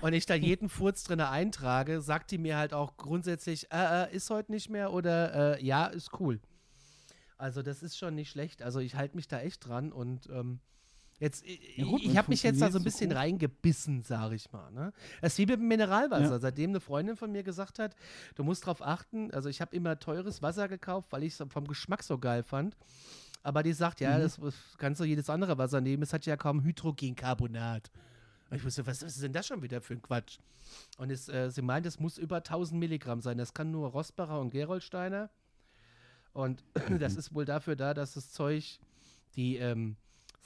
und 0.00 0.12
ich 0.12 0.26
da 0.26 0.34
jeden 0.34 0.68
Furz 0.68 1.04
drin 1.04 1.20
eintrage, 1.20 2.00
sagt 2.00 2.30
die 2.30 2.38
mir 2.38 2.56
halt 2.56 2.72
auch 2.74 2.96
grundsätzlich, 2.96 3.70
äh, 3.72 4.04
äh, 4.04 4.14
ist 4.14 4.30
heute 4.30 4.52
nicht 4.52 4.70
mehr 4.70 4.92
oder 4.92 5.58
äh, 5.58 5.64
ja, 5.64 5.86
ist 5.86 6.18
cool. 6.20 6.40
Also 7.38 7.62
das 7.62 7.82
ist 7.82 7.96
schon 7.96 8.14
nicht 8.14 8.30
schlecht. 8.30 8.62
Also 8.62 8.80
ich 8.80 8.94
halte 8.94 9.16
mich 9.16 9.28
da 9.28 9.40
echt 9.40 9.66
dran 9.66 9.92
und 9.92 10.28
ähm, 10.30 10.60
Jetzt, 11.20 11.44
ja 11.44 11.84
gut, 11.84 12.00
ich, 12.00 12.10
ich 12.10 12.16
habe 12.16 12.28
mich 12.28 12.44
jetzt 12.44 12.62
da 12.62 12.70
so 12.70 12.78
ein 12.78 12.84
bisschen 12.84 13.10
so 13.10 13.16
reingebissen, 13.16 14.04
sage 14.04 14.36
ich 14.36 14.52
mal. 14.52 14.70
Ne? 14.70 14.92
Das 15.20 15.32
ist 15.32 15.38
wie 15.38 15.46
mit 15.46 15.58
dem 15.58 15.66
Mineralwasser. 15.66 16.30
Ja. 16.30 16.38
Seitdem 16.38 16.70
eine 16.70 16.80
Freundin 16.80 17.16
von 17.16 17.32
mir 17.32 17.42
gesagt 17.42 17.80
hat, 17.80 17.96
du 18.36 18.44
musst 18.44 18.62
darauf 18.62 18.82
achten, 18.82 19.32
also 19.32 19.48
ich 19.48 19.60
habe 19.60 19.74
immer 19.74 19.98
teures 19.98 20.42
Wasser 20.42 20.68
gekauft, 20.68 21.10
weil 21.10 21.24
ich 21.24 21.38
es 21.38 21.44
vom 21.48 21.66
Geschmack 21.66 22.04
so 22.04 22.18
geil 22.18 22.44
fand. 22.44 22.76
Aber 23.42 23.64
die 23.64 23.72
sagt, 23.72 24.00
ja, 24.00 24.16
mhm. 24.16 24.22
das, 24.22 24.38
kannst 24.78 25.00
du 25.00 25.04
jedes 25.04 25.28
andere 25.28 25.58
Wasser 25.58 25.80
nehmen, 25.80 26.04
es 26.04 26.12
hat 26.12 26.24
ja 26.24 26.36
kaum 26.36 26.62
Hydrogencarbonat. 26.62 27.90
Und 28.50 28.56
ich 28.56 28.64
wusste, 28.64 28.86
was 28.86 29.02
ist 29.02 29.20
denn 29.20 29.32
das 29.32 29.46
schon 29.46 29.62
wieder 29.62 29.80
für 29.80 29.94
ein 29.94 30.02
Quatsch? 30.02 30.38
Und 30.98 31.10
es, 31.10 31.28
äh, 31.28 31.50
sie 31.50 31.62
meint, 31.62 31.84
es 31.86 31.98
muss 31.98 32.16
über 32.18 32.36
1000 32.36 32.78
Milligramm 32.78 33.20
sein. 33.20 33.38
Das 33.38 33.52
kann 33.52 33.70
nur 33.70 33.88
Rosbacher 33.88 34.40
und 34.40 34.50
Geroldsteiner. 34.50 35.30
Und 36.38 36.62
das 37.00 37.16
ist 37.16 37.34
wohl 37.34 37.44
dafür 37.44 37.76
da, 37.76 37.94
dass 37.94 38.14
das 38.14 38.30
Zeug 38.30 38.78
die 39.34 39.56
ähm, 39.56 39.96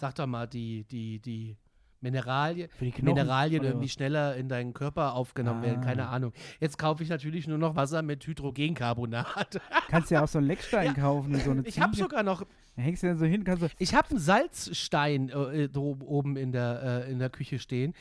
sag 0.03 0.15
doch 0.17 0.27
mal, 0.27 0.47
die, 0.47 0.85
die, 0.85 1.21
die 1.21 1.57
Mineralien, 2.01 2.69
die 2.81 3.03
Mineralien 3.03 3.63
irgendwie 3.63 3.89
schneller 3.89 4.35
in 4.35 4.49
deinen 4.49 4.75
Körper 4.75 5.15
aufgenommen 5.15 5.61
ah. 5.63 5.67
werden. 5.67 5.81
Keine 5.81 6.09
Ahnung. 6.09 6.33
Jetzt 6.59 6.77
kaufe 6.77 7.05
ich 7.05 7.09
natürlich 7.09 7.47
nur 7.47 7.59
noch 7.59 7.77
Wasser 7.77 8.03
mit 8.03 8.27
Hydrogencarbonat. 8.27 9.61
Kannst 9.89 10.11
ja 10.11 10.25
auch 10.25 10.29
so 10.29 10.39
einen 10.39 10.49
Leckstein 10.49 10.89
ja. 10.89 10.93
kaufen. 10.95 11.39
So 11.39 11.53
eine 11.53 11.63
ich 11.63 11.81
habe 11.81 11.95
sogar 11.95 12.25
noch. 12.25 12.45
Hängst 12.75 13.05
du 13.05 13.07
dann 13.07 13.19
so 13.19 13.27
hin, 13.27 13.45
kannst 13.45 13.63
du. 13.63 13.69
Ich 13.79 13.95
habe 13.95 14.09
einen 14.11 14.19
Salzstein 14.19 15.29
äh, 15.29 15.69
oben 15.77 16.37
in 16.39 16.53
der, 16.53 17.05
äh, 17.07 17.13
in 17.13 17.19
der 17.19 17.29
Küche 17.29 17.59
stehen. 17.59 17.93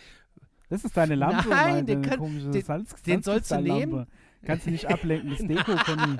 Das 0.70 0.86
ist 0.86 0.96
deine 0.96 1.16
Lampe? 1.16 1.50
Nein, 1.50 1.86
den, 1.86 2.02
kann, 2.02 2.52
den, 2.52 2.64
Salz, 2.64 3.04
den 3.04 3.22
sollst 3.22 3.52
du 3.52 3.62
nehmen. 3.62 4.08
Kannst 4.44 4.66
du 4.66 4.72
nicht 4.72 4.88
ablenken, 4.88 5.30
das 5.30 5.40
Deko, 5.48 5.76
Conny. 5.76 6.18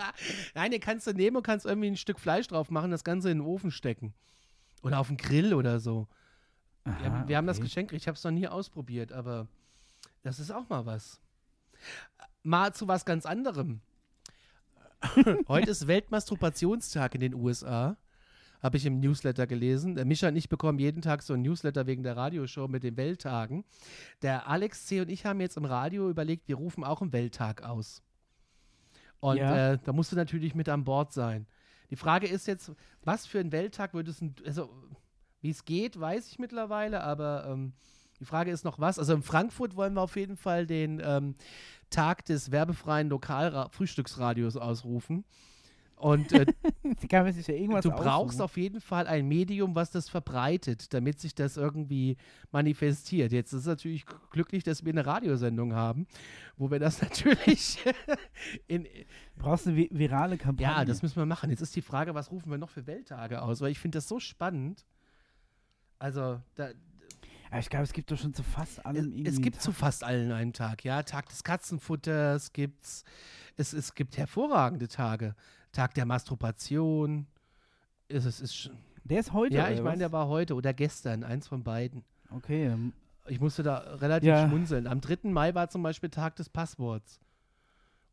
Nein, 0.54 0.72
den 0.72 0.80
kannst 0.80 1.08
du 1.08 1.14
nehmen 1.14 1.38
und 1.38 1.44
kannst 1.44 1.66
irgendwie 1.66 1.88
ein 1.88 1.98
Stück 1.98 2.20
Fleisch 2.20 2.48
drauf 2.48 2.70
machen, 2.70 2.92
das 2.92 3.04
Ganze 3.04 3.32
in 3.32 3.40
den 3.40 3.48
Ofen 3.48 3.72
stecken. 3.72 4.14
Oder 4.84 5.00
auf 5.00 5.08
dem 5.08 5.18
Grill 5.18 5.54
oder 5.54 5.80
so. 5.80 6.08
Aha, 6.84 7.00
wir, 7.00 7.12
wir 7.12 7.24
okay. 7.24 7.36
haben 7.36 7.48
das 7.48 7.62
Geschenk, 7.62 7.94
ich 7.94 8.08
habe 8.08 8.16
es 8.16 8.24
noch 8.24 8.32
nie 8.32 8.48
ausprobiert, 8.48 9.12
aber 9.12 9.48
das 10.24 10.40
ist 10.40 10.52
auch 10.52 10.70
mal 10.70 10.86
was. 10.86 11.20
Mal 12.44 12.74
zu 12.74 12.88
was 12.88 13.06
ganz 13.06 13.26
anderem. 13.26 13.82
Heute 15.48 15.72
ist 15.72 15.88
Weltmasturbationstag 15.88 17.16
in 17.16 17.22
den 17.22 17.34
USA. 17.34 17.98
Habe 18.62 18.78
ich 18.78 18.86
im 18.86 19.00
Newsletter 19.00 19.48
gelesen. 19.48 19.96
Der 19.96 20.06
Mischa 20.06 20.28
und 20.28 20.36
ich 20.36 20.48
bekommen 20.48 20.78
jeden 20.78 21.02
Tag 21.02 21.24
so 21.24 21.34
ein 21.34 21.42
Newsletter 21.42 21.88
wegen 21.88 22.04
der 22.04 22.16
Radioshow 22.16 22.68
mit 22.68 22.84
den 22.84 22.98
Welttagen. 22.98 23.66
Der 24.22 24.48
Alex 24.48 24.86
C. 24.86 25.02
und 25.02 25.10
ich 25.10 25.26
haben 25.26 25.42
jetzt 25.42 25.58
im 25.58 25.66
Radio 25.66 26.10
überlegt, 26.10 26.48
wir 26.48 26.58
rufen 26.58 26.84
auch 26.84 27.02
einen 27.02 27.14
Welttag 27.14 27.64
aus. 27.64 28.04
Und 29.22 29.38
ja. 29.38 29.74
äh, 29.74 29.78
da 29.84 29.94
musst 29.94 30.12
du 30.12 30.18
natürlich 30.18 30.56
mit 30.56 30.68
an 30.68 30.84
Bord 30.84 31.14
sein. 31.14 31.48
Die 31.90 31.96
Frage 31.96 32.28
ist 32.28 32.48
jetzt, 32.48 32.72
was 33.04 33.26
für 33.26 33.40
ein 33.40 33.52
Welttag 33.52 33.94
würdest 33.94 34.22
du, 34.22 34.34
also 34.46 34.70
wie 35.40 35.50
es 35.50 35.64
geht, 35.64 36.00
weiß 36.00 36.28
ich 36.28 36.40
mittlerweile, 36.40 37.02
aber 37.04 37.46
ähm, 37.48 37.74
die 38.20 38.26
Frage 38.26 38.52
ist 38.52 38.66
noch 38.66 38.80
was. 38.80 39.00
Also 39.00 39.14
in 39.14 39.24
Frankfurt 39.24 39.76
wollen 39.76 39.94
wir 39.94 40.02
auf 40.02 40.16
jeden 40.16 40.38
Fall 40.38 40.66
den 40.66 41.02
ähm, 41.04 41.36
Tag 41.90 42.26
des 42.26 42.52
werbefreien 42.52 43.10
Lokalfrühstücksradios 43.10 44.58
ausrufen. 44.58 45.26
Und 46.02 46.32
äh, 46.32 46.48
ja 47.12 47.82
du 47.82 47.92
brauchst 47.92 48.42
auf 48.42 48.58
jeden 48.58 48.82
Fall 48.82 49.06
ein 49.06 49.28
Medium, 49.28 49.76
was 49.76 49.92
das 49.92 50.10
verbreitet, 50.10 50.96
damit 50.96 51.20
sich 51.20 51.36
das 51.36 51.58
irgendwie 51.58 52.18
manifestiert. 52.52 53.32
Jetzt 53.32 53.54
ist 53.54 53.62
es 53.62 53.66
natürlich 53.68 54.06
glücklich, 54.32 54.64
dass 54.64 54.84
wir 54.84 54.92
eine 54.92 55.06
Radiosendung 55.06 55.76
haben, 55.76 56.08
wo 56.58 56.72
wir 56.72 56.80
das 56.80 57.02
natürlich 57.04 57.78
in. 58.68 58.88
Brauchst 59.38 59.68
du 59.68 59.76
virale 59.76 60.40
Kampagne? 60.40 60.76
Ja, 60.76 60.86
das 60.86 61.04
müssen 61.04 61.18
wir 61.18 61.28
machen. 61.28 61.52
Jetzt 61.52 61.62
ist 61.62 61.76
die 61.76 61.84
Frage, 61.84 62.16
was 62.16 62.32
rufen 62.32 62.50
wir 62.50 62.58
noch 62.58 62.72
für 62.72 62.88
Welttage 62.88 63.40
aus? 63.40 63.62
Weil 63.62 63.70
ich 63.70 63.80
finde 63.80 64.00
das 64.00 64.08
so 64.08 64.20
spannend. 64.20 64.88
Also, 66.00 66.42
da, 66.56 66.70
ja, 67.52 67.60
ich 67.60 67.70
glaube, 67.70 67.84
es 67.84 67.94
gibt 67.94 68.10
doch 68.10 68.18
schon 68.18 68.34
zu 68.34 68.42
fast 68.42 68.84
allen 68.84 69.24
Es, 69.24 69.36
es 69.36 69.42
gibt 69.42 69.58
Tag. 69.58 69.64
zu 69.64 69.72
fast 69.72 70.04
allen 70.04 70.32
einen 70.32 70.54
Tag, 70.54 70.84
ja. 70.84 71.04
Tag 71.04 71.30
des 71.30 71.44
Katzenfutters 71.44 72.54
gibt's. 72.54 73.04
Es, 73.56 73.74
es 73.74 73.94
gibt 73.94 74.18
hervorragende 74.18 74.88
Tage. 74.88 75.36
Tag 75.72 75.94
der 75.94 76.06
Masturbation. 76.06 77.28
Es, 78.08 78.26
es 78.26 78.42
ist 78.42 78.72
der 79.04 79.20
ist 79.20 79.34
heute? 79.34 79.56
Ja, 79.56 79.70
ich 79.70 79.82
meine, 79.82 79.98
der 79.98 80.12
war 80.12 80.28
heute 80.28 80.56
oder 80.56 80.74
gestern, 80.74 81.24
eins 81.24 81.48
von 81.48 81.64
beiden. 81.64 82.04
Okay. 82.30 82.76
Ich 83.28 83.40
musste 83.40 83.64
da 83.64 83.78
relativ 83.78 84.30
ja. 84.30 84.48
schmunzeln. 84.48 84.88
Am 84.88 85.02
3. 85.02 85.30
Mai 85.30 85.54
war 85.54 85.70
zum 85.70 85.84
Beispiel 85.84 86.10
Tag 86.10 86.36
des 86.36 86.50
Passworts. 86.50 87.20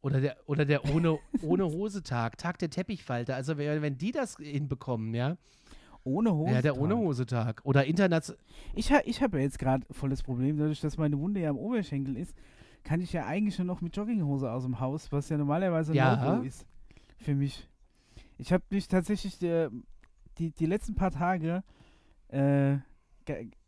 Oder 0.01 0.21
der, 0.21 0.37
oder 0.47 0.65
der 0.65 0.85
ohne, 0.95 1.19
ohne 1.43 1.65
Hose 1.65 2.03
Tag, 2.03 2.39
Tag 2.39 2.59
der 2.59 2.71
Teppichfalter. 2.71 3.35
Also 3.35 3.59
wenn 3.59 3.99
die 3.99 4.13
das 4.13 4.37
hinbekommen, 4.37 5.15
ja. 5.15 5.37
Ohne 6.05 6.33
Hose. 6.33 6.55
Ja, 6.55 6.63
der 6.63 6.79
ohne 6.79 6.97
Hose 6.97 7.27
Tag. 7.27 7.61
Oder 7.65 7.85
international. 7.85 8.41
Ich, 8.75 8.93
ha, 8.93 9.01
ich 9.05 9.23
habe 9.23 9.39
ja 9.39 9.43
jetzt 9.43 9.59
gerade 9.59 9.87
volles 9.91 10.23
Problem, 10.23 10.57
dadurch, 10.57 10.81
dass 10.81 10.97
meine 10.97 11.19
Wunde 11.19 11.41
ja 11.41 11.51
am 11.51 11.59
Oberschenkel 11.59 12.17
ist, 12.17 12.35
kann 12.85 13.01
ich 13.01 13.13
ja 13.13 13.27
eigentlich 13.27 13.59
nur 13.59 13.67
noch 13.67 13.81
mit 13.81 13.97
Jogginghose 13.97 14.51
aus 14.51 14.63
dem 14.63 14.81
Haus, 14.81 15.11
was 15.11 15.29
ja 15.29 15.37
normalerweise 15.37 15.93
ein 15.93 15.97
ja. 15.97 16.37
no 16.37 16.43
ist 16.43 16.65
für 17.19 17.35
mich. 17.35 17.69
Ich 18.39 18.53
habe 18.53 18.65
mich 18.71 18.89
tatsächlich 18.89 19.39
der, 19.39 19.71
die, 20.39 20.51
die 20.53 20.67
letzten 20.67 20.95
paar 20.95 21.11
Tage 21.11 21.63
äh, 22.29 22.77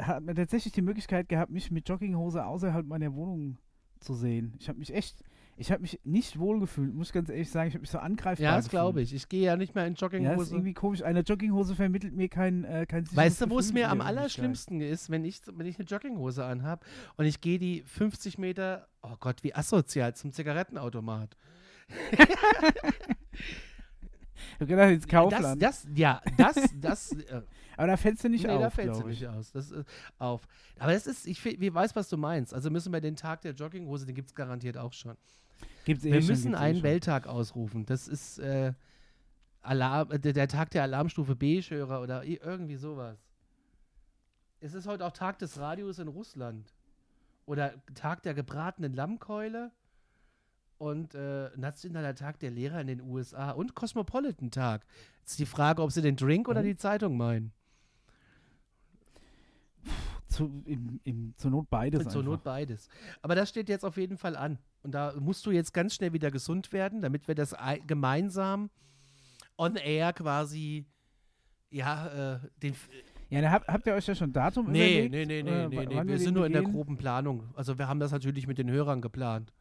hat 0.00 0.22
mir 0.22 0.34
tatsächlich 0.34 0.72
die 0.72 0.82
Möglichkeit 0.82 1.28
gehabt, 1.28 1.50
mich 1.50 1.70
mit 1.70 1.88
Jogginghose 1.88 2.44
außerhalb 2.44 2.86
meiner 2.86 3.14
Wohnung 3.14 3.58
zu 3.98 4.14
sehen. 4.14 4.54
Ich 4.58 4.68
habe 4.68 4.78
mich 4.78 4.94
echt, 4.94 5.22
ich 5.56 5.70
habe 5.70 5.82
mich 5.82 6.00
nicht 6.04 6.38
wohl 6.38 6.58
gefühlt, 6.58 6.94
muss 6.94 7.08
ich 7.08 7.12
ganz 7.12 7.28
ehrlich 7.28 7.50
sagen. 7.50 7.68
Ich 7.68 7.74
habe 7.74 7.82
mich 7.82 7.90
so 7.90 7.98
angreifbar 7.98 8.42
Ja, 8.42 8.56
das 8.56 8.70
glaube 8.70 9.02
ich. 9.02 9.12
Ich 9.12 9.28
gehe 9.28 9.42
ja 9.42 9.56
nicht 9.56 9.74
mehr 9.74 9.86
in 9.86 9.94
Jogginghose. 9.94 10.30
Ja, 10.30 10.36
das 10.36 10.46
ist 10.46 10.52
irgendwie 10.52 10.72
komisch. 10.72 11.02
Eine 11.02 11.20
Jogginghose 11.20 11.74
vermittelt 11.74 12.14
mir 12.14 12.28
kein, 12.28 12.64
äh, 12.64 12.86
kein 12.86 13.04
Weißt 13.14 13.42
du, 13.42 13.50
wo 13.50 13.58
es 13.58 13.72
mir 13.72 13.90
am 13.90 14.00
allerschlimmsten 14.00 14.80
ist, 14.80 15.10
wenn 15.10 15.24
ich, 15.24 15.42
wenn 15.52 15.66
ich 15.66 15.78
eine 15.78 15.86
Jogginghose 15.86 16.44
anhabe 16.44 16.86
und 17.16 17.26
ich 17.26 17.40
gehe 17.40 17.58
die 17.58 17.82
50 17.82 18.38
Meter, 18.38 18.88
oh 19.02 19.16
Gott, 19.20 19.42
wie 19.42 19.54
asozial, 19.54 20.14
zum 20.14 20.32
Zigarettenautomat. 20.32 21.36
Du 24.60 24.66
gehst 24.66 24.78
ins 24.78 25.08
Kaufland. 25.08 25.62
Das, 25.62 25.82
das, 25.84 25.88
ja, 25.94 26.20
das, 26.36 26.56
das. 26.78 27.12
Äh, 27.12 27.42
Aber 27.78 27.86
da 27.86 27.96
fällst 27.96 28.22
du 28.24 28.28
nicht 28.28 28.44
nee, 28.44 28.52
auf. 28.52 28.60
da 28.60 28.68
fällst 28.68 29.00
du 29.00 29.06
nicht 29.06 29.26
aus. 29.26 29.52
Das 29.52 29.70
ist 29.70 29.86
auf. 30.18 30.46
Aber 30.78 30.92
das 30.92 31.06
ist, 31.06 31.26
ich, 31.26 31.44
ich 31.44 31.74
weiß, 31.74 31.96
was 31.96 32.10
du 32.10 32.18
meinst. 32.18 32.52
Also 32.52 32.70
müssen 32.70 32.92
wir 32.92 33.00
den 33.00 33.16
Tag 33.16 33.40
der 33.40 33.52
Jogginghose, 33.52 34.04
den 34.04 34.14
gibt 34.14 34.28
es 34.28 34.34
garantiert 34.34 34.76
auch 34.76 34.92
schon. 34.92 35.16
Gibt's 35.86 36.04
eh 36.04 36.12
wir 36.12 36.20
schon, 36.20 36.28
müssen 36.28 36.54
einen 36.54 36.80
eh 36.80 36.82
Welttag 36.82 37.26
ausrufen. 37.26 37.86
Das 37.86 38.06
ist 38.06 38.38
äh, 38.38 38.74
Alarm, 39.62 40.10
äh, 40.10 40.18
der, 40.18 40.34
der, 40.34 40.46
Tag 40.48 40.70
der 40.70 40.82
Alarmstufe 40.82 41.34
B-Hörer 41.36 42.02
oder 42.02 42.24
irgendwie 42.24 42.76
sowas. 42.76 43.18
Es 44.60 44.74
ist 44.74 44.86
heute 44.86 45.06
auch 45.06 45.12
Tag 45.12 45.38
des 45.38 45.58
Radios 45.58 45.98
in 45.98 46.08
Russland. 46.08 46.74
Oder 47.46 47.72
Tag 47.94 48.22
der 48.24 48.34
gebratenen 48.34 48.92
Lammkeule 48.92 49.72
und 50.80 51.14
äh, 51.14 51.50
Nationaler 51.56 52.14
Tag 52.14 52.40
der 52.40 52.50
Lehrer 52.50 52.80
in 52.80 52.86
den 52.86 53.02
USA 53.02 53.50
und 53.50 53.74
Cosmopolitan 53.74 54.50
Tag. 54.50 54.86
Jetzt 55.20 55.38
die 55.38 55.44
Frage, 55.44 55.82
ob 55.82 55.92
sie 55.92 56.00
den 56.00 56.16
Drink 56.16 56.48
oder 56.48 56.62
mhm. 56.62 56.66
die 56.66 56.76
Zeitung 56.76 57.18
meinen. 57.18 57.52
Zu, 60.26 60.62
im, 60.64 61.00
im, 61.04 61.34
zur 61.36 61.50
Not 61.50 61.68
beides. 61.68 62.08
Zur 62.08 62.22
Not 62.22 62.42
beides. 62.44 62.88
Aber 63.20 63.34
das 63.34 63.50
steht 63.50 63.68
jetzt 63.68 63.84
auf 63.84 63.98
jeden 63.98 64.16
Fall 64.16 64.36
an. 64.36 64.58
Und 64.82 64.92
da 64.92 65.12
musst 65.20 65.44
du 65.44 65.50
jetzt 65.50 65.74
ganz 65.74 65.94
schnell 65.94 66.14
wieder 66.14 66.30
gesund 66.30 66.72
werden, 66.72 67.02
damit 67.02 67.28
wir 67.28 67.34
das 67.34 67.54
gemeinsam 67.86 68.70
on 69.58 69.76
air 69.76 70.14
quasi, 70.14 70.86
ja, 71.68 72.36
äh, 72.36 72.38
den. 72.62 72.74
Ja, 73.28 73.42
da 73.42 73.50
habt, 73.50 73.68
habt 73.68 73.86
ihr 73.86 73.92
euch 73.92 74.06
ja 74.06 74.14
schon 74.14 74.32
Datum 74.32 74.70
nee, 74.70 75.04
überlegt? 75.04 75.10
Nee, 75.12 75.26
nee, 75.26 75.42
nee, 75.42 75.68
nee, 75.68 75.86
nee. 75.86 76.08
Wir 76.08 76.18
sind 76.18 76.34
nur 76.34 76.46
in 76.46 76.52
der 76.52 76.62
groben 76.62 76.96
Planung. 76.96 77.50
Also 77.54 77.76
wir 77.76 77.86
haben 77.86 78.00
das 78.00 78.12
natürlich 78.12 78.46
mit 78.46 78.56
den 78.56 78.70
Hörern 78.70 79.02
geplant. 79.02 79.52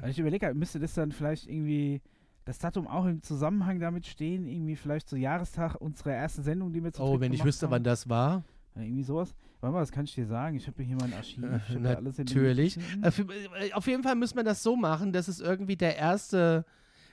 Weil 0.00 0.10
ich 0.10 0.18
überlege, 0.18 0.52
müsste 0.54 0.78
das 0.78 0.94
dann 0.94 1.12
vielleicht 1.12 1.46
irgendwie 1.46 2.00
das 2.44 2.58
Datum 2.58 2.86
auch 2.86 3.06
im 3.06 3.22
Zusammenhang 3.22 3.80
damit 3.80 4.06
stehen, 4.06 4.46
irgendwie 4.46 4.76
vielleicht 4.76 5.08
so 5.08 5.16
Jahrestag 5.16 5.74
unserer 5.80 6.12
ersten 6.12 6.42
Sendung, 6.42 6.72
die 6.72 6.82
wir 6.82 6.92
zu 6.92 7.02
Oh, 7.02 7.20
wenn 7.20 7.32
ich 7.32 7.44
wüsste, 7.44 7.66
haben. 7.66 7.72
wann 7.72 7.84
das 7.84 8.08
war. 8.08 8.44
Irgendwie 8.76 9.02
sowas. 9.02 9.34
Warte 9.60 9.72
mal, 9.72 9.80
das 9.80 9.90
kann 9.90 10.04
ich 10.04 10.14
dir 10.14 10.26
sagen. 10.26 10.56
Ich 10.56 10.66
habe 10.66 10.82
hier 10.82 10.96
mein 10.96 11.12
Archiv. 11.12 11.42
Äh, 11.42 12.00
natürlich. 12.00 12.76
Äh, 13.02 13.08
äh, 13.08 13.72
auf 13.72 13.86
jeden 13.86 14.02
Fall 14.02 14.14
müssen 14.14 14.36
wir 14.36 14.44
das 14.44 14.62
so 14.62 14.76
machen, 14.76 15.12
dass 15.12 15.28
es 15.28 15.40
irgendwie 15.40 15.76
der 15.76 15.96
erste. 15.96 16.64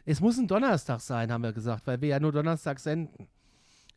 Es 0.06 0.20
muss 0.20 0.38
ein 0.38 0.48
Donnerstag 0.48 1.00
sein, 1.00 1.32
haben 1.32 1.44
wir 1.44 1.54
gesagt, 1.54 1.88
weil 1.88 2.02
wir 2.02 2.10
ja 2.10 2.20
nur 2.20 2.34
Donnerstag 2.34 2.80
senden. 2.80 3.28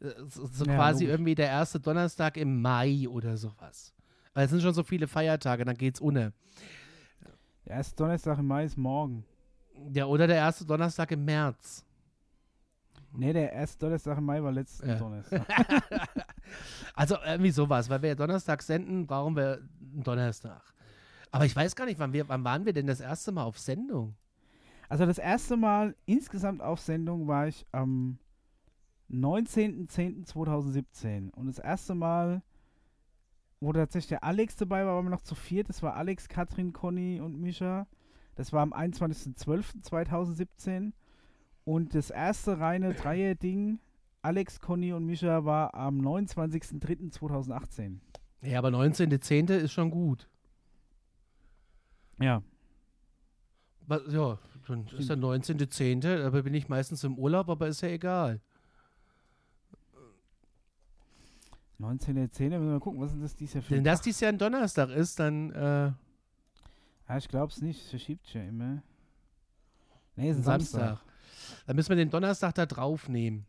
Äh, 0.01 0.11
so, 0.29 0.47
so 0.47 0.65
ja, 0.65 0.75
quasi 0.75 1.05
logisch. 1.05 1.15
irgendwie 1.15 1.35
der 1.35 1.49
erste 1.49 1.81
Donnerstag 1.81 2.37
im 2.37 2.63
Mai 2.63 3.09
oder 3.09 3.37
sowas. 3.37 3.93
Weil 4.33 4.45
es 4.45 4.51
sind 4.51 4.63
schon 4.63 4.75
so 4.75 4.85
viele 4.85 5.09
Feiertage, 5.09 5.65
dann 5.65 5.77
geht's 5.77 6.01
ohne. 6.01 6.33
Der 7.67 7.77
erste 7.77 7.97
Donnerstag 7.97 8.39
im 8.39 8.47
Mai 8.47 8.65
ist 8.65 8.77
morgen. 8.77 9.25
Ja, 9.93 10.07
oder 10.07 10.27
der 10.27 10.37
erste 10.37 10.65
Donnerstag 10.65 11.11
im 11.11 11.25
März. 11.25 11.85
Nee, 13.13 13.33
der 13.33 13.53
erste 13.53 13.79
Donnerstag 13.79 14.19
im 14.19 14.25
Mai 14.25 14.43
war 14.43 14.53
letzten 14.53 14.89
Ja. 14.89 14.95
Donnerstag. 14.97 15.47
Also 16.95 17.17
irgendwie 17.27 17.51
sowas, 17.51 17.91
weil 17.91 18.01
wir 18.03 18.11
ja 18.11 18.15
Donnerstag 18.15 18.63
senden, 18.63 19.07
brauchen 19.07 19.35
wir 19.37 19.61
einen 19.93 20.03
Donnerstag. 20.05 20.63
Aber 21.33 21.45
ich 21.45 21.55
weiß 21.57 21.75
gar 21.77 21.85
nicht, 21.87 21.99
wann, 21.99 22.13
wir, 22.13 22.29
wann 22.29 22.45
waren 22.45 22.65
wir 22.65 22.73
denn 22.73 22.87
das 22.87 23.01
erste 23.01 23.33
Mal 23.33 23.43
auf 23.43 23.59
Sendung? 23.59 24.15
Also 24.89 25.05
das 25.05 25.19
erste 25.19 25.57
Mal 25.57 25.97
insgesamt 26.07 26.63
auf 26.63 26.81
Sendung 26.81 27.27
war 27.27 27.49
ich 27.49 27.67
am 27.73 28.19
19.10.2017. 29.11 31.31
Und 31.35 31.47
das 31.49 31.59
erste 31.59 31.95
Mal, 31.95 32.43
wo 33.61 33.73
tatsächlich 33.73 34.09
der 34.09 34.25
Alex 34.25 34.57
dabei 34.57 34.85
war, 34.85 34.97
waren 34.97 35.07
wir 35.07 35.11
noch 35.11 35.23
zu 35.23 35.35
viert. 35.35 35.69
Das 35.69 35.83
war 35.83 35.97
Alex, 35.97 36.29
Katrin, 36.29 36.73
Conny 36.73 37.21
und 37.21 37.41
Mischa. 37.41 37.87
Das 38.35 38.53
war 38.53 38.63
am 38.63 38.73
21.12.2017. 38.73 40.93
Und 41.65 41.95
das 41.95 42.11
erste 42.11 42.59
reine 42.61 42.95
Dreier-Ding, 42.95 43.81
Alex, 44.23 44.61
Conny 44.61 44.93
und 44.93 45.07
Mischa, 45.07 45.45
war 45.45 45.75
am 45.75 46.01
29.03.2018. 46.01 47.99
Ja, 48.43 48.59
aber 48.59 48.69
19.10. 48.69 49.55
ist 49.55 49.73
schon 49.73 49.91
gut. 49.91 50.29
Ja. 52.21 52.43
Ja, 54.09 54.39
dann 54.67 54.87
ist 54.99 55.09
der 55.09 55.17
19.10., 55.17 56.25
aber 56.25 56.43
bin 56.43 56.55
ich 56.55 56.69
meistens 56.69 57.05
im 57.05 57.17
Urlaub, 57.19 57.49
aber 57.49 57.69
ist 57.69 57.83
ja 57.83 57.89
egal. 57.89 58.41
19.10. 61.81 62.17
müssen 62.17 62.51
wir 62.51 62.59
mal 62.59 62.81
gucken, 62.81 63.01
was 63.01 63.13
ist 63.13 63.23
das 63.23 63.37
dieses 63.37 63.55
Jahr 63.55 63.63
für 63.63 63.71
Wenn 63.73 63.79
ein 63.79 63.85
das 63.85 64.01
dieses 64.01 64.21
Jahr 64.21 64.33
ein 64.33 64.39
Donnerstag 64.39 64.89
ist, 64.91 65.19
dann 65.19 65.51
äh, 65.53 65.93
Ja, 67.09 67.19
ich 67.19 67.29
glaube 67.29 67.53
es 67.53 67.61
nicht. 67.61 67.83
Es 67.83 67.91
verschiebt 67.91 68.33
ja 68.33 68.43
immer. 68.43 68.83
Nee, 70.17 70.31
es 70.31 70.37
ist 70.37 70.43
ein 70.43 70.45
Samstag. 70.45 70.81
Samstag. 70.81 71.07
Dann 71.67 71.77
müssen 71.77 71.89
wir 71.91 71.97
den 71.97 72.11
Donnerstag 72.11 72.55
da 72.55 72.67
drauf 72.67 73.09
nehmen. 73.09 73.47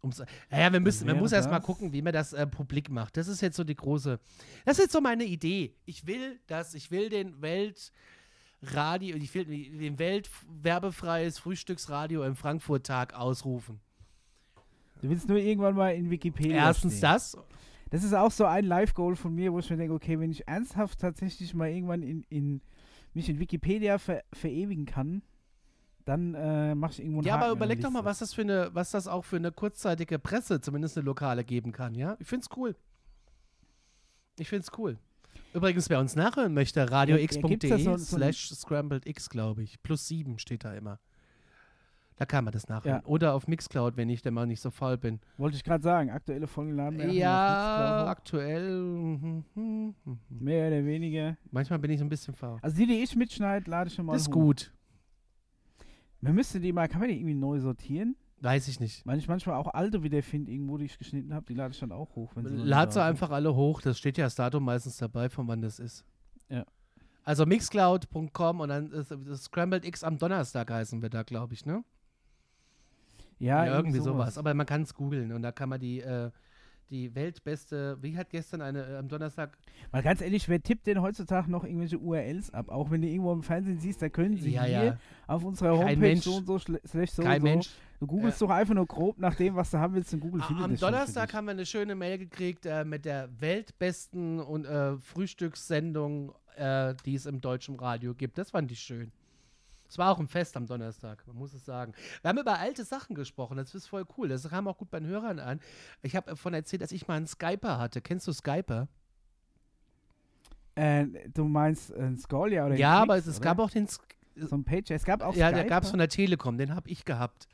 Um's, 0.00 0.22
naja, 0.50 0.72
wir 0.72 0.80
müssen, 0.80 1.06
man 1.06 1.18
muss 1.18 1.32
erst 1.32 1.50
mal 1.50 1.60
gucken, 1.60 1.92
wie 1.92 2.02
man 2.02 2.12
das 2.12 2.32
äh, 2.32 2.46
publik 2.46 2.90
macht. 2.90 3.16
Das 3.16 3.28
ist 3.28 3.40
jetzt 3.40 3.56
so 3.56 3.64
die 3.64 3.74
große. 3.74 4.20
Das 4.64 4.78
ist 4.78 4.84
jetzt 4.84 4.92
so 4.92 5.00
meine 5.00 5.24
Idee. 5.24 5.74
Ich 5.84 6.06
will 6.06 6.38
das, 6.46 6.74
ich 6.74 6.90
will 6.90 7.08
den 7.08 7.40
Weltradio, 7.40 9.16
ich 9.16 9.34
will 9.34 9.44
den 9.44 9.98
Weltwerbefreies 9.98 11.38
Frühstücksradio 11.38 12.24
im 12.24 12.36
Frankfurt-Tag 12.36 13.14
ausrufen. 13.14 13.80
Du 15.02 15.08
willst 15.10 15.28
nur 15.28 15.38
irgendwann 15.38 15.74
mal 15.74 15.90
in 15.94 16.10
Wikipedia 16.10 16.56
Erstens 16.56 16.94
stehen. 16.94 17.02
das. 17.02 17.36
Das 17.90 18.02
ist 18.02 18.14
auch 18.14 18.30
so 18.32 18.44
ein 18.46 18.64
Live-Goal 18.64 19.14
von 19.14 19.34
mir, 19.34 19.52
wo 19.52 19.60
ich 19.60 19.70
mir 19.70 19.76
denke, 19.76 19.94
okay, 19.94 20.18
wenn 20.18 20.30
ich 20.30 20.48
ernsthaft 20.48 20.98
tatsächlich 20.98 21.54
mal 21.54 21.68
irgendwann 21.68 22.02
in, 22.02 22.24
in 22.28 22.60
mich 23.14 23.28
in 23.28 23.38
Wikipedia 23.38 23.98
ver 23.98 24.22
verewigen 24.32 24.86
kann, 24.86 25.22
dann 26.04 26.34
äh, 26.34 26.74
mache 26.74 26.92
ich 26.92 26.98
irgendwo 27.00 27.18
einen 27.20 27.26
Ja, 27.26 27.34
Haken 27.34 27.44
aber 27.44 27.52
überleg 27.52 27.80
doch 27.80 27.90
mal, 27.90 28.04
was 28.04 28.18
das 28.18 28.34
für 28.34 28.42
eine, 28.42 28.70
was 28.72 28.90
das 28.90 29.06
auch 29.06 29.24
für 29.24 29.36
eine 29.36 29.52
kurzzeitige 29.52 30.18
Presse, 30.18 30.60
zumindest 30.60 30.96
eine 30.98 31.04
lokale, 31.06 31.44
geben 31.44 31.72
kann, 31.72 31.94
ja? 31.94 32.16
Ich 32.18 32.26
find's 32.26 32.48
cool. 32.56 32.74
Ich 34.38 34.48
find's 34.48 34.70
cool. 34.76 34.98
Übrigens, 35.54 35.88
wer 35.88 36.00
uns 36.00 36.14
nachhören 36.16 36.52
möchte, 36.54 36.80
Ja, 36.80 36.86
ja, 36.86 36.92
radiox.de 36.92 37.70
so- 37.70 37.78
so 37.78 37.90
ein- 37.92 37.98
slash 37.98 38.50
scrambled 38.54 39.06
x, 39.06 39.30
glaube 39.30 39.62
ich. 39.62 39.82
Plus 39.82 40.06
sieben 40.06 40.38
steht 40.38 40.64
da 40.64 40.74
immer. 40.74 40.98
Da 42.18 42.24
kann 42.24 42.44
man 42.44 42.52
das 42.52 42.66
nachhören. 42.68 43.02
Ja. 43.02 43.06
Oder 43.06 43.34
auf 43.34 43.46
Mixcloud, 43.46 43.96
wenn 43.98 44.08
ich 44.08 44.22
denn 44.22 44.32
mal 44.32 44.46
nicht 44.46 44.60
so 44.62 44.70
faul 44.70 44.96
bin. 44.96 45.20
Wollte 45.36 45.56
ich 45.56 45.62
gerade 45.64 45.82
sagen, 45.82 46.10
aktuelle 46.10 46.46
Folgen 46.46 46.72
laden 46.74 46.98
wir 46.98 47.10
Ja, 47.12 48.04
auf 48.04 48.08
aktuell. 48.08 48.80
Mixcloud 48.82 49.44
hoch. 49.54 50.06
mehr 50.30 50.68
oder 50.68 50.84
weniger. 50.86 51.36
Manchmal 51.50 51.78
bin 51.78 51.90
ich 51.90 51.98
so 51.98 52.04
ein 52.06 52.08
bisschen 52.08 52.34
faul. 52.34 52.58
Also 52.62 52.76
die, 52.76 52.86
die 52.86 53.02
ich 53.02 53.14
mitschneide, 53.16 53.70
lade 53.70 53.88
ich 53.88 53.94
schon 53.94 54.06
mal 54.06 54.14
Das 54.14 54.22
ist 54.22 54.28
hoch. 54.28 54.32
gut. 54.32 54.72
Man 56.22 56.34
müsste 56.34 56.58
die 56.58 56.72
mal, 56.72 56.88
kann 56.88 57.00
man 57.00 57.10
die 57.10 57.16
irgendwie 57.16 57.34
neu 57.34 57.60
sortieren? 57.60 58.16
Weiß 58.40 58.68
ich 58.68 58.80
nicht. 58.80 59.06
Weil 59.06 59.18
ich 59.18 59.28
manchmal 59.28 59.56
auch 59.56 59.72
alte 59.74 60.02
wieder 60.02 60.22
finde, 60.22 60.52
irgendwo, 60.52 60.78
die 60.78 60.86
ich 60.86 60.98
geschnitten 60.98 61.34
habe, 61.34 61.44
die 61.46 61.54
lade 61.54 61.72
ich 61.72 61.80
dann 61.80 61.92
auch 61.92 62.14
hoch. 62.16 62.32
Wenn 62.34 62.46
sie 62.46 62.54
Lad 62.56 62.92
sie 62.92 62.98
da 62.98 63.06
einfach 63.06 63.30
alle 63.30 63.54
hoch. 63.54 63.82
Das 63.82 63.98
steht 63.98 64.16
ja 64.18 64.24
das 64.24 64.34
Datum 64.34 64.64
meistens 64.64 64.96
dabei, 64.96 65.28
von 65.28 65.46
wann 65.48 65.60
das 65.60 65.78
ist. 65.78 66.04
Ja. 66.48 66.64
Also 67.24 67.44
mixcloud.com 67.44 68.60
und 68.60 68.68
dann 68.68 68.90
ist, 68.92 69.10
ist 69.10 69.44
Scrambled 69.44 69.84
X 69.84 70.02
am 70.04 70.16
Donnerstag 70.18 70.70
heißen 70.70 71.02
wir 71.02 71.10
da, 71.10 71.22
glaube 71.22 71.54
ich, 71.54 71.66
ne? 71.66 71.82
Ja, 73.38 73.66
irgendwie 73.76 74.00
sowas. 74.00 74.38
Aber 74.38 74.54
man 74.54 74.66
kann 74.66 74.82
es 74.82 74.94
googeln 74.94 75.32
und 75.32 75.42
da 75.42 75.52
kann 75.52 75.68
man 75.68 75.78
die, 75.80 76.00
äh, 76.00 76.30
die 76.90 77.14
weltbeste, 77.14 77.98
wie 78.00 78.16
hat 78.16 78.30
gestern 78.30 78.62
eine 78.62 78.86
äh, 78.86 78.96
am 78.96 79.08
Donnerstag, 79.08 79.58
Mal 79.92 80.02
ganz 80.02 80.20
ehrlich, 80.20 80.48
wer 80.48 80.62
tippt 80.62 80.86
denn 80.86 81.02
heutzutage 81.02 81.50
noch 81.50 81.64
irgendwelche 81.64 81.98
URLs 81.98 82.54
ab? 82.54 82.68
Auch 82.68 82.90
wenn 82.90 83.02
du 83.02 83.08
irgendwo 83.08 83.32
im 83.32 83.42
Fernsehen 83.42 83.78
siehst, 83.80 84.00
da 84.02 84.08
können 84.08 84.36
sie 84.36 84.52
ja, 84.52 84.62
hier 84.64 84.84
ja, 84.84 84.98
auf 85.26 85.44
unserer 85.44 85.70
Kein 85.76 85.78
Homepage 85.88 85.96
Mensch- 85.98 86.24
so 86.24 86.36
und 86.36 86.46
so, 86.46 86.56
schle- 86.56 86.86
slash 86.86 87.10
so 87.10 87.22
kein 87.22 87.42
und 87.42 87.48
so. 87.48 87.52
Mensch. 87.54 87.70
Du 87.98 88.06
googelst 88.06 88.40
doch 88.42 88.50
einfach 88.50 88.74
nur 88.74 88.86
grob 88.86 89.18
nach 89.18 89.34
dem, 89.34 89.56
was 89.56 89.70
du 89.70 89.78
haben 89.78 89.94
willst 89.94 90.12
und 90.12 90.20
Google 90.20 90.42
findet 90.42 90.64
Am 90.64 90.76
Donnerstag 90.76 91.32
haben 91.32 91.46
wir 91.46 91.52
eine 91.52 91.64
schöne 91.64 91.94
Mail 91.94 92.18
gekriegt 92.18 92.66
äh, 92.66 92.84
mit 92.84 93.04
der 93.06 93.28
weltbesten 93.40 94.38
und, 94.38 94.66
äh, 94.66 94.96
Frühstückssendung, 94.98 96.32
äh, 96.56 96.94
die 97.04 97.14
es 97.14 97.26
im 97.26 97.40
deutschen 97.40 97.76
Radio 97.76 98.14
gibt. 98.14 98.36
Das 98.38 98.50
fand 98.50 98.70
ich 98.70 98.80
schön. 98.80 99.12
Es 99.88 99.98
war 99.98 100.12
auch 100.12 100.18
ein 100.18 100.28
Fest 100.28 100.56
am 100.56 100.66
Donnerstag, 100.66 101.26
man 101.26 101.36
muss 101.36 101.54
es 101.54 101.64
sagen. 101.64 101.92
Wir 102.22 102.28
haben 102.28 102.38
über 102.38 102.58
alte 102.58 102.84
Sachen 102.84 103.14
gesprochen, 103.14 103.56
das 103.56 103.74
ist 103.74 103.86
voll 103.86 104.04
cool. 104.16 104.28
Das 104.28 104.48
kam 104.48 104.68
auch 104.68 104.78
gut 104.78 104.90
bei 104.90 105.00
den 105.00 105.08
Hörern 105.08 105.38
an. 105.38 105.60
Ich 106.02 106.16
habe 106.16 106.30
davon 106.30 106.54
erzählt, 106.54 106.82
dass 106.82 106.92
ich 106.92 107.06
mal 107.06 107.16
einen 107.16 107.26
Skyper 107.26 107.78
hatte. 107.78 108.00
Kennst 108.00 108.26
du 108.26 108.32
Skyper? 108.32 108.88
Äh, 110.74 111.06
du 111.32 111.44
meinst 111.44 111.90
äh, 111.90 112.02
ein 112.02 112.18
Scolia 112.18 112.66
oder 112.66 112.76
ja, 112.76 112.96
Klicks, 112.96 113.02
aber 113.02 113.16
es, 113.16 113.26
es 113.26 113.40
gab 113.40 113.58
auch 113.58 113.70
den 113.70 113.88
so 114.36 114.56
ein 114.56 114.64
Page. 114.64 114.90
Es 114.90 115.04
gab 115.04 115.22
auch 115.22 115.34
Ja, 115.34 115.48
Skype. 115.48 115.62
der 115.62 115.64
gab 115.64 115.84
es 115.84 115.90
von 115.90 115.98
der 115.98 116.08
Telekom, 116.08 116.58
den 116.58 116.74
habe 116.74 116.90
ich 116.90 117.04
gehabt. 117.04 117.48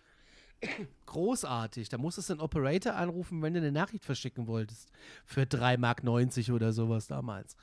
Großartig. 1.07 1.89
Da 1.89 1.99
musstest 1.99 2.29
du 2.31 2.35
einen 2.35 2.41
Operator 2.41 2.95
anrufen, 2.95 3.43
wenn 3.43 3.55
du 3.55 3.61
eine 3.61 3.73
Nachricht 3.73 4.05
verschicken 4.05 4.47
wolltest. 4.47 4.91
Für 5.25 5.43
3,90 5.43 5.79
Mark 5.79 6.55
oder 6.55 6.73
sowas 6.73 7.07
damals. 7.07 7.57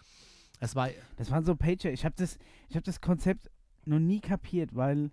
Das 0.60 0.75
war, 0.75 0.89
Das 1.17 1.32
waren 1.32 1.45
so 1.45 1.55
Pager. 1.55 1.91
Ich 1.91 2.05
habe 2.05 2.15
das, 2.17 2.38
ich 2.69 2.75
hab 2.75 2.84
das 2.84 3.01
Konzept 3.01 3.49
noch 3.85 3.99
nie 3.99 4.19
kapiert, 4.19 4.75
weil 4.75 5.11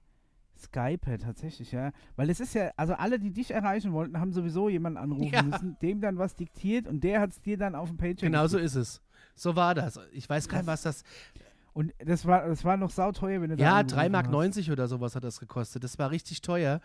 Skype 0.59 1.18
tatsächlich, 1.18 1.72
ja. 1.72 1.92
Weil 2.16 2.31
es 2.31 2.40
ist 2.40 2.55
ja, 2.55 2.70
also 2.76 2.94
alle, 2.94 3.18
die 3.18 3.31
dich 3.31 3.50
erreichen 3.50 3.92
wollten, 3.92 4.18
haben 4.18 4.33
sowieso 4.33 4.68
jemanden 4.68 4.96
anrufen 4.98 5.33
Ja. 5.35 5.42
müssen, 5.42 5.76
dem 5.81 6.00
dann 6.00 6.18
was 6.18 6.35
diktiert 6.35 6.87
und 6.87 7.05
der 7.05 7.20
hat 7.20 7.31
es 7.31 7.40
dir 7.42 7.59
dann 7.59 7.74
auf 7.74 7.88
dem 7.88 7.96
Pager 7.98 8.14
genau 8.14 8.46
so 8.46 8.59
ist 8.59 8.74
es. 8.74 9.02
So 9.35 9.55
war 9.55 9.74
das. 9.74 10.00
Ich 10.12 10.29
weiß 10.29 10.48
gar 10.48 10.59
nicht, 10.59 10.66
was 10.66 10.83
das. 10.83 11.05
Und 11.77 11.93
das 11.99 12.25
war, 12.25 12.49
das 12.49 12.65
war 12.65 12.79
noch 12.79 12.89
sauteuer, 12.89 13.43
wenn 13.43 13.51
du 13.51 13.57
da 13.59 13.62
Ja, 13.62 13.77
angerufen 13.77 14.01
3,90 14.01 14.09
Mark 14.09 14.57
hast. 14.57 14.69
oder 14.71 14.89
sowas 14.89 15.15
hat 15.15 15.25
das 15.25 15.39
gekostet. 15.41 15.85
Das 15.85 15.99
war 15.99 16.11
richtig 16.11 16.41
teuer. 16.41 16.81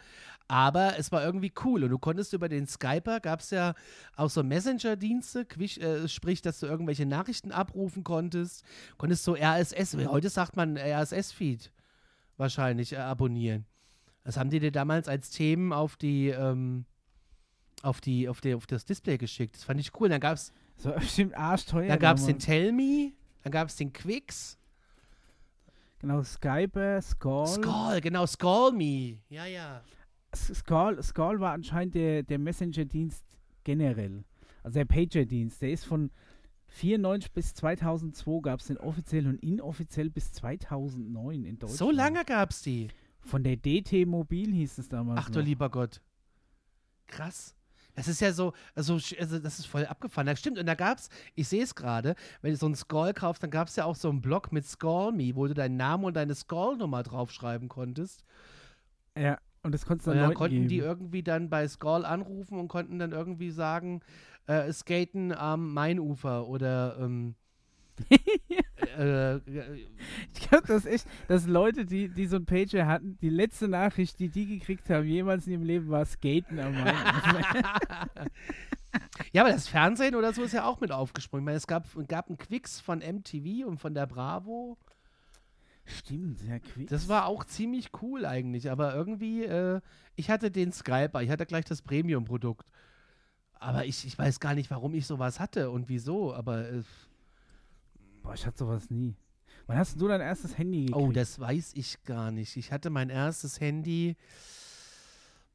Aber 0.49 0.99
es 0.99 1.13
war 1.13 1.23
irgendwie 1.23 1.53
cool. 1.63 1.85
Und 1.85 1.91
du 1.91 1.97
konntest 1.97 2.33
über 2.33 2.49
den 2.49 2.67
Skyper, 2.67 3.21
gab 3.21 3.39
es 3.39 3.51
ja 3.51 3.73
auch 4.17 4.29
so 4.29 4.43
Messenger-Dienste, 4.43 5.47
äh, 5.79 6.09
sprich, 6.09 6.41
dass 6.41 6.59
du 6.59 6.65
irgendwelche 6.65 7.05
Nachrichten 7.05 7.53
abrufen 7.53 8.03
konntest. 8.03 8.65
Konntest 8.97 9.23
so 9.23 9.33
RSS, 9.37 9.95
heute 9.95 10.29
sagt 10.29 10.57
man 10.57 10.75
RSS-Feed 10.77 11.71
wahrscheinlich 12.35 12.91
äh, 12.91 12.97
abonnieren. 12.97 13.63
Das 14.25 14.35
haben 14.35 14.49
die 14.49 14.59
dir 14.59 14.73
damals 14.73 15.07
als 15.07 15.29
Themen 15.29 15.71
auf 15.71 15.95
die, 15.95 16.27
ähm, 16.31 16.83
auf 17.81 18.01
die, 18.01 18.27
auf 18.27 18.41
die, 18.41 18.55
auf 18.55 18.67
das 18.67 18.83
Display 18.83 19.17
geschickt. 19.17 19.55
Das 19.55 19.63
fand 19.63 19.79
ich 19.79 19.97
cool. 20.01 20.09
Dann 20.09 20.19
gab 20.19 20.33
es 20.35 20.51
war 20.83 20.95
bestimmt 20.99 21.33
arschteuer. 21.33 21.87
dann 21.87 21.99
gab's 21.99 22.25
den 22.25 22.39
damals. 22.39 22.43
Tell 22.45 22.71
Me, 22.73 23.13
dann 23.43 23.53
gab 23.53 23.69
es 23.69 23.77
den 23.77 23.93
Quicks. 23.93 24.57
Genau, 26.01 26.23
Skype, 26.23 26.99
Skull. 27.01 27.47
Skull, 27.47 28.01
genau, 28.01 28.25
Skull 28.25 28.71
Me. 28.71 29.19
Ja, 29.29 29.45
ja. 29.45 29.83
Skull, 30.35 31.01
Skull 31.03 31.39
war 31.39 31.53
anscheinend 31.53 31.93
der, 31.93 32.23
der 32.23 32.39
Messenger-Dienst 32.39 33.23
generell. 33.63 34.23
Also 34.63 34.79
der 34.79 34.85
Pager-Dienst. 34.85 35.61
Der 35.61 35.71
ist 35.71 35.85
von 35.85 36.09
94 36.69 37.31
bis 37.31 37.53
2002 37.53 38.39
gab 38.41 38.59
es 38.61 38.67
den 38.67 38.77
offiziell 38.77 39.27
und 39.27 39.43
inoffiziell 39.43 40.09
bis 40.09 40.31
2009 40.31 41.43
in 41.43 41.59
Deutschland. 41.59 41.77
So 41.77 41.91
lange 41.91 42.25
gab's 42.25 42.63
die. 42.63 42.87
Von 43.19 43.43
der 43.43 43.57
DT 43.57 44.07
Mobil 44.07 44.51
hieß 44.51 44.79
es 44.79 44.89
damals. 44.89 45.19
Ach 45.21 45.29
du 45.29 45.39
noch. 45.39 45.45
lieber 45.45 45.69
Gott. 45.69 46.01
Krass. 47.05 47.55
Das 47.95 48.07
ist 48.07 48.21
ja 48.21 48.31
so, 48.33 48.53
also, 48.75 48.93
also 49.19 49.39
das 49.39 49.59
ist 49.59 49.65
voll 49.67 49.85
abgefahren. 49.85 50.27
Das 50.27 50.39
stimmt. 50.39 50.57
Und 50.59 50.65
da 50.65 50.75
gab's, 50.75 51.09
ich 51.35 51.47
sehe 51.47 51.63
es 51.63 51.75
gerade, 51.75 52.15
wenn 52.41 52.51
du 52.51 52.57
so 52.57 52.65
einen 52.65 52.75
Skull 52.75 53.13
kaufst, 53.13 53.43
dann 53.43 53.51
gab 53.51 53.67
es 53.67 53.75
ja 53.75 53.85
auch 53.85 53.95
so 53.95 54.09
einen 54.09 54.21
Blog 54.21 54.51
mit 54.51 54.65
Skull 54.65 55.11
Me, 55.11 55.35
wo 55.35 55.47
du 55.47 55.53
deinen 55.53 55.77
Namen 55.77 56.05
und 56.05 56.15
deine 56.15 56.35
Skull-Nummer 56.35 57.03
draufschreiben 57.03 57.69
konntest. 57.69 58.23
Ja, 59.17 59.37
und 59.63 59.73
das 59.73 59.85
konntest 59.85 60.07
du 60.07 60.11
Und 60.11 60.17
dann 60.17 60.23
dann 60.23 60.29
Leuten 60.29 60.37
konnten 60.37 60.67
geben. 60.67 60.67
die 60.67 60.77
irgendwie 60.79 61.23
dann 61.23 61.49
bei 61.49 61.67
Skull 61.67 62.05
anrufen 62.05 62.59
und 62.59 62.67
konnten 62.67 62.99
dann 62.99 63.11
irgendwie 63.11 63.51
sagen, 63.51 64.01
äh, 64.47 64.71
skaten 64.71 65.31
am 65.33 65.73
Mainufer 65.73 66.47
oder 66.47 66.97
ähm, 66.99 67.35
äh, 68.97 69.35
äh, 69.35 69.87
Ich 70.33 70.49
glaube, 70.49 70.67
das 70.67 70.85
echt, 70.85 71.07
dass 71.27 71.47
Leute, 71.47 71.85
die, 71.85 72.09
die 72.09 72.27
so 72.27 72.37
ein 72.37 72.45
Pager 72.45 72.87
hatten, 72.87 73.17
die 73.21 73.29
letzte 73.29 73.67
Nachricht, 73.67 74.19
die 74.19 74.29
die 74.29 74.45
gekriegt 74.45 74.89
haben, 74.89 75.05
jemals 75.05 75.47
in 75.47 75.53
ihrem 75.53 75.63
Leben 75.63 75.89
war 75.89 76.05
Skaten 76.05 76.59
am. 76.59 76.75
Ja, 79.31 79.43
aber 79.43 79.53
das 79.53 79.67
Fernsehen 79.67 80.15
oder 80.15 80.33
so 80.33 80.43
ist 80.43 80.51
ja 80.51 80.65
auch 80.65 80.81
mit 80.81 80.91
aufgesprungen. 80.91 81.43
Ich 81.43 81.45
meine, 81.45 81.57
es 81.57 81.67
gab, 81.67 81.87
gab 82.07 82.27
einen 82.27 82.37
Quicks 82.37 82.81
von 82.81 82.99
MTV 82.99 83.65
und 83.65 83.77
von 83.77 83.93
der 83.93 84.05
Bravo. 84.05 84.77
Stimmt, 85.85 86.43
ja, 86.43 86.59
Quicks. 86.59 86.89
Das 86.89 87.07
war 87.07 87.25
auch 87.25 87.45
ziemlich 87.45 87.89
cool 88.01 88.25
eigentlich, 88.25 88.69
aber 88.69 88.93
irgendwie, 88.93 89.45
äh, 89.45 89.81
ich 90.15 90.29
hatte 90.29 90.51
den 90.51 90.71
Skyper, 90.71 91.21
ich 91.21 91.29
hatte 91.29 91.45
gleich 91.45 91.65
das 91.65 91.81
Premium-Produkt. 91.81 92.69
Aber 93.53 93.85
ich, 93.85 94.05
ich 94.05 94.17
weiß 94.17 94.39
gar 94.39 94.55
nicht, 94.55 94.71
warum 94.71 94.93
ich 94.93 95.05
sowas 95.05 95.39
hatte 95.39 95.69
und 95.69 95.87
wieso, 95.87 96.33
aber 96.33 96.67
äh, 96.69 96.83
Boah, 98.23 98.33
ich 98.33 98.45
hatte 98.45 98.59
sowas 98.59 98.89
nie. 98.89 99.15
Wann 99.67 99.77
hast 99.77 99.99
du 99.99 100.07
dein 100.07 100.21
erstes 100.21 100.57
Handy 100.57 100.85
gekriegt? 100.85 100.97
oh, 101.07 101.11
das 101.11 101.39
weiß 101.39 101.71
ich 101.75 102.03
gar 102.03 102.31
nicht. 102.31 102.57
Ich 102.57 102.71
hatte 102.71 102.89
mein 102.89 103.09
erstes 103.09 103.59
Handy, 103.59 104.15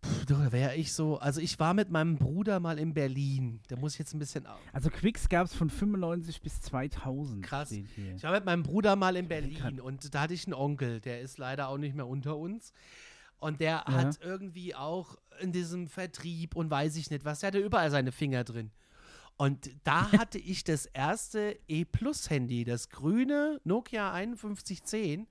pff, 0.05 0.27
da 0.27 0.53
wäre 0.53 0.77
ich 0.77 0.93
so, 0.93 1.19
also 1.19 1.41
ich 1.41 1.59
war 1.59 1.75
mit 1.75 1.91
meinem 1.91 2.17
Bruder 2.17 2.61
mal 2.61 2.79
in 2.79 2.95
Berlin. 2.95 3.61
Da 3.69 3.77
muss 3.77 3.95
ich 3.95 3.99
jetzt 3.99 4.14
ein 4.14 4.19
bisschen 4.19 4.47
Also 4.73 4.91
Quicks 4.91 5.29
gab 5.29 5.47
es 5.47 5.55
von 5.55 5.71
95 5.71 6.41
bis 6.43 6.61
2000. 6.62 7.45
Krass. 7.45 7.73
Ich 7.73 8.23
war 8.23 8.33
mit 8.33 8.45
meinem 8.45 8.62
Bruder 8.62 8.97
mal 8.97 9.17
in. 9.17 9.29
Berlin 9.29 9.81
und 9.81 10.14
da 10.14 10.23
hatte 10.23 10.35
ich 10.35 10.47
einen 10.47 10.55
Onkel, 10.55 11.01
der 11.01 11.21
ist 11.21 11.39
leider 11.39 11.69
auch 11.69 11.79
nicht 11.79 11.95
mehr 11.97 12.07
unter 12.07 12.37
uns. 12.37 12.73
Und 13.39 13.61
der 13.61 13.85
Ja. 13.87 13.93
hat 13.93 14.21
irgendwie 14.23 14.75
auch 14.75 15.19
in 15.41 15.53
diesem 15.53 15.89
Vertrieb 15.89 16.57
und 16.57 16.71
weiß 16.71 16.97
ich 16.97 17.11
nicht 17.11 17.25
was, 17.25 17.41
der 17.41 17.49
hatte 17.49 17.59
überall 17.59 17.91
seine 17.91 18.12
Finger 18.12 18.45
drin. 18.45 18.71
Und 19.37 19.70
da 19.84 20.12
hatte 20.12 20.39
ich 20.39 20.64
das 20.64 20.87
erste 20.87 21.59
E-Plus-Handy, 21.68 22.64
das 22.64 22.89
grüne 22.89 23.61
Nokia 23.64 24.12
5110. 24.12 25.26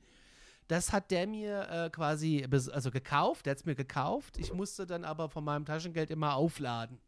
Das 0.67 0.93
hat 0.93 1.11
der 1.11 1.27
mir 1.27 1.69
äh, 1.69 1.89
quasi 1.89 2.47
also 2.71 2.91
gekauft, 2.91 3.45
der 3.45 3.51
hat 3.51 3.59
es 3.59 3.65
mir 3.65 3.75
gekauft. 3.75 4.37
Ich 4.37 4.53
musste 4.53 4.85
dann 4.85 5.03
aber 5.03 5.29
von 5.29 5.43
meinem 5.43 5.65
Taschengeld 5.65 6.09
immer 6.09 6.35
aufladen. 6.35 6.99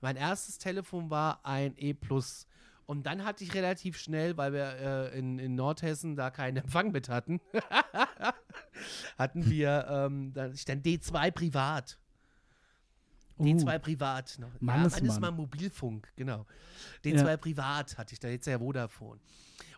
Mein 0.00 0.16
erstes 0.16 0.58
Telefon 0.58 1.10
war 1.10 1.44
ein 1.44 1.74
E+. 1.76 1.94
Und 2.86 3.06
dann 3.06 3.24
hatte 3.24 3.42
ich 3.42 3.54
relativ 3.54 3.98
schnell, 3.98 4.36
weil 4.36 4.52
wir 4.52 4.78
äh, 5.12 5.18
in, 5.18 5.40
in 5.40 5.56
Nordhessen 5.56 6.14
da 6.14 6.30
keinen 6.30 6.58
Empfang 6.58 6.92
mit 6.92 7.08
hatten, 7.08 7.40
hatten 9.18 9.50
wir 9.50 9.86
ähm, 9.90 10.32
dann, 10.32 10.52
ich 10.52 10.64
dann 10.64 10.82
D2 10.82 11.32
privat. 11.32 11.98
D2 13.38 13.78
privat 13.78 14.36
noch. 14.38 14.48
Ja, 14.52 14.58
Mannesmann. 14.60 15.02
wann 15.02 15.08
ist 15.10 15.20
mal 15.20 15.30
Mobilfunk, 15.30 16.08
genau. 16.16 16.46
D2 17.04 17.26
Ja. 17.28 17.36
privat 17.36 17.98
hatte 17.98 18.14
ich 18.14 18.20
da 18.20 18.28
jetzt 18.28 18.46
ja 18.46 18.58
Vodafone. 18.58 19.20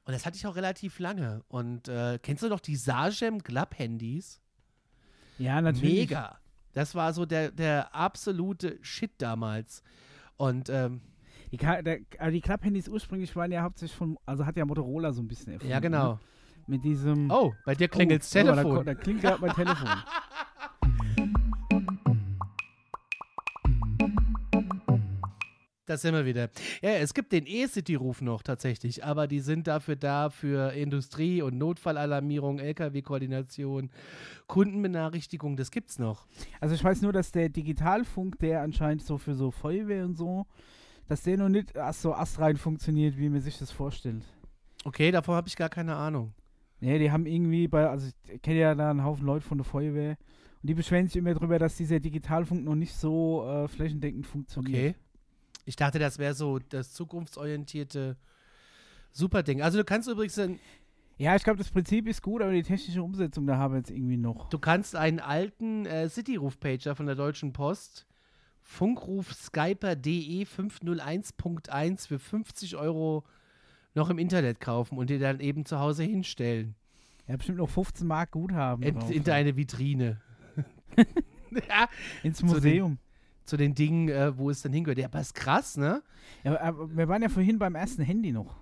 Und 0.05 0.13
das 0.13 0.25
hatte 0.25 0.37
ich 0.37 0.47
auch 0.47 0.57
relativ 0.57 0.99
lange. 1.01 1.43
Und 1.49 1.89
äh, 1.89 2.19
kennst 2.23 2.43
du 2.43 2.49
noch 2.49 2.61
die 2.61 2.77
Sagem 2.77 3.43
Club-Handys? 3.43 4.41
Ja, 5.39 5.61
natürlich. 5.61 6.09
Mega. 6.11 6.39
Das 6.73 6.95
war 6.95 7.13
so 7.13 7.27
der, 7.27 7.51
der 7.51 7.95
absolute 7.95 8.79
Shit 8.83 9.11
damals. 9.19 9.83
Und 10.37 10.69
ähm, 10.71 11.01
Die, 11.51 11.57
der, 11.57 11.99
aber 12.19 12.31
die 12.31 12.41
Klapphandys 12.41 12.89
ursprünglich 12.89 13.35
waren 13.37 13.51
ja 13.53 13.63
hauptsächlich 13.63 13.97
von, 13.97 14.19
also 14.27 14.47
hat 14.47 14.57
ja 14.57 14.65
Motorola 14.65 15.13
so 15.13 15.21
ein 15.23 15.29
bisschen 15.29 15.53
erfunden. 15.55 15.71
ja, 15.73 15.81
genau. 15.81 16.13
Ne? 16.15 16.21
Mit 16.69 16.85
diesem. 16.85 17.31
Oh, 17.31 17.55
bei 17.65 17.75
dir 17.75 17.89
klingelt's 17.89 18.31
oh, 18.31 18.39
Telefon. 18.39 18.57
Da, 18.57 18.63
ko- 18.79 18.83
da 18.85 18.95
klingelt 18.95 19.23
gerade 19.25 19.41
mein 19.41 19.55
Telefon. 19.55 19.89
Da 25.89 25.97
sind 25.97 26.13
wir 26.13 26.27
wieder. 26.27 26.51
Ja, 26.83 26.91
es 26.91 27.15
gibt 27.15 27.33
den 27.33 27.47
E-City-Ruf 27.47 28.21
noch 28.21 28.43
tatsächlich, 28.43 29.03
aber 29.07 29.27
die 29.27 29.41
sind 29.41 29.67
dafür 29.67 29.97
da 29.97 30.29
für 30.29 30.75
Industrie- 30.75 31.41
und 31.41 31.57
Notfallalarmierung, 31.57 32.59
LKW-Koordination, 32.59 33.89
Kundenbenachrichtigung, 34.49 35.57
das 35.57 35.71
gibt's 35.71 35.99
noch. 35.99 36.27
Also 36.61 36.75
ich 36.75 36.85
weiß 36.85 37.01
nur, 37.01 37.15
dass 37.15 37.33
der 37.33 37.49
Digitalfunk, 37.49 38.39
der 38.39 38.61
anscheinend 38.61 39.03
so 39.03 39.17
für 39.17 39.35
so 39.35 39.51
Feuerwehr 39.51 40.05
und 40.05 40.15
so, 40.15 40.47
dass 41.07 41.23
der 41.23 41.39
noch 41.39 41.49
nicht 41.49 41.73
so 41.93 42.13
astrein 42.13 42.59
funktioniert, 42.59 43.17
wie 43.17 43.31
man 43.31 43.41
sich 43.41 43.57
das 43.57 43.71
vorstellt. 43.71 44.25
Okay, 44.85 45.11
davon 45.11 45.37
habe 45.37 45.49
ich 45.49 45.57
gar 45.57 45.71
keine 45.71 45.97
Ahnung. 45.97 46.35
Nee, 46.81 46.99
die 46.99 47.11
haben 47.11 47.25
irgendwie 47.25 47.67
bei, 47.67 47.89
also 47.89 48.11
ich 48.31 48.43
kenne 48.43 48.61
ja 48.61 48.75
da 48.75 48.91
einen 48.91 49.05
Haufen 49.05 49.25
Leute 49.25 49.47
von 49.47 49.57
der 49.57 49.65
Feuerwehr 49.65 50.19
und 50.63 50.69
die 50.69 50.75
beschweren 50.75 51.07
sich 51.07 51.17
immer 51.17 51.33
darüber, 51.33 51.59
dass 51.59 51.79
dieser 51.79 51.99
Digitalfunk 51.99 52.63
noch 52.63 52.75
nicht 52.75 52.95
so 52.95 53.47
äh, 53.49 53.69
flächendeckend 53.69 54.27
funktioniert. 54.27 54.97
Okay. 54.97 55.08
Ich 55.69 55.77
dachte, 55.77 55.99
das 55.99 56.19
wäre 56.19 56.35
so 56.35 56.59
das 56.59 56.93
zukunftsorientierte 56.93 58.17
Superding. 59.13 59.61
Also 59.63 59.79
du 59.79 59.85
kannst 59.85 60.09
übrigens, 60.09 60.39
ein- 60.39 60.59
Ja, 61.19 61.37
ich 61.37 61.45
glaube, 61.45 61.59
das 61.59 61.71
Prinzip 61.71 62.07
ist 62.09 62.23
gut, 62.23 62.41
aber 62.43 62.53
die 62.53 62.63
technische 62.63 63.03
Umsetzung, 63.03 63.47
da 63.47 63.57
haben 63.59 63.75
wir 63.75 63.79
jetzt 63.79 63.91
irgendwie 63.91 64.17
noch. 64.17 64.49
du 64.49 64.59
kannst 64.59 64.97
einen 64.97 65.21
alten 65.21 65.85
äh, 65.87 66.09
City-Ruf-Pager 66.09 66.95
von 66.97 67.07
der 67.07 67.17
Deutschen 67.17 67.53
Post, 67.53 68.07
Funkruf 68.63 69.33
Skyper 69.35 69.95
DE 69.97 70.45
501.1 70.45 72.07
für 72.09 72.19
50 72.19 72.77
Euro 72.77 73.25
noch 73.95 74.11
im 74.11 74.19
Internet 74.19 74.61
kaufen 74.61 74.97
und 74.99 75.11
dir 75.11 75.19
dann 75.19 75.41
eben 75.41 75.65
zu 75.65 75.79
Hause 75.81 76.05
hinstellen. 76.05 76.75
Ja, 77.27 77.37
bestimmt 77.37 77.59
noch 77.59 77.69
15 77.71 78.07
Mark 78.07 78.31
Guthaben. 78.33 78.83
In, 78.83 78.99
in 79.11 79.25
deine 79.25 79.57
Vitrine. 79.57 80.21
ja, 81.69 81.89
ins 82.23 82.43
Museum. 82.43 82.99
Zu 83.49 83.57
den 83.57 83.75
Dingen, 83.75 84.09
äh, 84.09 84.37
wo 84.37 84.51
es 84.51 84.63
dann 84.63 84.73
hingehört. 84.73 84.99
Ja, 84.99 85.07
aber 85.07 85.21
ist 85.21 85.35
krass, 85.35 85.77
ne? 85.77 86.03
Ja, 86.45 86.61
aber 86.61 86.95
wir 86.97 87.09
waren 87.09 87.23
ja 87.23 87.29
vorhin 87.29 87.59
beim 87.59 87.75
ersten 87.75 88.03
Handy 88.03 88.33
noch. 88.33 88.57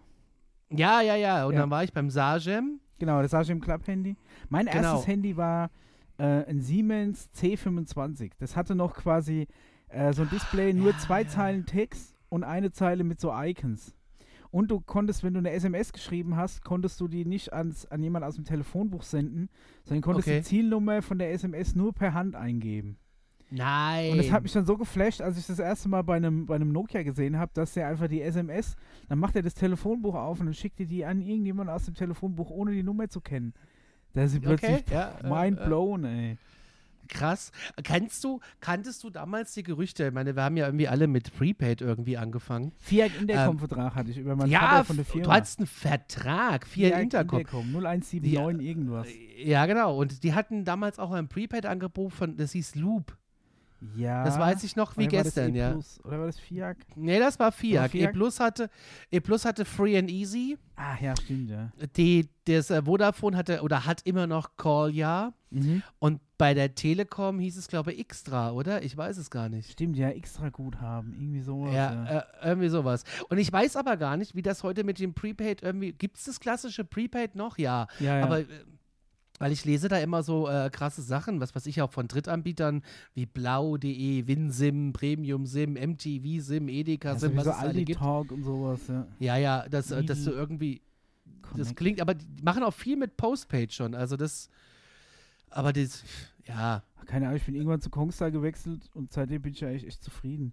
Ja, 0.71 1.01
ja, 1.01 1.15
ja. 1.17 1.47
Und 1.47 1.55
Ja. 1.55 1.61
dann 1.61 1.71
war 1.71 1.85
ich 1.85 1.93
beim 1.93 2.11
Sagem. 2.11 2.81
Genau, 2.99 3.21
das 3.23 3.31
sah 3.33 3.43
ich 3.43 3.51
im 3.51 3.61
Club-Handy. 3.61 4.17
Mein 4.49 4.67
Genau. 4.67 4.93
erstes 4.95 5.07
Handy 5.07 5.37
war 5.37 5.71
äh, 6.19 6.45
ein 6.49 6.61
Siemens 6.63 7.29
C25. 7.37 8.33
Das 8.39 8.57
hatte 8.57 8.75
noch 8.75 8.95
quasi 8.95 9.47
äh, 9.89 10.13
so 10.15 10.23
ein 10.23 10.31
Display, 10.31 10.73
nur 10.73 10.93
Ja, 10.93 10.99
zwei 10.99 11.23
ja. 11.23 11.29
Zeilen 11.29 11.67
Text 11.67 12.17
und 12.31 12.43
eine 12.43 12.73
Zeile 12.73 13.05
mit 13.05 13.21
so 13.21 13.33
Icons. 13.35 13.95
Und 14.51 14.71
du 14.71 14.81
konntest, 14.81 15.23
wenn 15.25 15.35
du 15.35 15.39
eine 15.41 15.51
SMS 15.51 15.93
geschrieben 15.93 16.37
hast, 16.37 16.65
konntest 16.65 16.99
du 17.01 17.09
die 17.09 17.27
nicht 17.27 17.53
ans, 17.53 17.85
an 17.87 18.03
jemand 18.03 18.25
aus 18.25 18.37
dem 18.37 18.45
Telefonbuch 18.45 19.03
senden, 19.03 19.51
sondern 19.85 20.01
konntest 20.03 20.29
Okay. 20.29 20.39
die 20.39 20.45
Zielnummer 20.45 21.03
von 21.03 21.19
der 21.19 21.33
SMS 21.33 21.75
nur 21.75 21.93
per 21.93 22.15
Hand 22.15 22.35
eingeben. 22.35 22.97
Nein. 23.51 24.13
Und 24.13 24.19
das 24.19 24.33
hat 24.33 24.43
mich 24.43 24.53
dann 24.53 24.67
so 24.67 24.77
geflasht, 24.77 25.21
als 25.21 25.39
ich 25.39 25.47
das 25.47 25.59
erste 25.59 25.89
Mal 25.89 26.03
bei 26.03 26.17
einem, 26.17 26.47
bei 26.47 26.57
einem 26.57 26.73
Nokia 26.73 27.03
gesehen 27.03 27.39
habe, 27.39 27.53
dass 27.55 27.75
der 27.75 27.87
einfach 27.87 28.09
die 28.09 28.21
SMS, 28.21 28.77
dann 29.09 29.19
macht 29.19 29.37
er 29.37 29.43
das 29.43 29.55
Telefonbuch 29.55 30.15
auf 30.15 30.41
und 30.41 30.47
dann 30.47 30.55
schickt 30.55 30.81
er 30.81 30.87
die 30.87 31.05
an 31.05 31.21
irgendjemand 31.21 31.71
aus 31.71 31.85
dem 31.85 31.95
Telefonbuch, 31.95 32.51
ohne 32.51 32.73
die 32.73 32.83
Nummer 32.83 33.09
zu 33.09 33.21
kennen. 33.21 33.55
Da 34.15 34.25
ist 34.25 34.33
sie 34.33 34.39
Okay, 34.39 34.57
plötzlich 34.57 34.91
ja, 34.91 35.19
äh, 35.23 35.29
mind 35.29 35.61
äh, 35.61 35.65
blown, 35.65 36.05
ey. 36.05 36.39
Krass. 37.09 37.53
Kennst 37.85 38.25
du, 38.25 38.41
kanntest 38.61 39.05
du 39.05 39.11
damals 39.11 39.55
die 39.55 39.63
Gerüchte? 39.63 40.09
Ich 40.09 40.13
meine, 40.13 40.35
wir 40.35 40.43
haben 40.43 40.57
ja 40.57 40.67
irgendwie 40.67 40.89
alle 40.89 41.07
mit 41.07 41.33
Prepaid 41.37 41.81
irgendwie 41.81 42.17
angefangen. 42.17 42.73
Fiat 42.79 43.13
Intercom-Vertrag 43.21 43.95
hatte 43.95 44.11
ich 44.11 44.19
über 44.19 44.35
meinen 44.35 44.51
ja, 44.51 44.61
Vater 44.61 44.85
von 44.85 44.97
der 44.97 45.05
Firma. 45.05 45.25
du 45.25 45.33
hattest 45.33 45.61
einen 45.61 45.69
Vertrag, 45.69 46.67
vier 46.67 46.89
Fiat 46.89 47.03
Intercom. 47.03 47.39
Intercom 47.39 47.67
0179 47.69 48.67
irgendwas. 48.67 49.07
Ja, 49.39 49.67
genau. 49.67 49.97
Und 49.97 50.25
die 50.25 50.35
hatten 50.35 50.65
damals 50.65 50.99
auch 50.99 51.13
ein 51.13 51.29
Prepaid-Angebot 51.29 52.13
von, 52.13 52.37
das 52.37 52.51
hieß 52.53 52.75
Loop. 52.75 53.17
Ja. 53.95 54.25
Das 54.25 54.39
weiß 54.39 54.65
ich 54.65 54.77
noch 54.77 54.97
wie 54.97 55.07
gestern, 55.07 55.55
ja. 55.55 55.71
E-Plus? 55.71 56.01
Oder 56.05 56.19
war 56.19 56.27
das 56.27 56.39
Fiat? 56.39 56.77
Nee, 56.95 57.19
das 57.19 57.39
war 57.39 57.53
Fiat. 57.53 57.91
Fiat? 57.91 58.11
E 58.11 58.13
Plus 58.13 58.41
hatte, 58.41 58.71
E 59.11 59.21
Plus 59.21 59.45
hatte 59.45 59.65
Free 59.65 59.99
and 59.99 60.11
Easy. 60.11 60.59
Ah, 60.77 60.97
ja, 61.01 61.15
stimmt, 61.17 61.51
ja. 61.51 61.71
Die, 61.97 62.29
das 62.45 62.71
äh, 62.71 62.83
Vodafone 62.83 63.37
hatte 63.37 63.63
oder 63.63 63.87
hat 63.87 64.03
immer 64.05 64.27
noch 64.27 64.57
Call 64.57 64.95
Ja. 64.95 65.33
Mhm. 65.51 65.83
Und 65.99 66.21
bei 66.39 66.53
der 66.53 66.75
Telekom 66.75 67.39
hieß 67.39 67.57
es, 67.57 67.69
glaube 67.69 67.93
ich, 67.93 68.01
Extra, 68.01 68.53
oder? 68.53 68.83
Ich 68.83 68.97
weiß 68.97 69.17
es 69.17 69.31
gar 69.31 69.49
nicht. 69.49 69.73
Stimmt, 69.73 69.97
ja, 69.97 70.11
extra 70.11 70.51
Guthaben. 70.51 71.15
Irgendwie 71.15 71.41
sowas. 71.41 71.75
Ja, 71.75 72.05
äh, 72.05 72.23
irgendwie 72.45 72.69
sowas. 72.69 73.05
Und 73.31 73.39
ich 73.39 73.51
weiß 73.51 73.77
aber 73.77 73.97
gar 73.97 74.17
nicht, 74.17 74.35
wie 74.35 74.43
das 74.43 74.63
heute 74.63 74.85
mit 74.85 74.99
dem 74.99 75.15
Prepaid 75.15 75.63
irgendwie. 75.63 75.93
Gibt 75.93 76.19
es 76.19 76.25
das 76.25 76.41
klassische 76.41 76.85
Prepaid 76.85 77.37
noch? 77.37 77.57
Ja. 77.57 77.87
ja, 78.01 78.19
ja. 78.19 78.25
Aber 78.25 78.41
äh, 78.41 78.45
weil 79.39 79.53
ich 79.53 79.65
lese 79.65 79.89
da 79.89 79.99
immer 79.99 80.23
so 80.23 80.49
äh, 80.49 80.71
krasse 80.71 81.03
Sachen, 81.03 81.41
was 81.41 81.55
weiß 81.55 81.67
ich 81.67 81.83
auch 81.83 81.93
von 81.93 82.09
Drittanbietern 82.09 82.83
wie 83.15 83.27
Blau.de, 83.27 84.27
WinSim, 84.27 84.93
Premium 84.93 85.47
Sim, 85.47 85.75
MTV 85.75 86.41
Sim, 86.41 86.69
Edeka 86.69 87.13
ja, 87.13 87.19
Sim, 87.19 87.37
was 87.37 87.45
sowieso 87.45 87.51
es 87.51 87.57
alle 87.57 87.85
gibt. 87.85 87.99
Talk 87.99 88.33
und 88.33 88.45
sowas, 88.45 88.81
ja. 88.89 89.07
Ja, 89.19 89.37
ja, 89.37 89.69
dass, 89.69 89.91
äh, 89.91 90.03
dass 90.05 90.25
du 90.25 90.31
irgendwie. 90.31 90.83
Das 91.43 91.69
Connect. 91.69 91.77
klingt, 91.77 92.01
aber 92.01 92.15
die 92.15 92.43
machen 92.43 92.63
auch 92.63 92.75
viel 92.75 92.97
mit 92.97 93.17
Postpaid 93.17 93.73
schon. 93.73 93.95
Also 93.95 94.17
das. 94.17 94.51
Aber 95.51 95.73
das. 95.73 96.03
Ja. 96.45 96.83
Keine 97.07 97.27
Ahnung, 97.27 97.37
ich 97.37 97.45
bin 97.45 97.55
irgendwann 97.55 97.81
zu 97.81 97.89
Kongstar 97.89 98.31
gewechselt 98.33 98.91
und 98.95 99.13
seitdem 99.13 99.43
bin 99.43 99.53
ich 99.53 99.61
ja 99.61 99.69
eigentlich 99.69 99.87
echt 99.87 100.03
zufrieden. 100.03 100.53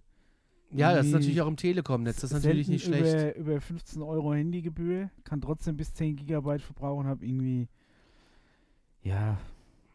Ja, 0.70 0.94
das 0.94 1.06
ist 1.06 1.12
natürlich 1.12 1.40
auch 1.40 1.46
im 1.46 1.56
Telekom-Netz. 1.56 2.20
Das 2.20 2.32
ist 2.32 2.42
natürlich 2.42 2.68
nicht 2.68 2.84
schlecht. 2.84 3.36
Über, 3.36 3.52
über 3.52 3.60
15 3.60 4.02
Euro 4.02 4.34
Handygebühr, 4.34 5.10
kann 5.22 5.40
trotzdem 5.40 5.76
bis 5.76 5.94
10 5.94 6.16
Gigabyte 6.16 6.62
verbrauchen, 6.62 7.06
habe 7.06 7.24
irgendwie, 7.24 7.68
ja, 9.04 9.38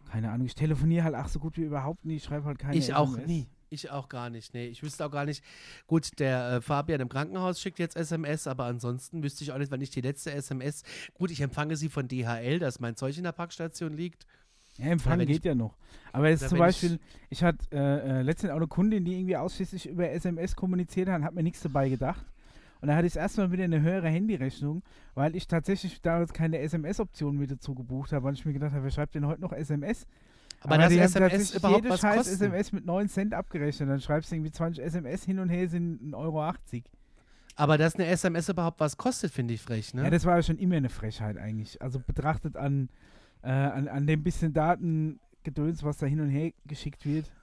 keine 0.10 0.32
Ahnung. 0.32 0.48
Ich 0.48 0.56
telefoniere 0.56 1.04
halt 1.04 1.16
auch 1.16 1.28
so 1.28 1.40
gut 1.40 1.58
wie 1.58 1.64
überhaupt 1.64 2.06
nie, 2.06 2.16
ich 2.16 2.24
schreibe 2.24 2.46
halt 2.46 2.58
keine 2.60 2.76
Ich 2.78 2.94
auch 2.94 3.10
SMS. 3.12 3.28
nie. 3.28 3.48
Ich 3.72 3.92
auch 3.92 4.10
gar 4.10 4.32
nicht. 4.32 4.56
Nee, 4.56 4.66
ich 4.66 4.82
wüsste 4.82 5.06
auch 5.06 5.12
gar 5.12 5.26
nicht. 5.26 5.44
Gut, 5.86 6.18
der 6.18 6.54
äh, 6.54 6.62
Fabian 6.62 7.02
im 7.02 7.10
Krankenhaus 7.10 7.62
schickt 7.62 7.78
jetzt 7.78 7.96
SMS, 7.96 8.48
aber 8.48 8.66
ansonsten 8.66 9.22
wüsste 9.22 9.44
ich 9.44 9.52
auch 9.52 9.60
nicht, 9.60 9.72
wann 9.72 9.80
ich 9.82 9.92
die 9.92 10.02
letzte 10.02 10.32
SMS. 10.32 10.82
Gut, 11.14 11.30
ich 11.30 11.40
empfange 11.42 11.76
sie 11.76 11.90
von 11.90 12.08
DHL, 12.08 12.58
dass 12.58 12.80
mein 12.80 12.96
Zeug 12.96 13.16
in 13.18 13.24
der 13.26 13.32
Packstation 13.32 13.96
liegt. 13.96 14.26
Ja, 14.78 14.86
Empfang 14.86 15.20
wenn 15.20 15.28
geht 15.28 15.38
ich- 15.40 15.44
ja 15.44 15.54
noch. 15.54 15.78
Aber 16.14 16.30
jetzt 16.30 16.40
zum 16.50 16.52
wenn 16.52 16.56
ich- 16.58 16.60
Beispiel, 16.62 17.00
ich, 17.30 17.44
hatte 17.44 17.60
äh, 17.72 18.20
äh, 18.20 18.22
letztens 18.24 18.52
auch 18.54 18.58
eine 18.58 18.66
Kundin, 18.68 19.06
die 19.06 19.14
irgendwie 19.20 19.38
ausschließlich 19.38 19.88
über 19.88 20.10
SMS 20.10 20.56
kommuniziert 20.56 21.10
hat 21.10 21.18
und 21.20 21.26
hat 21.26 21.36
mir 21.36 21.44
nichts 21.44 21.62
dabei 21.62 21.90
gedacht. 21.90 22.26
Und 22.82 22.88
da 22.88 22.96
hatte 22.96 23.08
ich 23.08 23.16
erstmal 23.16 23.52
wieder 23.52 23.66
eine 23.66 23.82
höhere 23.82 24.08
Handyrechnung, 24.08 24.84
weil 25.14 25.36
ich 25.36 25.48
tatsächlich 25.48 26.02
damals 26.02 26.32
keine 26.32 26.60
SMS-Option 26.60 27.38
mit 27.38 27.52
dazu 27.52 27.76
gebucht 27.76 28.14
habe, 28.14 28.24
weil 28.24 28.34
ich 28.34 28.46
mir 28.46 28.54
gedacht 28.54 28.72
habe, 28.72 28.84
wer 28.84 28.92
schreibt 28.92 29.16
denn 29.16 29.28
heute 29.28 29.42
noch 29.42 29.52
SMS? 29.52 30.08
Aber, 30.62 30.78
das 30.78 30.90
die 30.90 30.96
haben 30.96 31.06
SMS 31.06 31.14
tatsächlich 31.14 31.56
überhaupt 31.56 31.84
jede 31.84 31.90
was 31.90 32.00
scheiß 32.02 32.18
kosten. 32.18 32.34
SMS 32.34 32.72
mit 32.72 32.86
9 32.86 33.10
Cent 33.10 33.34
abgerechnet. 33.34 33.90
Dann 33.90 34.02
schreibst 34.02 34.32
du 34.32 34.36
irgendwie 34.36 34.52
20 34.52 34.84
SMS 34.84 35.24
hin 35.24 35.40
und 35.40 35.50
her 35.50 35.68
sind 35.68 36.02
1,80 36.02 36.14
Euro. 36.16 36.54
Aber 37.56 37.78
dass 37.78 37.96
eine 37.96 38.06
SMS 38.08 38.48
überhaupt 38.48 38.80
was 38.80 38.96
kostet, 38.96 39.34
finde 39.34 39.54
ich 39.54 39.62
frech, 39.62 39.94
ne? 39.94 40.04
Ja, 40.04 40.10
das 40.10 40.24
war 40.26 40.38
ja 40.38 40.44
schon 40.44 40.58
immer 40.58 40.78
eine 40.78 40.90
Frechheit 40.90 41.38
eigentlich. 41.38 41.82
Also 41.82 42.00
betrachtet 42.00 42.56
an, 42.56 42.90
äh, 43.42 43.50
an, 43.50 43.90
an 43.90 44.08
dem 44.08 44.24
bisschen 44.24 44.54
Datengedöns, 44.54 45.84
was 45.84 45.98
da 45.98 46.06
hin 46.06 46.22
und 46.22 46.30
her 46.30 46.54
geschickt 46.66 47.06
wird. 47.06 47.34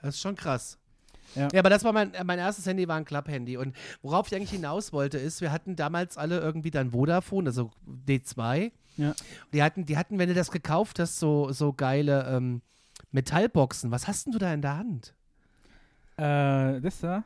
Das 0.00 0.14
ist 0.14 0.20
schon 0.22 0.34
krass. 0.34 0.78
Ja. 1.34 1.48
Ja, 1.52 1.58
aber 1.60 1.70
das 1.70 1.84
war 1.84 1.92
mein, 1.92 2.12
mein 2.24 2.38
erstes 2.38 2.66
Handy, 2.66 2.88
war 2.88 2.96
ein 2.96 3.04
Klapp-Handy. 3.04 3.56
Und 3.56 3.74
worauf 4.02 4.26
ich 4.28 4.34
eigentlich 4.34 4.50
hinaus 4.50 4.92
wollte, 4.92 5.18
ist, 5.18 5.40
wir 5.40 5.52
hatten 5.52 5.76
damals 5.76 6.18
alle 6.18 6.40
irgendwie 6.40 6.70
dann 6.70 6.90
Vodafone, 6.90 7.48
also 7.48 7.70
D2. 8.06 8.72
Ja. 8.96 9.14
Die 9.52 9.62
hatten, 9.62 9.86
die 9.86 9.96
hatten, 9.96 10.18
wenn 10.18 10.28
du 10.28 10.34
das 10.34 10.50
gekauft 10.50 10.98
hast, 10.98 11.18
so, 11.18 11.52
so 11.52 11.72
geile 11.72 12.26
ähm, 12.28 12.60
Metallboxen. 13.12 13.90
Was 13.90 14.08
hast 14.08 14.26
denn 14.26 14.32
du 14.32 14.38
da 14.38 14.52
in 14.52 14.62
der 14.62 14.76
Hand? 14.76 15.14
Äh, 16.16 16.80
das 16.80 17.00
da, 17.00 17.24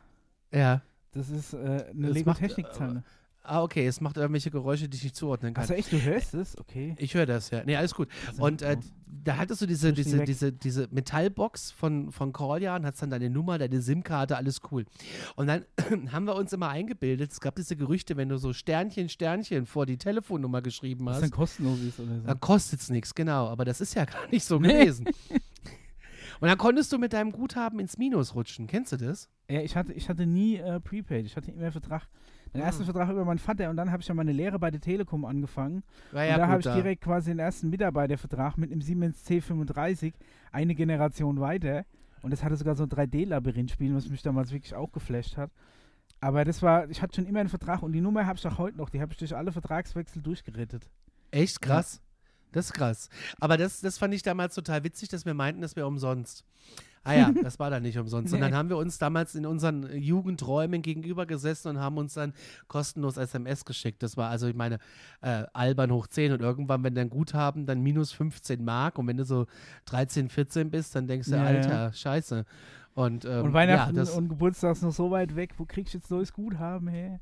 Ja. 0.53 0.83
das 1.13 1.31
ist 1.31 1.53
äh, 1.55 1.57
eine 1.57 1.85
Das 2.09 2.15
Lego 2.15 2.31
macht, 2.31 2.41
Technikzange. 2.41 3.03
Ah, 3.47 3.63
okay, 3.63 3.87
es 3.87 4.01
macht 4.01 4.17
irgendwelche 4.17 4.51
Geräusche, 4.51 4.89
die 4.89 4.97
ich 4.97 5.03
nicht 5.05 5.17
zuordnen 5.17 5.53
kann. 5.53 5.65
Achso, 5.65 5.75
echt, 5.75 5.93
du 5.93 6.01
hörst 6.01 6.33
es? 6.33 6.57
Okay. 6.59 6.95
Ich 6.99 7.13
höre 7.15 7.27
das, 7.27 7.51
ja. 7.51 7.63
Nee, 7.65 7.77
alles 7.77 7.95
gut. 7.95 8.09
Also, 8.29 8.43
Und 8.43 8.63
äh, 8.63 8.79
da 9.07 9.37
hattest 9.37 9.61
du 9.61 9.67
diese, 9.67 9.93
diese, 9.93 10.19
weg. 10.19 10.25
diese, 10.27 10.51
diese 10.51 10.89
Metallbox 10.91 11.71
von, 11.71 12.11
von 12.11 12.33
Corlian, 12.33 12.87
hast 12.87 13.03
dann 13.03 13.11
deine 13.11 13.29
Nummer, 13.29 13.59
deine 13.59 13.83
SIM-Karte, 13.83 14.37
alles 14.39 14.61
cool. 14.71 14.87
Und 15.37 15.47
dann 15.49 15.67
haben 16.13 16.25
wir 16.25 16.35
uns 16.37 16.55
immer 16.55 16.71
eingebildet, 16.71 17.33
es 17.33 17.41
gab 17.41 17.55
diese 17.57 17.77
Gerüchte, 17.77 18.17
wenn 18.17 18.31
du 18.31 18.39
so 18.39 18.55
Sternchen, 18.55 19.11
Sternchen 19.11 19.67
vor 19.67 19.85
die 19.85 19.99
Telefonnummer 19.99 20.63
geschrieben 20.63 21.05
was 21.05 21.17
hast, 21.17 21.23
dann 21.25 21.31
kostenlos 21.31 21.81
ist 21.81 22.01
oder 22.01 22.17
so. 22.21 22.27
dann 22.27 22.41
kostet 22.41 22.81
es 22.81 22.89
nichts, 22.89 23.15
genau. 23.15 23.49
Aber 23.49 23.67
das 23.67 23.83
ist 23.83 23.95
ja 23.95 24.05
gar 24.07 24.27
nicht 24.31 24.45
so 24.45 24.59
Nee. 24.59 24.85
gewesen. 24.85 25.07
Und 26.41 26.49
dann 26.49 26.59
konntest 26.59 26.93
du 26.93 26.99
mit 26.99 27.13
deinem 27.13 27.31
Guthaben 27.33 27.79
ins 27.79 27.97
Minus 27.99 28.35
rutschen. 28.35 28.67
Kennst 28.67 28.93
du 28.93 28.97
das? 28.97 29.29
Ja, 29.51 29.61
ich 29.61 29.77
hatte, 29.77 29.93
ich 29.93 30.09
hatte 30.09 30.27
nie 30.27 30.57
äh, 30.57 30.81
Prepaid, 30.81 31.27
ich 31.27 31.37
hatte 31.37 31.51
immer 31.51 31.71
Vertrag. 31.71 32.09
Den 32.55 32.63
ersten 32.63 32.85
Vertrag 32.85 33.11
über 33.11 33.25
meinen 33.25 33.39
Vater 33.39 33.69
und 33.69 33.77
dann 33.77 33.91
habe 33.91 34.01
ich 34.01 34.09
ja 34.09 34.15
meine 34.15 34.33
Lehre 34.33 34.61
bei 34.61 34.71
der 34.71 34.81
Telekom 34.81 35.25
angefangen. 35.25 35.83
Und 36.13 36.19
ja 36.19 36.37
da 36.37 36.45
gut 36.45 36.47
habe 36.47 36.61
ich 36.61 36.65
da. 36.65 36.75
direkt 36.75 37.03
quasi 37.03 37.31
den 37.33 37.41
ersten 37.41 37.69
Mitarbeitervertrag 37.69 38.57
mit 38.59 38.71
einem 38.71 38.81
Siemens 38.81 39.29
C35, 39.29 40.15
eine 40.53 40.75
Generation 40.75 41.41
weiter. 41.41 41.85
Und 42.23 42.31
das 42.31 42.45
hatte 42.45 42.57
sogar 42.57 42.77
so 42.77 42.85
ein 42.85 42.89
3D-Labyrinth-Spiel, 42.89 43.95
was 43.95 44.09
mich 44.09 44.23
damals 44.23 44.53
wirklich 44.53 44.75
auch 44.75 44.93
geflasht 44.93 45.37
hat. 45.37 45.51
Aber 46.21 46.45
das 46.45 46.63
war, 46.63 46.89
ich 46.89 47.03
hatte 47.03 47.17
schon 47.17 47.27
immer 47.27 47.41
einen 47.41 47.49
Vertrag 47.49 47.83
und 47.83 47.93
die 47.93 48.01
Nummer 48.01 48.25
habe 48.25 48.39
ich 48.39 48.47
auch 48.47 48.57
heute 48.57 48.79
noch. 48.79 48.89
Die 48.89 49.01
habe 49.01 49.13
ich 49.13 49.19
durch 49.19 49.37
alle 49.37 49.53
Vertragswechsel 49.53 50.23
durchgerettet. 50.23 50.89
Echt 51.33 51.61
krass. 51.61 52.01
Das 52.53 52.67
ist 52.67 52.73
krass. 52.73 53.09
Aber 53.41 53.57
das, 53.57 53.81
das 53.81 53.99
fand 53.99 54.15
ich 54.15 54.23
damals 54.23 54.55
total 54.55 54.85
witzig, 54.85 55.09
dass 55.09 55.27
wir 55.27 55.35
meinten, 55.35 55.61
das 55.61 55.75
wäre 55.75 55.89
umsonst. 55.89 56.45
Ah 57.05 57.13
ja, 57.15 57.31
das 57.43 57.59
war 57.59 57.71
dann 57.71 57.83
nicht 57.83 57.99
umsonst. 57.99 58.33
Und 58.33 58.41
dann 58.41 58.51
Nee. 58.51 58.57
haben 58.57 58.69
wir 58.71 58.77
uns 58.79 58.99
damals 58.99 59.35
in 59.35 59.47
unseren 59.47 59.95
Jugendräumen 59.97 60.83
gegenüber 60.83 61.27
gesessen 61.27 61.69
und 61.69 61.79
haben 61.81 61.99
uns 61.99 62.15
dann 62.15 62.33
kostenlos 62.67 63.17
SMS 63.17 63.65
geschickt. 63.65 64.03
Das 64.03 64.17
war 64.17 64.31
also, 64.31 64.47
ich 64.49 64.55
meine, 64.55 64.79
äh, 65.21 65.45
albern 65.53 65.93
hoch 65.93 66.07
10 66.07 66.33
und 66.33 66.41
irgendwann, 66.41 66.83
wenn 66.83 66.95
dein 66.95 67.11
Guthaben 67.11 67.67
dann 67.67 67.81
minus 67.83 68.13
15 68.13 68.65
Mark 68.65 68.99
und 68.99 69.07
wenn 69.07 69.19
du 69.19 69.25
so 69.25 69.47
13, 69.87 70.29
14 70.29 70.71
bist, 70.71 70.97
dann 70.97 71.07
denkst 71.07 71.29
du, 71.29 71.37
Ja, 71.37 71.43
ja. 71.43 71.49
Alter, 71.49 71.93
scheiße. 71.93 72.45
Und, 72.95 73.25
ähm, 73.25 73.45
und 73.47 73.53
Weihnachten 73.53 73.95
ja, 73.97 74.01
das, 74.03 74.11
und 74.17 74.29
Geburtstag 74.29 74.73
ist 74.73 74.83
noch 74.83 74.93
so 74.93 75.11
weit 75.11 75.35
weg. 75.37 75.55
Wo 75.59 75.65
kriegst 75.65 75.95
du 75.95 75.99
jetzt 75.99 76.11
neues 76.11 76.33
Guthaben 76.33 76.89
her? 76.89 77.21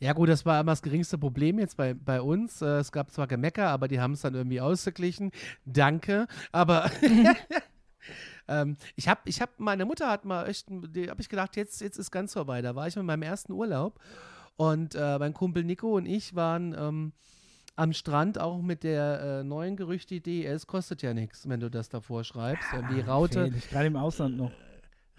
Ja, 0.00 0.12
gut, 0.12 0.28
das 0.28 0.44
war 0.46 0.60
immer 0.60 0.72
das 0.72 0.82
geringste 0.82 1.18
Problem 1.18 1.58
jetzt 1.58 1.76
bei, 1.76 1.94
bei 1.94 2.20
uns. 2.20 2.62
Äh, 2.62 2.78
es 2.78 2.92
gab 2.92 3.10
zwar 3.10 3.26
Gemecker, 3.26 3.68
aber 3.68 3.88
die 3.88 4.00
haben 4.00 4.12
es 4.12 4.20
dann 4.20 4.34
irgendwie 4.34 4.60
ausgeglichen. 4.60 5.30
Danke. 5.64 6.26
Aber 6.52 6.90
ähm, 8.48 8.76
ich 8.96 9.08
habe, 9.08 9.20
ich 9.24 9.40
hab, 9.40 9.58
meine 9.58 9.84
Mutter 9.84 10.10
hat 10.10 10.24
mal 10.24 10.48
echt, 10.48 10.66
die 10.68 11.10
habe 11.10 11.20
ich 11.20 11.28
gedacht, 11.28 11.56
jetzt, 11.56 11.80
jetzt 11.80 11.98
ist 11.98 12.10
ganz 12.10 12.32
vorbei. 12.32 12.62
Da 12.62 12.74
war 12.74 12.88
ich 12.88 12.96
mit 12.96 13.04
meinem 13.04 13.22
ersten 13.22 13.52
Urlaub 13.52 14.00
und 14.56 14.94
äh, 14.94 15.18
mein 15.18 15.34
Kumpel 15.34 15.64
Nico 15.64 15.96
und 15.96 16.06
ich 16.06 16.34
waren 16.34 16.74
ähm, 16.78 17.12
am 17.76 17.92
Strand 17.92 18.40
auch 18.40 18.60
mit 18.60 18.82
der 18.82 19.20
äh, 19.40 19.44
neuen 19.44 19.76
Gerüchtidee, 19.76 20.44
es 20.44 20.66
kostet 20.66 21.00
ja 21.02 21.14
nichts, 21.14 21.48
wenn 21.48 21.60
du 21.60 21.70
das 21.70 21.88
davor 21.88 22.24
schreibst. 22.24 22.66
Irgendwie 22.72 23.00
Raute, 23.00 23.50
Fähig, 23.52 23.70
Gerade 23.70 23.86
im 23.86 23.96
Ausland 23.96 24.36
noch. 24.36 24.50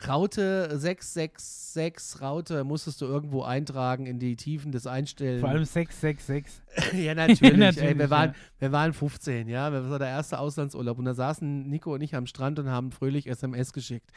Raute 0.08 0.78
666, 0.78 2.22
Raute 2.22 2.64
musstest 2.64 3.02
du 3.02 3.06
irgendwo 3.06 3.44
eintragen 3.44 4.06
in 4.06 4.20
die 4.20 4.36
Tiefen 4.36 4.72
des 4.72 4.88
Einstellen. 4.88 5.40
Vor 5.42 5.50
allem 5.50 5.66
666. 5.66 6.64
Ja, 6.94 7.14
natürlich. 7.14 7.52
ey, 7.52 7.58
Natürlich, 7.58 7.98
wir, 7.98 8.10
waren, 8.10 8.30
ja. 8.30 8.36
wir 8.60 8.72
waren 8.72 8.94
15, 8.94 9.48
ja. 9.48 9.70
Das 9.70 9.90
war 9.90 10.00
der 10.00 10.08
erste 10.08 10.40
Auslandsurlaub. 10.40 10.98
Und 10.98 11.06
da 11.06 11.14
saßen 11.14 11.68
Nico 11.70 11.94
und 11.94 12.02
ich 12.02 12.16
am 12.16 12.26
Strand 12.26 12.60
und 12.60 12.70
haben 12.70 12.92
fröhlich 12.92 13.28
SMS 13.28 13.74
geschickt. 13.74 14.10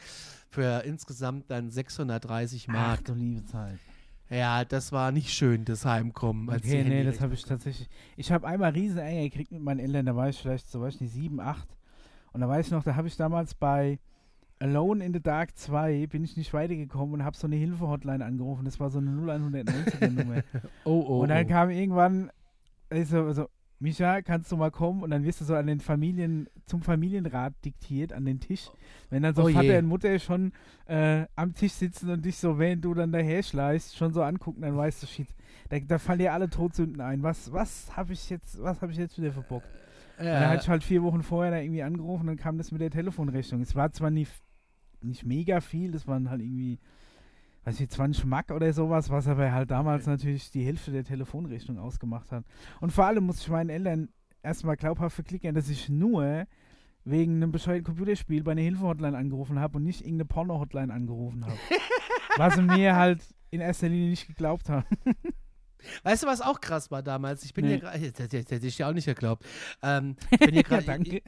Für 0.49 0.83
insgesamt 0.85 1.51
dann 1.51 1.69
630 1.69 2.67
Ach 2.69 2.73
Mark. 2.73 3.05
du 3.05 3.13
liebe 3.13 3.43
Zeit. 3.45 3.77
Ja, 4.29 4.65
das 4.65 4.91
war 4.91 5.11
nicht 5.11 5.31
schön, 5.31 5.65
das 5.65 5.85
Heimkommen. 5.85 6.49
Als 6.49 6.63
Okay, 6.63 6.83
nee, 6.83 7.03
das 7.03 7.19
habe 7.21 7.33
ich 7.33 7.43
tatsächlich. 7.43 7.89
Ich 8.15 8.31
habe 8.31 8.47
einmal 8.47 8.71
riesen 8.71 8.97
Ärger 8.99 9.29
gekriegt 9.29 9.51
mit 9.51 9.61
meinen 9.61 9.79
Eltern, 9.79 10.05
da 10.05 10.15
war 10.15 10.29
ich 10.29 10.39
vielleicht, 10.39 10.71
so 10.71 10.81
weiß 10.81 10.95
ich 10.95 11.01
nicht, 11.01 11.13
7, 11.13 11.39
8. 11.39 11.67
Und 12.31 12.41
da 12.41 12.47
weiß 12.49 12.67
ich 12.67 12.71
noch, 12.71 12.83
da 12.83 12.95
habe 12.95 13.07
ich 13.07 13.15
damals 13.17 13.53
bei 13.53 13.99
Alone 14.63 15.03
in 15.03 15.13
the 15.13 15.19
Dark 15.19 15.57
2 15.57 16.07
bin 16.07 16.23
ich 16.23 16.37
nicht 16.37 16.53
weitergekommen 16.53 17.15
und 17.15 17.25
habe 17.25 17.35
so 17.35 17.47
eine 17.47 17.57
Hilfe-Hotline 17.57 18.23
angerufen. 18.23 18.63
Das 18.63 18.79
war 18.79 18.89
so 18.89 18.99
eine 18.99 19.11
0190er-Nummer. 19.11 20.43
Oh, 20.85 21.03
oh, 21.07 21.21
und 21.21 21.29
dann 21.29 21.45
oh. 21.45 21.49
kam 21.49 21.69
irgendwann, 21.69 22.31
ich 22.89 23.09
so, 23.09 23.31
so, 23.33 23.47
Micha, 23.79 24.21
kannst 24.21 24.49
du 24.51 24.55
mal 24.55 24.71
kommen? 24.71 25.03
Und 25.03 25.11
dann 25.11 25.25
wirst 25.25 25.41
du 25.41 25.45
so 25.45 25.55
an 25.55 25.67
den 25.67 25.81
Familien, 25.81 26.47
zum 26.65 26.81
Familienrat 26.81 27.53
diktiert, 27.65 28.13
an 28.13 28.23
den 28.23 28.39
Tisch. 28.39 28.69
Wenn 29.09 29.23
dann 29.23 29.35
so 29.35 29.43
Oh 29.43 29.49
je. 29.49 29.55
Vater 29.55 29.79
und 29.79 29.85
Mutter 29.85 30.17
schon 30.19 30.53
äh, 30.85 31.25
am 31.35 31.53
Tisch 31.53 31.73
sitzen 31.73 32.09
und 32.09 32.23
dich 32.23 32.37
so, 32.37 32.57
während 32.57 32.85
du 32.85 32.93
dann 32.93 33.11
daher 33.11 33.43
schleißt, 33.43 33.97
schon 33.97 34.13
so 34.13 34.23
angucken, 34.23 34.61
dann 34.61 34.77
weißt 34.77 35.03
du, 35.03 35.07
shit, 35.07 35.27
da, 35.69 35.79
da 35.79 35.97
fallen 35.97 36.19
dir 36.19 36.31
alle 36.31 36.49
Todsünden 36.49 37.01
ein. 37.01 37.21
Was, 37.21 37.51
was 37.51 37.97
habe 37.97 38.13
ich 38.13 38.29
jetzt, 38.29 38.61
was 38.63 38.81
habe 38.81 38.93
ich 38.93 38.97
jetzt 38.97 39.17
wieder 39.17 39.33
verbockt? 39.33 39.67
Und 40.17 40.25
dann 40.25 40.47
hatte 40.47 40.61
ich 40.61 40.67
ja, 40.67 40.71
halt 40.71 40.83
vier 40.83 41.03
Wochen 41.03 41.21
vorher 41.21 41.51
da 41.51 41.57
irgendwie 41.57 41.83
angerufen, 41.83 42.27
dann 42.27 42.37
kam 42.37 42.57
das 42.57 42.71
mit 42.71 42.79
der 42.79 42.91
Telefonrechnung. 42.91 43.61
Es 43.61 43.75
war 43.75 43.91
zwar 43.91 44.09
nicht, 44.09 44.31
nicht 45.03 45.25
mega 45.25 45.61
viel, 45.61 45.91
das 45.91 46.07
waren 46.07 46.29
halt 46.29 46.41
irgendwie, 46.41 46.79
weiß 47.65 47.79
ich, 47.79 47.89
20 47.89 48.25
Mark 48.25 48.51
oder 48.51 48.71
sowas, 48.73 49.09
was 49.09 49.27
aber 49.27 49.51
halt 49.51 49.71
damals 49.71 50.05
natürlich 50.07 50.51
die 50.51 50.65
Hälfte 50.65 50.91
der 50.91 51.03
Telefonrechnung 51.03 51.79
ausgemacht 51.79 52.31
hat. 52.31 52.43
Und 52.81 52.91
vor 52.91 53.05
allem 53.05 53.25
muss 53.25 53.41
ich 53.41 53.49
meinen 53.49 53.69
Eltern 53.69 54.09
erstmal 54.41 54.75
glaubhaft 54.77 55.15
verklickern, 55.15 55.55
dass 55.55 55.69
ich 55.69 55.89
nur 55.89 56.45
wegen 57.05 57.35
einem 57.35 57.51
bescheuerten 57.51 57.83
Computerspiel 57.83 58.43
bei 58.43 58.53
einer 58.53 58.61
Hilfe-Hotline 58.61 59.17
angerufen 59.17 59.59
habe 59.59 59.77
und 59.77 59.83
nicht 59.83 60.01
irgendeine 60.01 60.25
Porno-Hotline 60.25 60.93
angerufen 60.93 61.45
habe. 61.45 61.57
was 62.37 62.55
sie 62.55 62.61
mir 62.61 62.95
halt 62.95 63.21
in 63.51 63.61
erster 63.61 63.89
Linie 63.89 64.09
nicht 64.09 64.27
geglaubt 64.27 64.69
haben. 64.69 64.85
Weißt 66.03 66.23
du, 66.23 66.27
was 66.27 66.39
auch 66.41 66.61
krass 66.61 66.91
war 66.91 67.03
damals? 67.03 67.43
Ich 67.43 67.53
bin 67.53 67.65
Nee. 67.65 67.71
hier 67.71 67.79
gerade, 67.79 68.11
das, 68.13 68.31
hätte 68.31 68.65
ich 68.65 68.77
dir 68.77 68.87
auch 68.87 68.93
nicht 68.93 69.05
geglaubt. 69.05 69.45
Ähm, 69.81 70.15
ich 70.31 70.39
bin 70.39 70.53
hier 70.53 70.63
gerade 70.63 70.85
danke. 70.85 71.21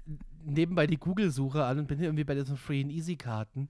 Nebenbei 0.45 0.87
die 0.87 0.97
Google-Suche 0.97 1.63
an 1.63 1.79
und 1.79 1.87
bin 1.87 1.97
hier 1.97 2.07
irgendwie 2.07 2.23
bei 2.23 2.35
diesen 2.35 2.57
Free 2.57 2.81
and 2.81 2.91
Easy-Karten. 2.91 3.69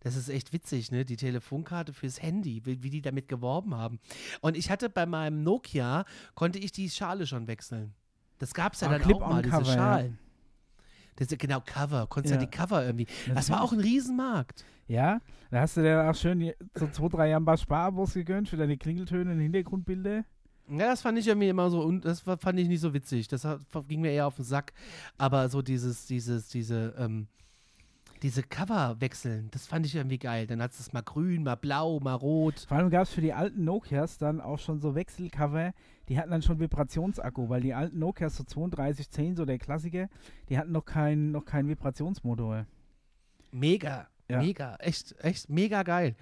Das 0.00 0.16
ist 0.16 0.28
echt 0.28 0.52
witzig, 0.52 0.90
ne? 0.90 1.04
Die 1.04 1.16
Telefonkarte 1.16 1.92
fürs 1.92 2.20
Handy, 2.20 2.62
wie, 2.64 2.82
wie 2.82 2.90
die 2.90 3.02
damit 3.02 3.28
geworben 3.28 3.76
haben. 3.76 4.00
Und 4.40 4.56
ich 4.56 4.70
hatte 4.70 4.90
bei 4.90 5.06
meinem 5.06 5.44
Nokia, 5.44 6.04
konnte 6.34 6.58
ich 6.58 6.72
die 6.72 6.90
Schale 6.90 7.26
schon 7.26 7.46
wechseln. 7.46 7.94
Das 8.38 8.52
gab 8.52 8.72
es 8.72 8.80
ja 8.80 8.88
Ah, 8.88 8.98
dann 8.98 9.02
auch 9.12 9.20
mal, 9.20 9.42
diese 9.42 9.54
Clip-on-Cover, 9.54 9.68
ja. 9.68 9.74
Schalen. 9.74 10.18
Das 11.16 11.28
genau 11.28 11.60
Cover, 11.64 12.06
konntest 12.08 12.34
ja. 12.34 12.40
Ja. 12.40 12.46
die 12.46 12.50
Cover 12.50 12.84
irgendwie. 12.84 13.06
Das 13.34 13.50
war 13.50 13.62
auch 13.62 13.72
ein 13.72 13.80
Riesenmarkt. 13.80 14.64
Ja, 14.88 15.20
da 15.50 15.60
hast 15.60 15.76
du 15.76 15.82
dir 15.82 16.10
auch 16.10 16.14
schön 16.14 16.52
so 16.74 16.88
zwei, 16.88 17.08
drei 17.08 17.38
paar 17.40 17.56
Sparabos 17.56 18.14
gegönnt 18.14 18.48
für 18.48 18.56
deine 18.56 18.76
Klingeltöne 18.76 19.32
und 19.32 19.38
Hintergrundbilder. 19.38 20.24
Ja, 20.68 20.88
das 20.88 21.02
fand 21.02 21.18
ich 21.18 21.26
irgendwie 21.26 21.48
immer 21.48 21.70
so, 21.70 21.82
und 21.82 22.04
das 22.04 22.20
fand 22.20 22.58
ich 22.58 22.68
nicht 22.68 22.80
so 22.80 22.94
witzig. 22.94 23.28
Das 23.28 23.46
ging 23.88 24.00
mir 24.00 24.12
eher 24.12 24.26
auf 24.26 24.36
den 24.36 24.44
Sack. 24.44 24.72
Aber 25.18 25.48
so 25.48 25.60
dieses, 25.60 26.06
dieses, 26.06 26.48
diese, 26.48 26.94
ähm, 26.98 27.26
diese 28.22 28.42
Cover 28.44 29.00
wechseln, 29.00 29.48
das 29.50 29.66
fand 29.66 29.84
ich 29.84 29.96
irgendwie 29.96 30.18
geil. 30.18 30.46
Dann 30.46 30.62
hat 30.62 30.72
es 30.72 30.92
mal 30.92 31.02
grün, 31.02 31.42
mal 31.42 31.56
blau, 31.56 31.98
mal 32.00 32.14
rot. 32.14 32.64
Vor 32.68 32.76
allem 32.76 32.90
gab 32.90 33.02
es 33.02 33.12
für 33.12 33.20
die 33.20 33.32
alten 33.32 33.64
Nokias 33.64 34.18
dann 34.18 34.40
auch 34.40 34.58
schon 34.58 34.80
so 34.80 34.94
Wechselcover, 34.94 35.72
die 36.08 36.18
hatten 36.18 36.30
dann 36.30 36.42
schon 36.42 36.60
Vibrationsakku, 36.60 37.48
weil 37.48 37.62
die 37.62 37.74
alten 37.74 37.98
Nokias, 37.98 38.36
so 38.36 38.44
3210, 38.44 39.36
so 39.36 39.44
der 39.44 39.58
Klassiker, 39.58 40.08
die 40.48 40.58
hatten 40.58 40.72
noch 40.72 40.84
keinen 40.84 41.32
noch 41.32 41.44
keinen 41.44 41.68
Vibrationsmotor. 41.68 42.66
Mega. 43.50 44.08
Ja. 44.28 44.38
Mega, 44.38 44.76
echt, 44.76 45.14
echt 45.18 45.50
mega 45.50 45.82
geil. 45.82 46.14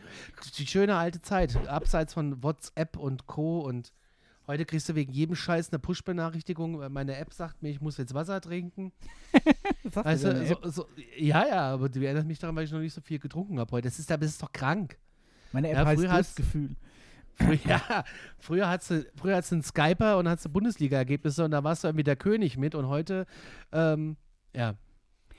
Die 0.59 0.67
schöne 0.67 0.97
alte 0.97 1.21
Zeit, 1.21 1.69
abseits 1.69 2.15
von 2.15 2.43
WhatsApp 2.43 2.97
und 2.97 3.27
Co. 3.27 3.61
Und 3.61 3.93
heute 4.51 4.65
kriegst 4.65 4.89
du 4.89 4.95
wegen 4.95 5.13
jedem 5.13 5.37
Scheiß 5.37 5.71
eine 5.71 5.79
Push-Benachrichtigung. 5.79 6.79
weil 6.79 6.91
Meine 6.91 7.17
App 7.17 7.33
sagt 7.33 7.63
mir, 7.63 7.71
ich 7.71 7.81
muss 7.81 7.97
jetzt 7.97 8.15
Wasser 8.15 8.41
trinken. 8.41 8.93
Denn, 9.85 10.19
so, 10.19 10.57
so, 10.71 10.87
ja, 11.17 11.47
ja, 11.47 11.73
aber 11.73 11.89
die 11.89 12.05
erinnert 12.05 12.27
mich 12.27 12.39
daran, 12.39 12.57
weil 12.57 12.65
ich 12.65 12.73
noch 12.73 12.81
nicht 12.81 12.93
so 12.93 13.01
viel 13.01 13.19
getrunken 13.19 13.59
habe 13.59 13.71
heute. 13.73 13.89
Das 13.89 13.99
ist, 13.99 14.11
das 14.11 14.21
ist 14.23 14.43
doch 14.43 14.53
krank. 14.53 14.99
Meine 15.53 15.71
App 15.71 15.77
ja, 15.77 15.87
heißt 15.87 16.39
Durstgefühl. 16.39 16.77
Früher, 17.35 17.81
früher 18.39 18.69
hattest 18.69 18.91
du, 18.91 19.07
früher 19.17 19.37
hattest 19.37 19.53
du 19.53 19.57
einen 19.57 19.63
Skyper 19.63 20.19
und 20.19 20.29
hattest 20.29 20.47
du 20.47 20.51
Bundesliga-Ergebnisse 20.51 21.45
und 21.45 21.53
da 21.53 21.65
warst 21.65 21.85
du 21.85 21.89
irgendwie 21.89 22.05
der 22.05 22.17
König 22.17 22.57
mit 22.59 22.75
und 22.75 22.89
heute, 22.89 23.27
ähm, 23.73 24.17
ja, 24.55 24.75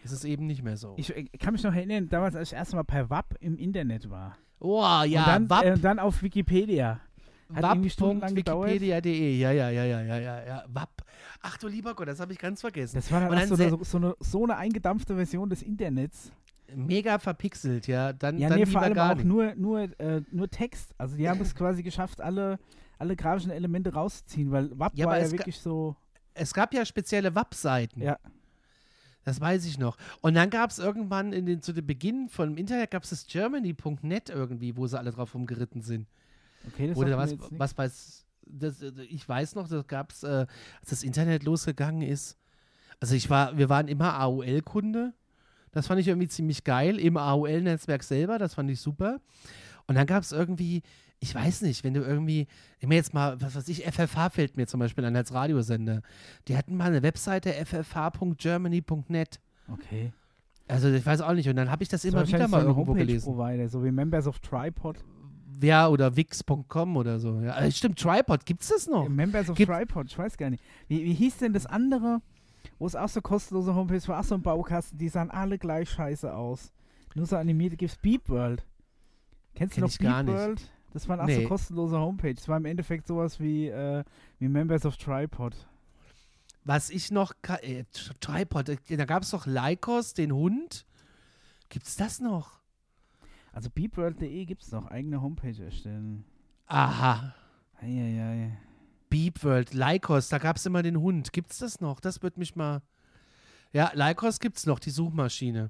ist 0.04 0.12
es 0.12 0.24
eben 0.24 0.48
nicht 0.48 0.64
mehr 0.64 0.78
so. 0.78 0.96
Ich, 0.98 1.16
ich 1.16 1.32
kann 1.40 1.54
mich 1.54 1.64
noch 1.64 1.76
erinnern, 1.76 2.10
damals, 2.10 2.36
als 2.36 2.52
ich 2.52 2.58
erst 2.58 2.74
mal 2.74 2.84
per 2.84 3.10
WAP 3.10 3.36
im 3.40 3.58
Internet 3.58 4.10
war. 4.10 4.38
oh, 4.60 5.04
ja, 5.06 5.20
und 5.20 5.28
dann, 5.28 5.50
WAP, 5.50 5.64
äh, 5.64 5.78
dann 5.78 6.00
auf 6.00 6.24
Wikipedia. 6.24 7.02
Hat 7.56 7.64
irgendwie 7.64 7.90
stundenlang 7.90 8.36
gedauert. 8.36 8.70
WAP.wikipedia.de, 8.70 9.38
ja, 9.38 9.52
ja, 9.52 9.70
ja, 9.70 9.84
ja, 9.86 10.02
ja, 10.02 10.18
ja, 10.20 10.46
ja, 10.46 10.64
WAP. 10.68 10.90
Ach 11.42 11.58
du 11.58 11.68
lieber 11.68 11.94
Gott, 11.96 12.08
das 12.08 12.20
habe 12.20 12.34
ich 12.34 12.40
ganz 12.40 12.62
vergessen. 12.62 12.96
Das 12.96 13.12
war 13.12 13.22
dann, 13.22 13.32
dann 13.32 13.48
so, 13.48 13.56
eine, 13.56 13.84
so, 13.84 13.98
eine, 13.98 14.16
so 14.20 14.44
eine 14.44 14.58
eingedampfte 14.58 15.16
Version 15.16 15.50
des 15.50 15.62
Internets. 15.62 16.32
Mega 16.74 17.20
verpixelt, 17.20 17.88
ja, 17.88 18.14
dann, 18.14 18.38
Ja, 18.38 18.50
dann 18.50 18.60
nee, 18.60 18.66
vor 18.66 18.82
allem 18.82 18.98
auch 18.98 19.16
nicht. 19.16 19.26
nur, 19.26 19.56
nur, 19.56 20.00
äh, 20.00 20.22
nur 20.32 20.50
Text. 20.50 20.94
Also 20.98 21.18
die 21.18 21.28
haben 21.28 21.42
es 21.42 21.54
quasi 21.54 21.84
geschafft, 21.84 22.22
alle, 22.22 22.60
alle 22.98 23.16
grafischen 23.16 23.52
Elemente 23.52 23.94
rauszuziehen, 23.94 24.52
weil 24.52 24.70
WAP 24.80 24.94
Ja, 24.96 25.08
war 25.08 25.20
ja 25.20 25.30
wirklich 25.32 25.60
so. 25.60 25.96
Es 26.34 26.54
gab 26.54 26.74
ja 26.74 26.86
spezielle 26.86 27.36
WAP-Seiten. 27.36 28.02
Ja. 28.02 28.18
Das 29.24 29.40
weiß 29.40 29.66
ich 29.66 29.78
noch. 29.78 29.98
Und 30.22 30.34
dann 30.34 30.50
gab 30.50 30.72
es 30.72 30.80
irgendwann 30.80 31.34
in 31.34 31.46
den, 31.46 31.62
zu 31.62 31.74
dem 31.74 31.86
Beginn 31.86 32.30
von 32.30 32.50
dem 32.50 32.58
Internet 32.58 32.92
gab 32.92 33.04
es 33.04 33.10
das 33.12 33.28
Germany.net 33.28 34.30
irgendwie, 34.30 34.76
wo 34.78 34.88
sie 34.88 34.98
alle 34.98 35.12
drauf 35.12 35.36
rumgeritten 35.36 35.82
sind. 35.82 36.08
Okay, 36.68 36.88
das 36.88 36.98
Oder 36.98 37.18
was, 37.18 37.36
was 37.52 37.78
weiß 37.78 38.26
das, 38.46 38.82
ich 39.10 39.28
weiß 39.28 39.56
noch, 39.56 39.68
das 39.68 39.88
gab 39.88 40.12
es, 40.12 40.24
äh, 40.24 40.46
als 40.80 40.90
das 40.90 41.04
Internet 41.04 41.44
losgegangen 41.44 42.02
ist. 42.02 42.38
Also 43.00 43.16
ich 43.16 43.30
war, 43.30 43.58
wir 43.58 43.70
waren 43.70 43.88
immer 43.88 44.14
AOL-Kunde. 44.16 45.14
Das 45.72 45.88
fand 45.88 46.02
ich 46.02 46.08
irgendwie 46.08 46.28
ziemlich 46.28 46.64
geil, 46.64 47.00
im 47.00 47.18
AOL-Netzwerk 47.18 48.04
selber, 48.04 48.38
das 48.38 48.56
fand 48.56 48.70
ich 48.70 48.82
super. 48.82 49.22
Und 49.88 49.96
dann 49.96 50.06
gab 50.06 50.22
es 50.22 50.34
irgendwie, 50.34 50.84
ich 51.20 51.34
weiß 51.34 51.62
nicht, 51.62 51.84
wenn 51.84 51.94
du 51.94 52.02
irgendwie, 52.02 52.48
ich 52.80 52.88
mir 52.88 52.96
jetzt 52.96 53.14
mal, 53.14 53.40
was 53.42 53.56
weiß 53.56 53.70
ich, 53.70 53.86
FFH 53.86 54.32
fällt 54.32 54.58
mir 54.58 54.68
zum 54.68 54.80
Beispiel 54.80 55.06
an 55.06 55.16
als 55.16 55.34
Radiosender. 55.34 56.02
Die 56.48 56.58
hatten 56.58 56.76
mal 56.76 56.86
eine 56.88 57.04
Webseite 57.04 57.54
ffh.germany.net. 57.54 59.40
Okay. 59.72 60.12
Also 60.68 60.90
ich 60.90 61.06
weiß 61.06 61.22
auch 61.22 61.34
nicht. 61.34 61.48
Und 61.48 61.56
dann 61.56 61.72
habe 61.72 61.84
ich 61.84 61.90
das 61.90 62.02
Das 62.02 62.12
immer 62.12 62.28
wieder 62.28 62.48
mal 62.48 62.64
irgendwo 62.64 62.94
gelesen. 62.94 63.70
So 63.70 63.84
wie 63.84 63.92
Members 63.92 64.28
of 64.28 64.40
Tripod. 64.40 64.98
Ja, 65.62 65.88
oder 65.90 66.16
wix.com 66.16 66.98
oder 66.98 67.20
so. 67.20 67.40
Ja, 67.42 67.58
äh, 67.60 67.72
stimmt, 67.72 68.00
Tripod, 68.00 68.46
gibt's 68.46 68.70
das 68.70 68.88
noch? 68.88 69.08
Members 69.10 69.50
of. 69.50 69.58
Gibt- 69.58 69.72
Tripod, 69.72 70.08
ich 70.08 70.18
weiß 70.18 70.38
gar 70.38 70.50
nicht. 70.50 70.64
Wie, 70.88 71.04
wie 71.04 71.14
hieß 71.14 71.38
denn 71.38 71.54
das 71.54 71.66
andere, 71.66 72.22
wo 72.80 72.86
es 72.88 72.96
auch 72.96 73.10
so 73.10 73.22
kostenlose 73.22 73.76
Homepage 73.76 74.08
war, 74.08 74.20
auch 74.20 74.24
so 74.24 74.36
ein 74.36 74.42
Baukasten, 74.42 74.98
die 74.98 75.10
sahen 75.10 75.30
alle 75.32 75.58
gleich 75.58 75.90
scheiße 75.90 76.34
aus. 76.34 76.72
Nur 77.16 77.26
so 77.26 77.36
animiert, 77.36 77.78
gibt's 77.78 77.98
Beep 77.98 78.30
World. 78.30 78.64
Kennst 79.56 79.76
Kenn 79.76 79.82
du 79.84 79.88
noch 79.90 79.98
Beep 79.98 80.26
nicht. 80.26 80.38
World? 80.38 80.72
Das 80.94 81.08
waren 81.10 81.20
auch 81.20 81.26
Nee. 81.26 81.44
so 81.44 81.48
kostenlose 81.48 81.98
Homepage. 82.00 82.34
Das 82.34 82.48
war 82.48 82.58
im 82.58 82.66
Endeffekt 82.66 83.08
sowas 83.08 83.40
wie, 83.40 83.68
äh, 83.68 84.04
wie 84.40 84.48
Members 84.48 84.86
of 84.86 84.98
Tripod. 84.98 85.56
Was 86.64 86.90
ich 86.90 87.12
noch, 87.12 87.34
äh, 87.62 87.84
Tri- 87.92 88.14
Tripod, 88.20 88.70
äh, 88.70 88.78
da 88.98 89.06
gab 89.06 89.24
es 89.24 89.32
doch 89.32 89.46
Lycos, 89.46 90.14
den 90.14 90.32
Hund. 90.32 90.86
Gibt's 91.70 91.96
das 91.96 92.20
noch? 92.20 92.61
Also 93.52 93.70
beepworld.de 93.70 94.46
gibt's 94.46 94.72
noch, 94.72 94.88
eigene 94.88 95.22
Homepage 95.22 95.64
erstellen. 95.64 96.24
Aha. 96.68 97.36
Eieiei. 97.82 98.58
Beep 99.10 99.44
World, 99.44 99.74
Lycos, 99.74 100.30
da 100.30 100.38
gab 100.38 100.56
es 100.56 100.66
immer 100.66 100.82
den 100.84 100.98
Hund. 100.98 101.34
Gibt's 101.34 101.58
das 101.58 101.82
noch? 101.82 102.00
Das 102.00 102.22
wird 102.24 102.38
mich 102.38 102.56
mal. 102.56 102.82
Ja, 103.74 103.92
Lycos 103.94 104.40
gibt's 104.40 104.66
noch, 104.66 104.80
die 104.80 104.90
Suchmaschine. 104.90 105.70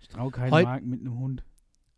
Ich 0.00 0.08
trau 0.08 0.28
keinen 0.28 0.50
Marken 0.50 0.90
mit 0.90 1.00
einem 1.00 1.18
Hund. 1.18 1.44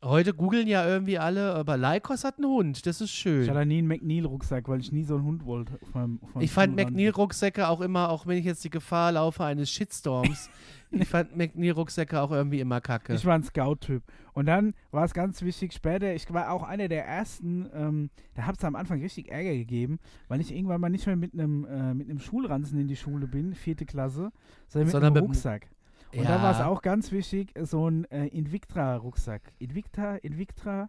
Heute 0.05 0.35
googeln 0.35 0.69
ja 0.69 0.87
irgendwie 0.87 1.19
alle, 1.19 1.55
aber 1.55 1.77
Lycos 1.79 2.23
hat 2.23 2.37
einen 2.39 2.49
Hund. 2.49 2.87
Das 2.87 3.01
ist 3.01 3.11
Ich 3.11 3.17
schön. 3.17 3.49
hatte 3.49 3.65
nie 3.67 3.79
einen 3.79 3.89
McNeil-Rucksack, 3.89 4.69
weil 4.69 4.81
ich 4.81 4.93
nie 4.93 5.05
so 5.05 5.17
einen 5.17 5.25
Hund 5.25 5.45
wollte. 5.47 5.79
Auf 5.83 5.95
meinem, 5.95 6.19
auf 6.23 6.35
meinem 6.35 6.45
Ich 6.45 6.53
fand. 6.53 6.77
McNeil-Rucksäcke 6.77 7.67
auch 7.69 7.81
immer, 7.81 8.11
auch 8.11 8.27
wenn 8.27 8.37
ich 8.39 8.45
jetzt 8.45 8.63
die 8.63 8.71
Gefahr 8.71 9.13
laufe 9.13 9.43
eines 9.43 9.71
Shitstorms, 9.71 10.51
ich 10.91 11.09
fand 11.09 11.35
McNeil-Rucksäcke 11.37 12.21
auch 12.21 12.31
irgendwie 12.31 12.61
immer 12.61 12.81
kacke. 12.83 13.15
Ich 13.15 13.25
war 13.25 13.35
ein 13.35 13.43
Scout-Typ. 13.43 14.03
Und 14.35 14.47
dann 14.47 14.75
war 14.91 15.05
es 15.05 15.15
ganz 15.15 15.41
wichtig, 15.43 15.73
später, 15.73 16.15
ich 16.15 16.31
war 16.33 16.51
auch 16.53 16.63
einer 16.63 16.89
der 16.89 17.07
ersten, 17.07 17.67
ähm, 17.75 18.11
da 18.35 18.47
hat 18.47 18.59
es 18.59 18.65
am 18.65 18.77
Anfang 18.77 19.01
richtig 19.01 19.31
Ärger 19.31 19.55
gegeben, 19.55 19.99
weil 20.29 20.41
ich 20.43 20.55
irgendwann 20.55 20.81
mal 20.81 20.91
nicht 20.91 21.07
mehr 21.07 21.17
mit 21.17 21.33
einem 21.33 21.65
äh, 21.65 21.95
mit 21.95 22.11
einem 22.11 22.19
Schulranzen 22.21 22.79
in 22.79 22.87
die 22.87 22.97
Schule 22.97 23.27
bin, 23.27 23.55
vierte 23.55 23.87
Klasse, 23.87 24.31
sondern 24.69 24.87
mit 24.87 24.93
Sondern 24.93 25.05
einem 25.05 25.15
mit 25.15 25.31
Rucksack. 25.31 25.69
Und 26.17 26.29
da 26.29 26.43
war 26.43 26.53
es 26.53 26.61
auch 26.61 26.83
ganz 26.83 27.13
wichtig, 27.13 27.53
so 27.63 27.89
ein 27.89 28.05
äh, 28.11 28.27
Invictra-Rucksack. 28.29 29.53
Invicta, 29.59 30.17
Invictra, 30.17 30.89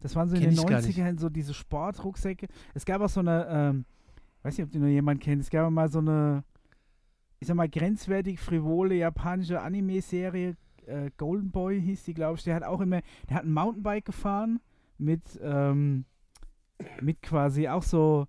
das 0.00 0.14
waren 0.16 0.28
so 0.28 0.36
in 0.36 0.42
Kenn 0.42 0.54
den 0.54 0.66
gar 0.66 0.80
nicht. 0.80 0.98
90ern 0.98 1.18
so 1.18 1.28
diese 1.28 1.54
Sportrucksäcke. 1.54 2.46
Es 2.74 2.84
gab 2.84 3.00
auch 3.00 3.08
so 3.08 3.20
eine, 3.20 3.46
ähm, 3.48 3.84
weiß 4.42 4.58
nicht, 4.58 4.66
ob 4.66 4.70
die 4.70 4.78
noch 4.78 4.88
jemand 4.88 5.20
kennt, 5.20 5.42
es 5.42 5.50
gab 5.50 5.70
mal 5.70 5.90
so 5.90 6.00
eine, 6.00 6.44
ich 7.40 7.48
sag 7.48 7.56
mal, 7.56 7.68
grenzwertig 7.68 8.40
frivole 8.40 8.96
japanische 8.96 9.60
Anime-Serie, 9.60 10.56
äh, 10.86 11.10
Golden 11.16 11.50
Boy 11.50 11.80
hieß 11.80 12.04
die, 12.04 12.14
glaube 12.14 12.36
ich. 12.38 12.44
Der 12.44 12.54
hat 12.54 12.64
auch 12.64 12.80
immer, 12.80 13.00
der 13.28 13.36
hat 13.36 13.44
ein 13.44 13.52
Mountainbike 13.52 14.04
gefahren 14.04 14.60
mit, 14.98 15.22
ähm, 15.42 16.04
mit 17.00 17.22
quasi 17.22 17.68
auch 17.68 17.82
so, 17.82 18.26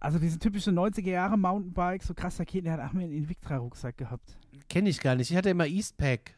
also 0.00 0.18
diese 0.18 0.38
typische 0.38 0.70
90er 0.70 1.10
Jahre 1.10 1.36
Mountainbike, 1.38 2.02
so 2.02 2.12
krass 2.14 2.38
Raketen, 2.40 2.64
der 2.64 2.74
hat 2.74 2.80
auch 2.80 2.92
immer 2.92 3.02
einen 3.02 3.12
Invictra-Rucksack 3.12 3.96
gehabt. 3.96 4.36
Kenne 4.68 4.88
ich 4.88 5.00
gar 5.00 5.14
nicht. 5.14 5.30
Ich 5.30 5.36
hatte 5.36 5.50
immer 5.50 5.66
Eastpack. 5.66 6.34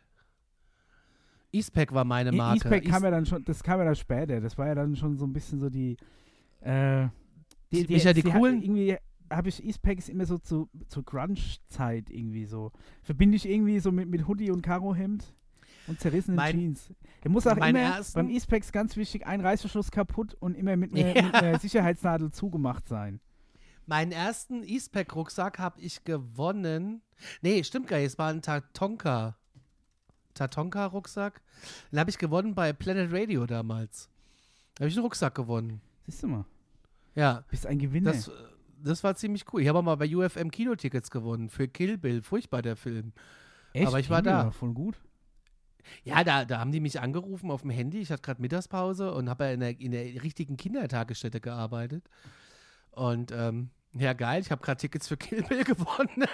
Eastpack 1.52 1.92
war 1.92 2.04
meine 2.04 2.30
Marke. 2.32 2.56
Eastpack 2.56 2.82
kam 2.84 2.92
East- 2.92 3.04
ja 3.04 3.10
dann 3.10 3.26
schon, 3.26 3.44
das 3.44 3.62
kam 3.62 3.78
ja 3.78 3.86
dann 3.86 3.96
später. 3.96 4.40
Das 4.40 4.58
war 4.58 4.66
ja 4.66 4.74
dann 4.74 4.96
schon 4.96 5.16
so 5.16 5.24
ein 5.26 5.32
bisschen 5.32 5.58
so 5.60 5.70
die, 5.70 5.96
äh, 6.60 7.06
die, 7.72 7.86
Die- 7.86 7.94
Micha, 7.94 8.12
die 8.12 8.22
hat- 8.24 8.32
coolen- 8.34 8.62
irgendwie 8.62 8.96
habe 9.30 9.48
ich 9.48 9.64
Eastpacks 9.64 10.08
immer 10.08 10.24
so 10.26 10.38
zu, 10.38 10.68
zur 10.88 11.04
Grunge-Zeit 11.04 12.10
irgendwie 12.10 12.44
so. 12.46 12.72
Verbinde 13.02 13.36
ich 13.36 13.48
irgendwie 13.48 13.78
so 13.78 13.92
mit, 13.92 14.08
mit 14.08 14.26
Hoodie 14.26 14.50
und 14.50 14.62
Karohemd 14.62 15.34
und 15.86 16.00
zerrissenen 16.00 16.36
Mein- 16.36 16.56
Jeans. 16.58 16.92
Der 17.24 17.30
muss 17.30 17.46
auch 17.46 17.56
immer, 17.56 17.78
ersten- 17.78 18.14
beim 18.14 18.30
Eastpacks 18.30 18.72
ganz 18.72 18.96
wichtig, 18.96 19.26
ein 19.26 19.40
Reißverschluss 19.40 19.90
kaputt 19.90 20.34
und 20.40 20.54
immer 20.56 20.76
mit 20.76 20.92
einer, 20.94 21.14
Ja. 21.16 21.22
mit 21.22 21.34
einer 21.34 21.58
Sicherheitsnadel 21.58 22.30
zugemacht 22.30 22.86
sein. 22.88 23.20
Meinen 23.88 24.12
ersten 24.12 24.62
Eastpack-Rucksack 24.64 25.58
habe 25.58 25.80
ich 25.80 26.04
gewonnen. 26.04 27.00
Nee, 27.40 27.64
stimmt 27.64 27.88
gar 27.88 27.96
nicht. 27.96 28.08
Es 28.08 28.18
war 28.18 28.28
ein 28.28 28.42
Tatonka. 28.42 29.34
Tatonka-Rucksack. 30.34 31.40
Den 31.90 31.98
habe 31.98 32.10
ich 32.10 32.18
gewonnen 32.18 32.54
bei 32.54 32.74
Planet 32.74 33.10
Radio 33.10 33.46
damals. 33.46 34.10
Da 34.74 34.82
habe 34.82 34.88
ich 34.90 34.94
einen 34.94 35.04
Rucksack 35.04 35.34
gewonnen. 35.34 35.80
Siehst 36.06 36.22
du 36.22 36.28
mal, 36.28 36.44
Ja, 37.14 37.44
bist 37.48 37.66
ein 37.66 37.78
Gewinner. 37.78 38.12
das, 38.12 38.30
das 38.82 39.02
war 39.02 39.16
ziemlich 39.16 39.50
cool. 39.52 39.62
Ich 39.62 39.68
habe 39.68 39.78
auch 39.78 39.82
mal 39.82 39.96
bei 39.96 40.14
UFM 40.14 40.50
Kinotickets 40.50 41.10
gewonnen 41.10 41.48
für 41.48 41.66
Kill 41.66 41.96
Bill. 41.96 42.20
Furchtbar 42.20 42.60
der 42.60 42.76
Film. 42.76 43.14
Echt? 43.72 43.86
aber 43.86 44.00
ich 44.00 44.10
war 44.10 44.18
Kinder, 44.22 44.44
da. 44.44 44.50
Voll 44.50 44.74
gut. 44.74 45.00
Ja, 46.04 46.22
da, 46.24 46.44
da 46.44 46.58
haben 46.58 46.72
die 46.72 46.80
mich 46.80 47.00
angerufen 47.00 47.50
auf 47.50 47.62
dem 47.62 47.70
Handy. 47.70 48.00
Ich 48.00 48.10
hatte 48.12 48.20
gerade 48.20 48.42
Mittagspause 48.42 49.14
und 49.14 49.30
habe 49.30 49.44
ja 49.44 49.52
in 49.52 49.60
der, 49.60 49.80
in 49.80 49.92
der 49.92 50.22
richtigen 50.22 50.58
Kindertagesstätte 50.58 51.40
gearbeitet. 51.40 52.04
Und 52.90 53.32
ähm, 53.32 53.70
ja, 53.98 54.12
geil, 54.12 54.40
ich 54.40 54.50
habe 54.50 54.62
gerade 54.62 54.78
Tickets 54.80 55.08
für 55.08 55.16
Kill 55.16 55.42
Bill 55.42 55.64
gewonnen. 55.64 56.08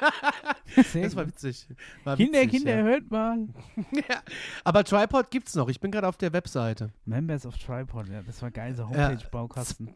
Das 0.76 1.14
war 1.16 1.26
witzig. 1.26 1.68
War 2.04 2.16
Kinder, 2.16 2.40
witzig, 2.40 2.50
Kinder, 2.50 2.76
Ja. 2.78 2.82
hört 2.82 3.10
mal. 3.10 3.38
ja. 3.92 4.20
Aber 4.64 4.82
Tripod 4.84 5.30
gibt's 5.30 5.54
noch. 5.54 5.68
Ich 5.68 5.78
bin 5.80 5.90
gerade 5.90 6.08
auf 6.08 6.16
der 6.16 6.32
Webseite. 6.32 6.90
Members 7.04 7.46
of 7.46 7.56
Tripod, 7.58 8.08
ja, 8.08 8.22
das 8.22 8.42
war 8.42 8.50
geil, 8.50 8.74
so 8.74 8.82
Ja. 8.92 9.08
Homepage-Baukasten. 9.08 9.90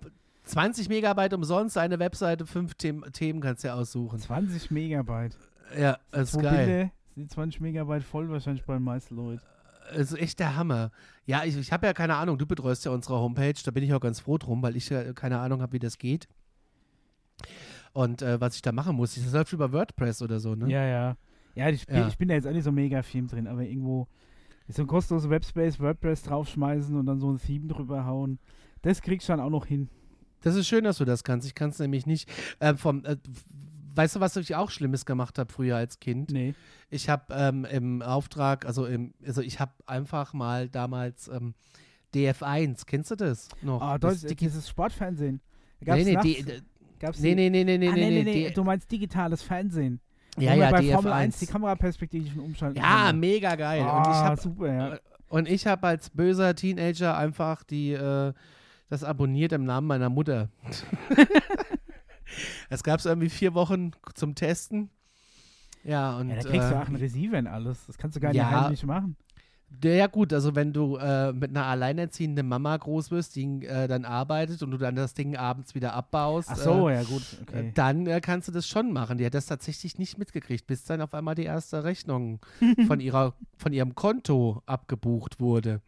20 0.44 0.88
Megabyte 0.88 1.34
umsonst, 1.34 1.76
eine 1.76 1.98
Webseite, 1.98 2.46
fünf 2.46 2.74
Themen, 2.74 3.12
Themen 3.12 3.40
kannst 3.40 3.64
du 3.64 3.68
ja 3.68 3.74
aussuchen. 3.74 4.18
20 4.18 4.70
Megabyte. 4.70 5.36
Ja, 5.78 5.98
das 6.10 6.28
ist 6.28 6.32
Zwei 6.34 6.42
geil. 6.42 6.66
Bilder, 6.66 6.90
sind 7.14 7.24
die 7.24 7.34
20 7.34 7.60
Megabyte 7.60 8.02
voll 8.04 8.28
wahrscheinlich 8.30 8.64
bei 8.64 8.74
den 8.74 8.82
meisten 8.84 9.16
Leuten. 9.16 9.42
Das 9.90 10.12
ist 10.12 10.18
echt 10.18 10.38
der 10.38 10.54
Hammer. 10.56 10.90
Ja, 11.26 11.44
ich, 11.44 11.56
ich 11.56 11.72
habe 11.72 11.86
ja 11.86 11.92
keine 11.92 12.14
Ahnung, 12.16 12.38
du 12.38 12.46
betreust 12.46 12.84
ja 12.84 12.90
unsere 12.92 13.18
Homepage, 13.18 13.54
da 13.64 13.70
bin 13.70 13.82
ich 13.82 13.92
auch 13.92 14.00
ganz 14.00 14.20
froh 14.20 14.38
drum, 14.38 14.62
weil 14.62 14.76
ich 14.76 14.88
ja 14.90 15.12
keine 15.12 15.38
Ahnung 15.38 15.60
habe, 15.62 15.72
wie 15.72 15.78
das 15.78 15.98
geht. 15.98 16.28
Und 17.92 18.22
äh, 18.22 18.40
was 18.40 18.54
ich 18.56 18.62
da 18.62 18.72
machen 18.72 18.96
muss, 18.96 19.14
das 19.14 19.32
läuft 19.32 19.52
über 19.52 19.72
WordPress 19.72 20.22
oder 20.22 20.40
so, 20.40 20.54
ne? 20.54 20.70
Ja, 20.70 20.84
ja. 20.84 21.16
Ja, 21.54 21.68
ich, 21.70 21.86
bin- 21.86 21.96
Ja. 21.96 22.08
ich 22.08 22.16
bin 22.18 22.28
da 22.28 22.34
jetzt 22.34 22.46
auch 22.46 22.52
nicht 22.52 22.64
so 22.64 22.70
mega 22.72 23.02
Film 23.02 23.26
drin, 23.26 23.46
aber 23.48 23.62
irgendwo 23.64 24.06
ist 24.68 24.76
so 24.76 24.82
ein 24.82 24.86
kostenloser 24.86 25.30
Webspace, 25.30 25.80
WordPress 25.80 26.22
draufschmeißen 26.22 26.94
und 26.94 27.06
dann 27.06 27.18
so 27.18 27.32
ein 27.32 27.38
Theme 27.38 27.66
drüber 27.68 28.04
hauen. 28.04 28.38
Das 28.82 29.02
kriegst 29.02 29.28
du 29.28 29.32
dann 29.32 29.40
auch 29.40 29.50
noch 29.50 29.66
hin. 29.66 29.88
Das 30.42 30.54
ist 30.54 30.68
schön, 30.68 30.84
dass 30.84 30.98
du 30.98 31.04
das 31.04 31.24
kannst. 31.24 31.46
Ich 31.48 31.54
kann 31.56 31.70
es 31.70 31.78
nämlich 31.80 32.06
nicht. 32.06 32.30
Äh, 32.60 32.74
vom, 32.74 33.04
äh, 33.04 33.16
weißt 33.96 34.16
du, 34.16 34.20
was 34.20 34.36
ich 34.36 34.54
auch 34.54 34.70
Schlimmes 34.70 35.04
gemacht 35.04 35.36
habe 35.38 35.52
früher 35.52 35.76
als 35.76 35.98
Kind? 35.98 36.30
Nee. 36.30 36.54
Ich 36.90 37.08
habe 37.08 37.24
ähm, 37.34 37.64
im 37.64 38.02
Auftrag, 38.02 38.64
also, 38.64 38.86
im, 38.86 39.14
also 39.26 39.40
ich 39.40 39.58
habe 39.58 39.72
einfach 39.86 40.32
mal 40.34 40.68
damals 40.68 41.26
ähm, 41.26 41.54
DF1, 42.14 42.84
kennst 42.86 43.10
du 43.10 43.16
das 43.16 43.48
noch? 43.62 43.80
Ah, 43.82 43.98
das 43.98 44.20
das, 44.22 44.30
Digi- 44.30 44.36
dieses 44.36 44.68
Sportfernsehen. 44.68 45.40
Gab's 45.84 46.04
nee, 46.04 46.14
nee, 46.16 46.22
die, 46.22 46.62
gab's 46.98 47.20
nee, 47.20 47.34
nee, 47.34 47.48
nee, 47.50 47.64
nee, 47.64 47.78
nee, 47.78 47.88
ah, 47.88 47.94
nee, 47.94 48.10
nee, 48.10 48.22
nee, 48.22 48.50
du 48.50 48.64
meinst 48.64 48.90
digitales 48.90 49.42
Fernsehen. 49.42 50.00
ja, 50.38 50.54
ja, 50.54 50.70
bei 50.70 50.82
Formel 50.82 51.12
1 51.12 51.38
die 51.38 51.46
DF1. 51.46 51.50
Kameraperspektiven 51.50 52.40
umschalten 52.40 52.80
Ja, 52.80 53.12
mega 53.12 53.54
geil. 53.54 53.82
Ah, 53.82 53.98
Und 53.98 54.06
ich 54.06 54.16
habe 54.16 54.40
super, 54.40 54.72
ja. 54.72 54.98
und 55.28 55.48
ich 55.48 55.66
habe 55.66 55.86
als 55.86 56.10
böser 56.10 56.54
Teenager 56.54 57.16
einfach 57.16 57.64
die, 57.64 57.92
äh, 57.92 58.32
das 58.88 59.04
abonniert 59.04 59.52
im 59.52 59.64
Namen 59.64 59.86
meiner 59.86 60.08
Mutter. 60.08 60.48
Es 62.68 62.82
gab 62.82 62.98
es 62.98 63.06
irgendwie 63.06 63.30
vier 63.30 63.54
Wochen 63.54 63.92
zum 64.14 64.34
Testen. 64.34 64.90
Ja, 65.84 66.18
und. 66.18 66.28
Ja, 66.28 66.36
da 66.36 66.42
kriegst 66.42 66.70
du 66.70 66.74
äh, 66.74 66.78
auch 66.78 66.86
einen 66.86 66.96
Receiver 66.96 67.38
in 67.38 67.46
alles. 67.46 67.86
Das 67.86 67.96
kannst 67.98 68.16
du 68.16 68.20
gar 68.20 68.28
nicht 68.28 68.38
ja. 68.38 68.64
heimlich 68.64 68.84
machen. 68.84 69.16
Ja, 69.84 70.06
gut, 70.08 70.32
also 70.32 70.54
wenn 70.54 70.72
du 70.72 70.96
äh, 70.96 71.32
mit 71.32 71.50
einer 71.50 71.66
alleinerziehenden 71.66 72.48
Mama 72.48 72.76
groß 72.76 73.10
wirst, 73.10 73.36
die 73.36 73.64
äh, 73.66 73.86
dann 73.86 74.04
arbeitet 74.04 74.62
und 74.62 74.70
du 74.72 74.78
dann 74.78 74.96
das 74.96 75.14
Ding 75.14 75.36
abends 75.36 75.74
wieder 75.74 75.92
abbaust, 75.92 76.48
Ach 76.50 76.56
so, 76.56 76.88
äh, 76.88 76.94
ja 76.94 77.02
gut, 77.04 77.22
okay. 77.42 77.68
äh, 77.68 77.72
dann 77.74 78.06
äh, 78.06 78.20
kannst 78.20 78.48
du 78.48 78.52
das 78.52 78.66
schon 78.66 78.92
machen. 78.92 79.18
Die 79.18 79.26
hat 79.26 79.34
das 79.34 79.46
tatsächlich 79.46 79.98
nicht 79.98 80.18
mitgekriegt, 80.18 80.66
bis 80.66 80.84
dann 80.84 81.00
auf 81.00 81.14
einmal 81.14 81.34
die 81.34 81.44
erste 81.44 81.84
Rechnung 81.84 82.40
von, 82.86 82.98
ihrer, 82.98 83.34
von 83.56 83.72
ihrem 83.72 83.94
Konto 83.94 84.62
abgebucht 84.66 85.38
wurde. 85.38 85.80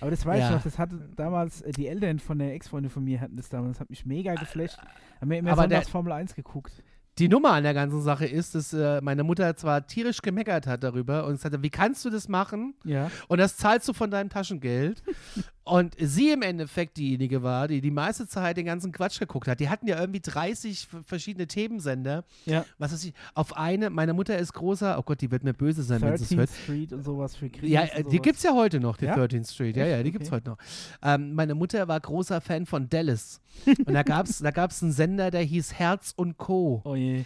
Aber 0.00 0.10
das 0.12 0.24
weiß 0.24 0.38
Ja. 0.38 0.48
ich 0.48 0.54
noch, 0.56 0.62
das 0.62 0.78
hatte 0.78 0.98
damals, 1.16 1.62
äh, 1.62 1.72
die 1.72 1.88
Eltern 1.88 2.20
von 2.20 2.38
der 2.38 2.54
Ex-Freundin 2.54 2.90
von 2.90 3.04
mir 3.04 3.20
hatten 3.20 3.36
das 3.36 3.48
damals, 3.48 3.72
das 3.72 3.80
hat 3.80 3.90
mich 3.90 4.06
mega 4.06 4.34
geflasht. 4.34 4.78
Haben 5.20 5.30
wir 5.30 5.38
immer 5.38 5.50
Aber 5.52 5.62
der- 5.66 5.78
sonntags 5.78 5.90
Formel 5.90 6.12
1 6.12 6.34
geguckt. 6.34 6.72
Die 7.18 7.28
Nummer 7.28 7.52
an 7.52 7.62
der 7.62 7.72
ganzen 7.72 8.02
Sache 8.02 8.26
ist, 8.26 8.54
dass 8.54 8.74
äh, 8.74 9.00
meine 9.00 9.24
Mutter 9.24 9.56
zwar 9.56 9.86
tierisch 9.86 10.20
gemeckert 10.20 10.66
hat 10.66 10.82
darüber 10.82 11.26
und 11.26 11.42
hat, 11.42 11.62
wie 11.62 11.70
kannst 11.70 12.04
du 12.04 12.10
das 12.10 12.28
machen? 12.28 12.74
Ja. 12.84 13.10
Und 13.28 13.38
das 13.38 13.56
zahlst 13.56 13.88
du 13.88 13.94
von 13.94 14.10
deinem 14.10 14.28
Taschengeld. 14.28 15.02
und 15.66 15.94
sie 15.98 16.30
im 16.30 16.42
Endeffekt 16.42 16.96
diejenige 16.96 17.42
war, 17.42 17.66
die 17.66 17.80
die 17.80 17.90
meiste 17.90 18.28
Zeit 18.28 18.56
den 18.56 18.66
ganzen 18.66 18.92
Quatsch 18.92 19.18
geguckt 19.18 19.48
hat. 19.48 19.58
Die 19.58 19.68
hatten 19.68 19.88
ja 19.88 19.98
irgendwie 20.00 20.20
30 20.20 20.86
v- 20.86 21.02
verschiedene 21.02 21.46
Themensender. 21.48 22.24
Ja. 22.44 22.64
Was 22.78 22.92
weiß 22.92 23.04
ich, 23.04 23.12
auf 23.34 23.56
eine, 23.56 23.90
meine 23.90 24.14
Mutter 24.14 24.38
ist 24.38 24.52
großer, 24.52 24.96
oh 24.98 25.02
Gott, 25.02 25.20
die 25.20 25.30
wird 25.32 25.42
mir 25.42 25.54
böse 25.54 25.82
sein, 25.82 26.00
wenn 26.02 26.16
sie 26.16 26.22
es 26.24 26.30
13th 26.30 26.36
hört. 26.38 26.50
Street 26.50 26.92
und 26.92 27.02
sowas 27.04 27.34
für 27.34 27.50
Krieg. 27.50 27.68
Ja, 27.68 27.82
äh, 27.82 28.04
die 28.04 28.20
gibt 28.20 28.36
es 28.36 28.44
ja 28.44 28.54
heute 28.54 28.78
noch, 28.78 28.96
die 28.96 29.06
Ja? 29.06 29.16
13th 29.16 29.52
Street. 29.52 29.76
Ja, 29.76 29.86
ja, 29.86 30.02
die 30.04 30.12
gibt 30.12 30.22
es 30.22 30.28
Okay. 30.28 30.36
heute 30.36 30.50
noch. 30.50 30.58
Ähm, 31.02 31.34
meine 31.34 31.54
Mutter 31.56 31.88
war 31.88 31.98
großer 31.98 32.40
Fan 32.40 32.64
von 32.64 32.88
Dallas. 32.88 33.40
Und 33.66 33.92
da 33.92 34.04
gab 34.04 34.26
es 34.26 34.38
da 34.38 34.52
gab's 34.52 34.82
einen 34.84 34.92
Sender, 34.92 35.30
der 35.32 35.42
hieß 35.42 35.74
Herz 35.74 36.12
und 36.14 36.38
Co. 36.38 36.80
Oh 36.84 36.94
je. 36.94 37.24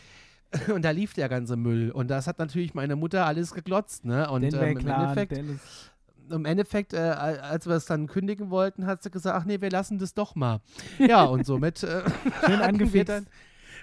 Und 0.75 0.85
da 0.85 0.91
lief 0.91 1.15
der 1.15 1.29
ganze 1.29 1.55
Müll. 1.55 1.93
Und 1.93 2.09
das 2.11 2.27
hat 2.27 2.41
natürlich 2.41 2.75
meine 2.75 2.97
Mutter 2.97 3.25
alles 3.25 3.53
geglotzt. 3.55 4.05
Ne? 4.05 4.29
Und 4.29 4.43
ähm, 4.43 4.53
im 4.53 4.79
Clan, 4.79 5.01
Endeffekt, 5.03 5.33
Dallas. 5.37 5.90
Im 6.31 6.45
Endeffekt 6.45 6.93
äh, 6.95 6.99
als 6.99 7.67
wir 7.67 7.75
es 7.75 7.87
dann 7.87 8.07
kündigen 8.07 8.51
wollten, 8.51 8.87
hat 8.87 9.03
sie 9.03 9.11
gesagt, 9.11 9.37
ach 9.37 9.45
nee, 9.45 9.61
wir 9.61 9.71
lassen 9.71 9.99
das 9.99 10.15
doch 10.15 10.35
mal. 10.35 10.61
Ja, 10.99 11.25
und 11.25 11.45
somit 11.47 11.83
äh, 11.83 12.03
Schön 12.47 12.61
angefixt. 12.61 13.13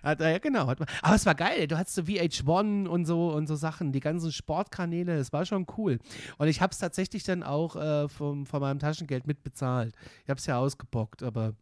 hat, 0.04 0.22
er- 0.22 0.32
ja, 0.32 0.38
genau. 0.40 0.68
Hat, 0.68 0.80
aber 1.02 1.16
es 1.16 1.26
war 1.26 1.36
geil. 1.36 1.68
Du 1.68 1.78
hattest 1.78 1.96
so 1.96 2.04
VH1 2.04 2.88
und 2.88 3.06
so 3.06 3.32
und 3.34 3.48
so 3.48 3.56
Sachen, 3.56 3.92
die 3.92 4.00
ganzen 4.00 4.32
Sportkanäle, 4.32 5.16
es 5.18 5.34
war 5.34 5.46
schon 5.46 5.66
cool. 5.78 6.00
Und 6.38 6.48
ich 6.48 6.62
habe 6.62 6.72
es 6.72 6.78
tatsächlich 6.78 7.24
dann 7.24 7.44
auch 7.44 7.76
äh, 7.76 8.08
vom, 8.10 8.46
von 8.46 8.62
meinem 8.62 8.80
Taschengeld 8.80 9.28
mitbezahlt. 9.28 9.94
Ich 10.24 10.30
habe 10.30 10.40
es 10.40 10.46
ja 10.46 10.58
ausgebockt, 10.58 11.24
aber 11.24 11.54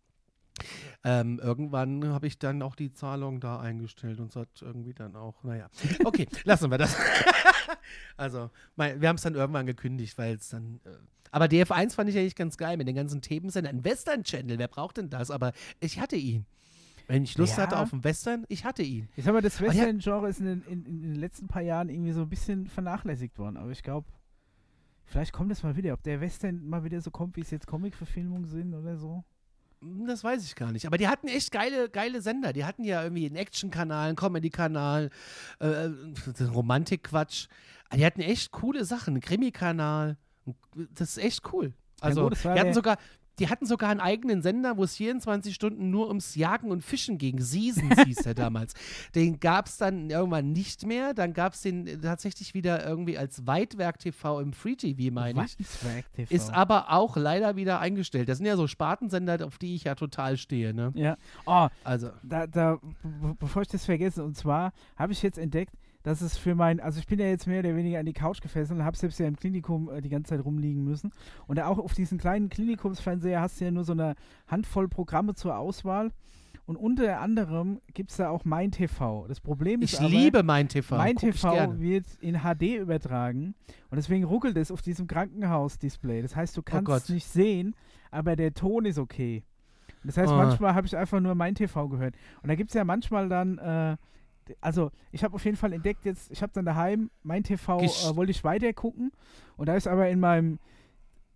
ähm, 1.03 1.39
irgendwann 1.41 2.06
habe 2.08 2.28
ich 2.28 2.39
dann 2.39 2.62
auch 2.62 2.76
die 2.76 2.91
Zahlung 2.91 3.39
da 3.39 3.60
eingestellt 3.60 4.20
und 4.20 4.30
es 4.30 4.36
hat 4.36 4.49
irgendwie 4.62 4.93
dann 4.93 5.16
auch, 5.16 5.43
naja. 5.43 5.70
Okay, 6.03 6.28
lassen 6.45 6.72
wir 6.72 6.78
das. 6.78 6.95
also, 8.18 8.49
mein, 8.76 9.01
wir 9.01 9.10
haben 9.10 9.18
es 9.18 9.22
dann 9.22 9.36
irgendwann 9.36 9.66
gekündigt, 9.66 10.18
weil 10.18 10.36
es 10.36 10.49
dann. 10.49 10.80
Äh, 10.86 10.89
aber 11.32 11.45
DF1 11.45 11.93
fand 11.95 12.10
ich 12.10 12.18
eigentlich 12.18 12.36
ganz 12.36 12.58
geil 12.58 12.78
mit 12.78 12.88
den 12.88 12.95
ganzen 12.95 13.22
Themensendern. 13.22 13.84
Western 13.84 14.24
Channel, 14.24 14.58
wer 14.58 14.68
braucht 14.70 14.97
denn 14.97 15.10
das? 15.10 15.32
Aber 15.32 15.51
ich 15.80 15.99
hatte 15.99 16.16
ihn. 16.16 16.45
Wenn 17.08 17.24
ich 17.24 17.38
Lust 17.38 17.58
Ja. 17.58 17.64
hatte 17.64 17.78
auf 17.78 17.93
einen 17.93 18.03
Western, 18.03 18.45
ich 18.47 18.66
hatte 18.66 18.82
ihn. 18.82 19.10
Ich 19.16 19.26
sag 19.26 19.34
mal, 19.34 19.41
das 19.41 19.62
Western-Genre 19.62 20.30
ist 20.30 20.39
in 20.39 20.45
den, 20.45 20.62
in, 20.64 20.86
in 20.86 21.01
den 21.01 21.16
letzten 21.16 21.47
paar 21.47 21.62
Jahren 21.62 21.89
irgendwie 21.89 22.14
so 22.14 22.22
ein 22.22 22.30
bisschen 22.30 22.68
vernachlässigt 22.68 23.38
worden. 23.38 23.58
Aber 23.58 23.70
ich 23.70 23.84
glaube, 23.84 24.08
vielleicht 25.06 25.34
kommt 25.34 25.51
es 25.51 25.62
mal 25.62 25.76
wieder. 25.76 25.93
Ob 25.93 26.01
der 26.01 26.20
Western 26.22 26.66
mal 26.68 26.84
wieder 26.84 27.01
so 27.01 27.12
kommt, 27.12 27.36
wie 27.36 27.41
es 27.41 27.51
jetzt 27.51 27.68
Comic-Verfilmungen 27.68 28.45
sind 28.45 28.74
oder 28.74 28.97
so. 28.97 29.24
Das 30.07 30.23
weiß 30.23 30.43
ich 30.43 30.55
gar 30.55 30.71
nicht. 30.71 30.88
Aber 30.88 30.97
die 30.97 31.07
hatten 31.07 31.27
echt 31.27 31.51
geile, 31.51 31.89
geile 31.89 32.21
Sender. 32.21 32.53
Die 32.53 32.65
hatten 32.65 32.83
ja 32.83 33.03
irgendwie 33.03 33.25
einen 33.25 33.36
Action-Kanal, 33.36 34.07
einen 34.07 34.15
Comedy-Kanal, 34.15 35.09
äh, 35.59 35.67
äh, 35.67 36.43
Romantik-Quatsch. 36.43 37.47
Die 37.93 38.05
hatten 38.05 38.21
echt 38.21 38.51
coole 38.51 38.83
Sachen, 38.83 39.13
einen 39.13 39.21
Krimi-Kanal. 39.21 40.17
Das 40.75 41.17
ist 41.17 41.23
echt 41.23 41.53
cool. 41.53 41.73
Also, 42.01 42.23
gut, 42.23 42.33
es 42.33 42.45
war 42.45 42.55
die, 42.55 42.59
hatten 42.59 42.73
sogar, 42.73 42.97
die 43.39 43.49
hatten 43.49 43.65
sogar 43.65 43.89
einen 43.89 43.99
eigenen 43.99 44.41
Sender, 44.41 44.77
wo 44.77 44.83
es 44.83 44.95
24 44.95 45.53
Stunden 45.53 45.89
nur 45.89 46.07
ums 46.07 46.36
Jagen 46.36 46.71
und 46.71 46.81
Fischen 46.83 47.17
ging. 47.17 47.39
Seasons 47.41 47.95
hieß 48.05 48.17
der 48.23 48.33
damals. 48.33 48.73
Den 49.13 49.39
gab 49.39 49.67
es 49.67 49.77
dann 49.77 50.09
irgendwann 50.09 50.51
nicht 50.53 50.86
mehr. 50.86 51.13
Dann 51.13 51.33
gab 51.33 51.53
es 51.53 51.61
den 51.61 52.01
tatsächlich 52.01 52.53
wieder 52.53 52.86
irgendwie 52.88 53.17
als 53.17 53.45
Weitwerk-TV 53.45 54.39
im 54.39 54.53
Free-TV, 54.53 55.13
meine 55.13 55.45
ich. 55.45 55.51
Wattenswerk 55.59 56.13
TV. 56.13 56.33
Ist 56.33 56.53
aber 56.53 56.91
auch 56.91 57.17
leider 57.17 57.55
wieder 57.55 57.79
eingestellt. 57.79 58.29
Das 58.29 58.38
sind 58.38 58.47
ja 58.47 58.55
so 58.55 58.67
Spartensender, 58.67 59.45
auf 59.45 59.57
die 59.57 59.75
ich 59.75 59.83
ja 59.86 59.95
total 59.95 60.38
stehe. 60.38 60.73
Ne? 60.73 60.91
Ja. 60.95 61.17
Oh, 61.45 61.67
Also, 61.83 62.09
da, 62.23 62.47
da, 62.47 62.79
be- 63.03 63.36
bevor 63.39 63.61
ich 63.63 63.67
das 63.67 63.86
vergesse, 63.86 64.23
und 64.23 64.36
zwar 64.38 64.71
habe 64.95 65.11
ich 65.13 65.21
jetzt 65.21 65.38
entdeckt, 65.38 65.73
dass 66.06 66.22
es 66.22 66.38
für 66.38 66.53
mein, 66.53 66.80
also 66.80 66.99
ich 66.99 67.08
bin 67.08 67.18
ja 67.18 67.26
jetzt 67.26 67.47
mehr 67.47 67.60
oder 67.62 67.76
weniger 67.76 67.97
an 67.99 68.06
die 68.06 68.14
Couch 68.14 68.39
gefesselt 68.39 68.78
und 68.80 68.86
habe 68.86 68.95
selbst 68.95 69.20
ja 69.20 69.28
im 69.28 69.36
Klinikum 69.36 69.89
äh, 69.89 70.01
die 70.01 70.10
ganze 70.10 70.30
Zeit 70.30 70.45
rumliegen 70.45 70.84
müssen. 70.84 71.12
Und 71.47 71.60
auch 71.60 71.80
auf 71.80 71.93
diesen 71.95 72.20
kleinen 72.20 72.49
Klinikumsfernseher 72.49 73.41
hast 73.41 73.60
du 73.60 73.66
ja 73.66 73.72
nur 73.72 73.84
so 73.84 73.93
eine 73.93 74.14
Handvoll 74.47 74.88
Programme 74.88 75.34
zur 75.34 75.58
Auswahl. 75.58 76.12
Und 76.68 76.76
unter 76.78 77.20
anderem 77.22 77.82
gibt 77.95 78.12
es 78.12 78.18
da 78.18 78.30
auch 78.30 78.45
Mein 78.45 78.70
TV. 78.72 79.26
Das 79.28 79.39
Problem 79.41 79.82
ist 79.82 79.93
ich 79.93 79.99
aber, 79.99 80.10
liebe 80.10 80.43
mein 80.43 80.68
TV. 80.68 80.95
Mein 80.95 81.16
Guck 81.16 81.32
TV 81.34 81.80
wird 81.80 82.06
in 82.22 82.39
HD 82.41 82.78
übertragen 82.80 83.56
und 83.89 83.95
deswegen 83.97 84.26
ruckelt 84.26 84.58
es 84.58 84.72
auf 84.72 84.84
diesem 84.84 85.08
Krankenhaus-Display. 85.08 86.22
Das 86.22 86.36
heißt, 86.36 86.56
du 86.56 86.62
kannst 86.62 86.89
es 86.91 87.08
Gott. 87.08 87.14
nicht 87.16 87.28
sehen, 87.28 87.76
aber 88.12 88.36
der 88.36 88.53
Ton 88.53 88.86
ist 88.86 88.99
okay. 88.99 89.43
Das 90.03 90.18
heißt, 90.18 90.32
Oh. 90.32 90.38
manchmal 90.38 90.76
habe 90.76 90.86
ich 90.86 90.95
einfach 90.95 91.20
nur 91.20 91.34
mein 91.34 91.56
TV 91.56 91.88
gehört. 91.88 92.16
Und 92.43 92.49
da 92.49 92.56
gibt 92.56 92.70
es 92.70 92.76
ja 92.76 92.84
manchmal 92.84 93.28
dann, 93.28 93.58
äh, 93.58 93.97
also 94.61 94.91
ich 95.11 95.23
habe 95.23 95.35
auf 95.35 95.45
jeden 95.45 95.57
Fall 95.57 95.73
entdeckt 95.73 96.05
jetzt, 96.05 96.31
ich 96.31 96.41
habe 96.41 96.53
dann 96.53 96.65
daheim 96.65 97.09
mein 97.23 97.43
TV, 97.43 97.79
äh, 97.79 98.15
wollte 98.15 98.31
ich 98.31 98.43
weiter 98.43 98.71
gucken 98.73 99.11
und 99.57 99.67
da 99.67 99.75
ist 99.75 99.87
aber 99.87 100.09
in 100.09 100.19
meinem 100.19 100.59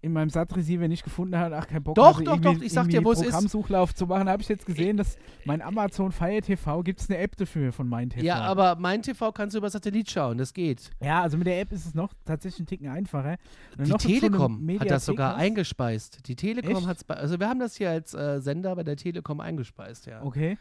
in 0.02 0.14
meinem 0.14 0.30
SAT-Receiver 0.30 0.88
nicht 0.88 1.04
gefunden 1.04 1.38
hat, 1.38 1.52
ach 1.52 1.68
kein 1.68 1.84
Bock, 1.84 1.96
Doch, 1.96 2.20
also 2.20 2.24
doch, 2.24 2.40
doch, 2.40 2.62
ich 2.62 2.72
sag 2.72 2.88
dir, 2.88 3.04
wo 3.04 3.12
es 3.12 3.20
ist. 3.20 3.26
Programmsuchlauf 3.26 3.94
zu 3.94 4.08
machen, 4.08 4.30
habe 4.30 4.42
ich 4.42 4.48
jetzt 4.48 4.66
gesehen, 4.66 4.98
dass 4.98 5.18
mein 5.46 5.62
Amazon 5.62 6.12
Fire 6.12 6.42
TV 6.42 6.84
gibt 6.84 7.02
es 7.02 7.10
eine 7.10 7.20
App 7.20 7.36
dafür 7.36 7.72
von 7.72 7.88
mein 7.88 8.10
TV. 8.10 8.26
Ja, 8.26 8.42
aber 8.42 8.76
mein 8.78 9.02
TV 9.02 9.32
kannst 9.32 9.56
du 9.56 9.58
über 9.58 9.70
Satellit 9.70 10.10
schauen, 10.10 10.38
das 10.38 10.54
geht. 10.54 10.92
Ja, 11.04 11.22
also 11.22 11.38
mit 11.38 11.48
der 11.48 11.60
App 11.60 11.72
ist 11.72 11.86
es 11.86 11.94
noch 11.94 12.14
tatsächlich 12.26 12.62
ein 12.62 12.68
Ticken 12.68 12.88
einfacher. 12.88 13.38
Die 13.78 13.92
Telekom 13.92 14.80
hat 14.80 14.90
das 14.90 15.06
sogar 15.06 15.36
eingespeist. 15.36 16.28
Die 16.28 16.36
Telekom 16.36 16.88
hat 16.88 16.98
es, 16.98 17.10
also 17.10 17.40
wir 17.40 17.50
haben 17.50 17.60
das 17.60 17.76
hier 17.76 17.90
als 17.90 18.14
äh, 18.14 18.40
Sender 18.40 18.76
bei 18.76 18.84
der 18.84 18.96
Telekom 18.96 19.42
eingespeist, 19.42 20.06
ja. 20.06 20.24
Okay. 20.24 20.58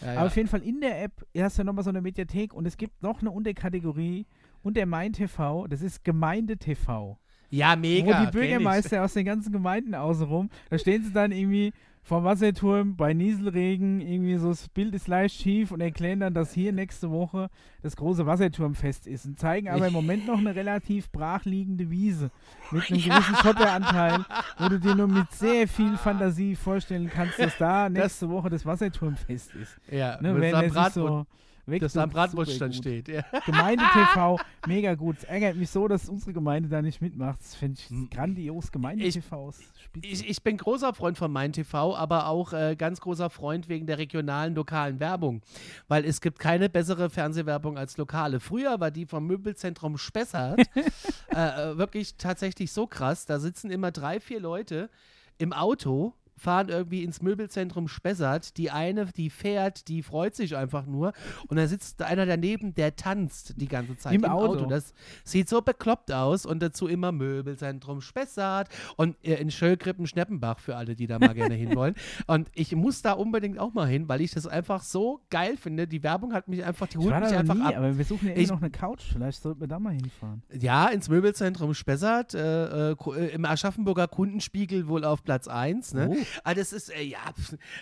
Ja, 0.00 0.08
Aber 0.08 0.20
ja. 0.20 0.26
auf 0.26 0.36
jeden 0.36 0.48
Fall 0.48 0.62
in 0.62 0.80
der 0.80 1.02
App 1.02 1.26
hast 1.36 1.58
du 1.58 1.64
nochmal 1.64 1.84
so 1.84 1.90
eine 1.90 2.00
Mediathek 2.00 2.52
und 2.54 2.66
es 2.66 2.76
gibt 2.76 3.02
noch 3.02 3.20
eine 3.20 3.30
Unterkategorie 3.30 4.26
unter 4.62 4.86
Mein 4.86 5.12
TV, 5.12 5.66
das 5.66 5.82
ist 5.82 6.04
Gemeinde 6.04 6.56
TV. 6.56 7.18
ja 7.50 7.76
mega. 7.76 8.20
wo 8.20 8.24
die. 8.24 8.30
Bürgermeister 8.30 9.04
aus 9.04 9.12
den 9.14 9.24
ganzen 9.26 9.52
Gemeinden 9.52 9.94
außenrum, 9.94 10.50
da 10.70 10.78
stehen 10.78 11.04
sie 11.04 11.12
dann 11.12 11.32
irgendwie 11.32 11.72
vom 12.04 12.22
Wasserturm 12.22 12.96
bei 12.96 13.14
Nieselregen, 13.14 14.02
irgendwie 14.02 14.36
so, 14.36 14.50
das 14.50 14.68
Bild 14.68 14.94
ist 14.94 15.08
leicht 15.08 15.40
schief 15.40 15.70
und 15.72 15.80
erklären 15.80 16.20
dann, 16.20 16.34
dass 16.34 16.52
hier 16.52 16.70
nächste 16.70 17.10
Woche 17.10 17.48
das 17.82 17.96
große 17.96 18.26
Wasserturmfest 18.26 19.06
ist 19.06 19.24
und 19.24 19.38
zeigen 19.38 19.70
aber 19.70 19.86
im 19.86 19.94
Moment 19.94 20.26
noch 20.26 20.38
eine 20.38 20.54
relativ 20.54 21.10
brachliegende 21.10 21.90
Wiese 21.90 22.30
mit 22.70 22.90
einem 22.90 23.00
gewissen 23.02 23.36
Schotteranteil, 23.36 24.24
wo 24.58 24.68
du 24.68 24.78
dir 24.78 24.94
nur 24.94 25.08
mit 25.08 25.32
sehr 25.32 25.66
viel 25.66 25.96
Fantasie 25.96 26.54
vorstellen 26.56 27.10
kannst, 27.12 27.38
dass 27.38 27.56
da 27.56 27.88
nächste 27.88 28.28
Woche 28.28 28.50
das 28.50 28.66
Wasserturmfest 28.66 29.54
ist. 29.54 29.80
Ja, 29.90 30.20
Ne, 30.20 30.38
wenn 30.38 30.52
Bratwurst, 30.52 30.94
so 30.94 31.26
weg 31.66 31.80
dass 31.80 31.92
da 31.94 32.04
am 32.04 32.10
Bratwurststand 32.10 32.74
steht. 32.74 33.08
Ja. 33.08 33.24
Gemeinde 33.46 33.84
TV, 33.92 34.38
mega 34.66 34.94
gut. 34.94 35.18
Es 35.18 35.24
ärgert 35.24 35.56
mich 35.56 35.70
so, 35.70 35.88
dass 35.88 36.08
unsere 36.08 36.32
Gemeinde 36.32 36.68
da 36.68 36.82
nicht 36.82 37.00
mitmacht. 37.00 37.40
Das 37.40 37.54
finde 37.54 37.80
ich 37.80 38.10
grandios. 38.10 38.72
Gemeinde 38.72 39.08
TV 39.08 39.50
ist 39.50 39.62
spitze. 39.94 40.06
Ich, 40.06 40.28
ich 40.28 40.42
bin 40.42 40.56
großer 40.56 40.94
Freund 40.94 41.16
von 41.16 41.30
Mein 41.32 41.52
TV, 41.52 41.96
aber 41.96 42.28
auch 42.28 42.52
äh, 42.52 42.76
ganz 42.76 43.00
großer 43.00 43.30
Freund 43.30 43.68
wegen 43.68 43.86
der 43.86 43.98
regionalen, 43.98 44.54
lokalen 44.54 45.00
Werbung. 45.00 45.42
Weil 45.88 46.04
es 46.04 46.20
gibt 46.20 46.38
keine 46.38 46.68
bessere 46.68 47.10
Fernsehwerbung 47.10 47.78
als 47.78 47.96
lokale. 47.96 48.40
Früher 48.40 48.80
war 48.80 48.90
die 48.90 49.06
vom 49.06 49.26
Möbelzentrum 49.26 49.98
Spessart 49.98 50.60
äh, 51.34 51.34
äh, 51.34 51.78
wirklich 51.78 52.16
tatsächlich 52.16 52.72
so 52.72 52.86
krass. 52.86 53.26
Da 53.26 53.38
sitzen 53.38 53.70
immer 53.70 53.90
drei, 53.90 54.20
vier 54.20 54.40
Leute 54.40 54.90
im 55.38 55.52
Auto, 55.52 56.14
fahren 56.36 56.68
irgendwie 56.68 57.02
ins 57.04 57.22
Möbelzentrum 57.22 57.88
Spessart. 57.88 58.56
Die 58.56 58.70
eine, 58.70 59.06
die 59.06 59.30
fährt, 59.30 59.88
die 59.88 60.02
freut 60.02 60.34
sich 60.34 60.56
einfach 60.56 60.86
nur. 60.86 61.12
Und 61.48 61.56
da 61.56 61.66
sitzt 61.66 62.02
einer 62.02 62.26
daneben, 62.26 62.74
der 62.74 62.96
tanzt 62.96 63.54
die 63.60 63.68
ganze 63.68 63.96
Zeit 63.96 64.14
Im 64.14 64.24
Auto. 64.24 64.66
Das 64.66 64.94
sieht 65.24 65.48
so 65.48 65.62
bekloppt 65.62 66.12
aus 66.12 66.44
und 66.46 66.60
dazu 66.62 66.86
immer 66.88 67.12
Möbelzentrum 67.12 68.00
Spessart 68.00 68.68
und 68.96 69.16
äh, 69.24 69.34
in 69.34 69.50
Schöllgrippen 69.50 70.06
Schneppenbach 70.06 70.58
für 70.58 70.76
alle, 70.76 70.94
die 70.96 71.06
da 71.06 71.18
mal 71.18 71.34
gerne 71.34 71.54
hinwollen. 71.54 71.94
Und 72.26 72.48
ich 72.54 72.74
muss 72.74 73.02
da 73.02 73.12
unbedingt 73.12 73.58
auch 73.58 73.72
mal 73.74 73.86
hin, 73.86 74.08
weil 74.08 74.20
ich 74.20 74.32
das 74.32 74.46
einfach 74.46 74.82
so 74.82 75.20
geil 75.30 75.56
finde. 75.56 75.86
Die 75.86 76.02
Werbung 76.02 76.32
hat 76.32 76.48
mich 76.48 76.64
einfach, 76.64 76.86
die 76.88 76.98
holt 76.98 77.14
mich 77.20 77.34
einfach 77.34 77.54
nie, 77.54 77.62
ab. 77.62 77.76
aber 77.76 77.96
wir 77.96 78.04
suchen 78.04 78.28
ja 78.28 78.36
Ich- 78.36 78.48
noch 78.50 78.60
eine 78.60 78.70
Couch. 78.70 79.02
Vielleicht 79.12 79.42
sollten 79.42 79.60
wir 79.60 79.68
da 79.68 79.78
mal 79.78 79.92
hinfahren. 79.92 80.42
Ja, 80.52 80.88
ins 80.88 81.08
Möbelzentrum 81.08 81.74
Spessart, 81.74 82.34
äh, 82.34 82.90
äh, 82.92 82.96
äh, 83.16 83.26
im 83.34 83.44
Aschaffenburger 83.44 84.08
Kundenspiegel 84.08 84.88
wohl 84.88 85.04
auf 85.04 85.22
Platz 85.24 85.48
1. 85.48 85.94
Ne? 85.94 86.10
Oh. 86.12 86.23
Ah, 86.44 86.54
das 86.54 86.72
ist, 86.72 86.90
äh, 86.94 87.02
ja, 87.02 87.18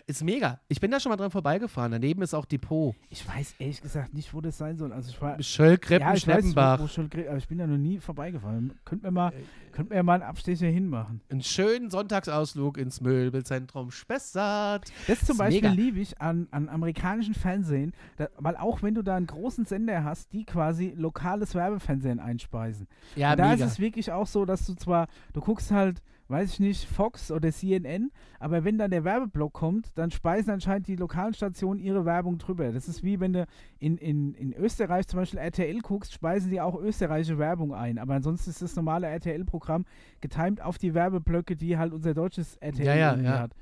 ist 0.06 0.22
mega. 0.24 0.60
Ich 0.68 0.80
bin 0.80 0.90
da 0.90 1.00
schon 1.00 1.10
mal 1.10 1.16
dran 1.16 1.30
vorbeigefahren. 1.30 1.92
Daneben 1.92 2.22
ist 2.22 2.34
auch 2.34 2.44
Depot. 2.44 2.94
Ich 3.10 3.26
weiß 3.26 3.54
ehrlich 3.58 3.80
gesagt 3.80 4.14
nicht, 4.14 4.32
wo 4.34 4.40
das 4.40 4.58
sein 4.58 4.76
soll. 4.76 4.92
Also 4.92 5.10
ich 5.10 5.20
war. 5.20 5.42
Schöllkreppen, 5.42 6.06
ja, 6.08 6.14
ich 6.14 6.26
weiß, 6.26 6.34
Schneppenbach. 6.34 6.78
wo, 6.78 6.84
wo 6.84 6.86
Schulkre- 6.88 7.28
aber 7.28 7.38
ich 7.38 7.48
bin 7.48 7.58
da 7.58 7.66
noch 7.66 7.78
nie 7.78 7.98
vorbeigefahren. 7.98 8.78
Könnt 8.84 9.02
mir 9.02 9.10
mal, 9.10 9.32
könnt 9.72 9.90
mir 9.90 10.02
mal 10.02 10.14
einen 10.14 10.22
Abstecher 10.24 10.66
hinmachen. 10.66 11.20
Einen 11.30 11.42
schönen 11.42 11.90
Sonntagsausflug 11.90 12.78
ins 12.78 13.00
Möbelzentrum 13.00 13.90
Spessart. 13.90 14.90
Das 15.06 15.20
zum 15.20 15.32
Ist 15.34 15.38
Beispiel 15.38 15.62
mega. 15.70 15.72
liebe 15.72 16.00
ich 16.00 16.20
an, 16.20 16.48
an 16.50 16.68
amerikanischen 16.68 17.34
Fernsehen, 17.34 17.92
da, 18.16 18.28
weil 18.38 18.56
auch 18.56 18.82
wenn 18.82 18.94
du 18.94 19.02
da 19.02 19.16
einen 19.16 19.26
großen 19.26 19.64
Sender 19.64 20.04
hast, 20.04 20.32
die 20.32 20.44
quasi 20.44 20.92
lokales 20.96 21.54
Werbefernsehen 21.54 22.20
einspeisen. 22.20 22.86
Ja, 23.16 23.32
Und 23.32 23.38
da 23.38 23.50
mega. 23.50 23.64
ist 23.64 23.72
es 23.72 23.78
wirklich 23.78 24.12
auch 24.12 24.26
so, 24.26 24.44
dass 24.44 24.66
du 24.66 24.74
zwar, 24.74 25.08
du 25.32 25.40
guckst 25.40 25.70
halt, 25.70 26.02
weiß 26.32 26.54
ich 26.54 26.60
nicht, 26.60 26.88
Fox 26.88 27.30
oder 27.30 27.52
CNN, 27.52 28.10
aber 28.40 28.64
wenn 28.64 28.78
dann 28.78 28.90
der 28.90 29.04
Werbeblock 29.04 29.52
kommt, 29.52 29.96
dann 29.96 30.10
speisen 30.10 30.50
anscheinend 30.50 30.88
die 30.88 30.96
lokalen 30.96 31.34
Stationen 31.34 31.78
ihre 31.78 32.04
Werbung 32.04 32.38
drüber. 32.38 32.72
Das 32.72 32.88
ist 32.88 33.04
wie 33.04 33.20
wenn 33.20 33.32
du 33.32 33.46
in, 33.78 33.96
in, 33.98 34.34
in 34.34 34.52
Österreich 34.54 35.06
zum 35.06 35.20
Beispiel 35.20 35.38
RTL 35.38 35.78
guckst, 35.80 36.12
speisen 36.12 36.50
die 36.50 36.60
auch 36.60 36.74
österreichische 36.80 37.38
Werbung 37.38 37.72
ein. 37.74 37.98
Aber 37.98 38.14
ansonsten 38.14 38.50
ist 38.50 38.62
das 38.62 38.74
normale 38.74 39.06
RTL-Programm 39.06 39.84
getimt 40.20 40.60
auf 40.60 40.78
die 40.78 40.94
Werbeblöcke, 40.94 41.54
die 41.54 41.78
halt 41.78 41.92
unser 41.92 42.14
deutsches 42.14 42.56
RTL 42.56 42.86
Ja, 42.86 43.14
ja, 43.16 43.38
hat. 43.40 43.52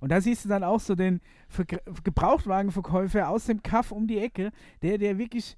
Und 0.00 0.12
da 0.12 0.20
siehst 0.20 0.44
du 0.44 0.48
dann 0.48 0.62
auch 0.62 0.80
so 0.80 0.94
den 0.94 1.20
Vergr- 1.52 1.82
Gebrauchtwagenverkäufer 2.04 3.28
aus 3.28 3.46
dem 3.46 3.62
Kaff 3.62 3.92
um 3.92 4.06
die 4.06 4.18
Ecke, 4.18 4.50
der, 4.82 4.98
der 4.98 5.18
wirklich 5.18 5.56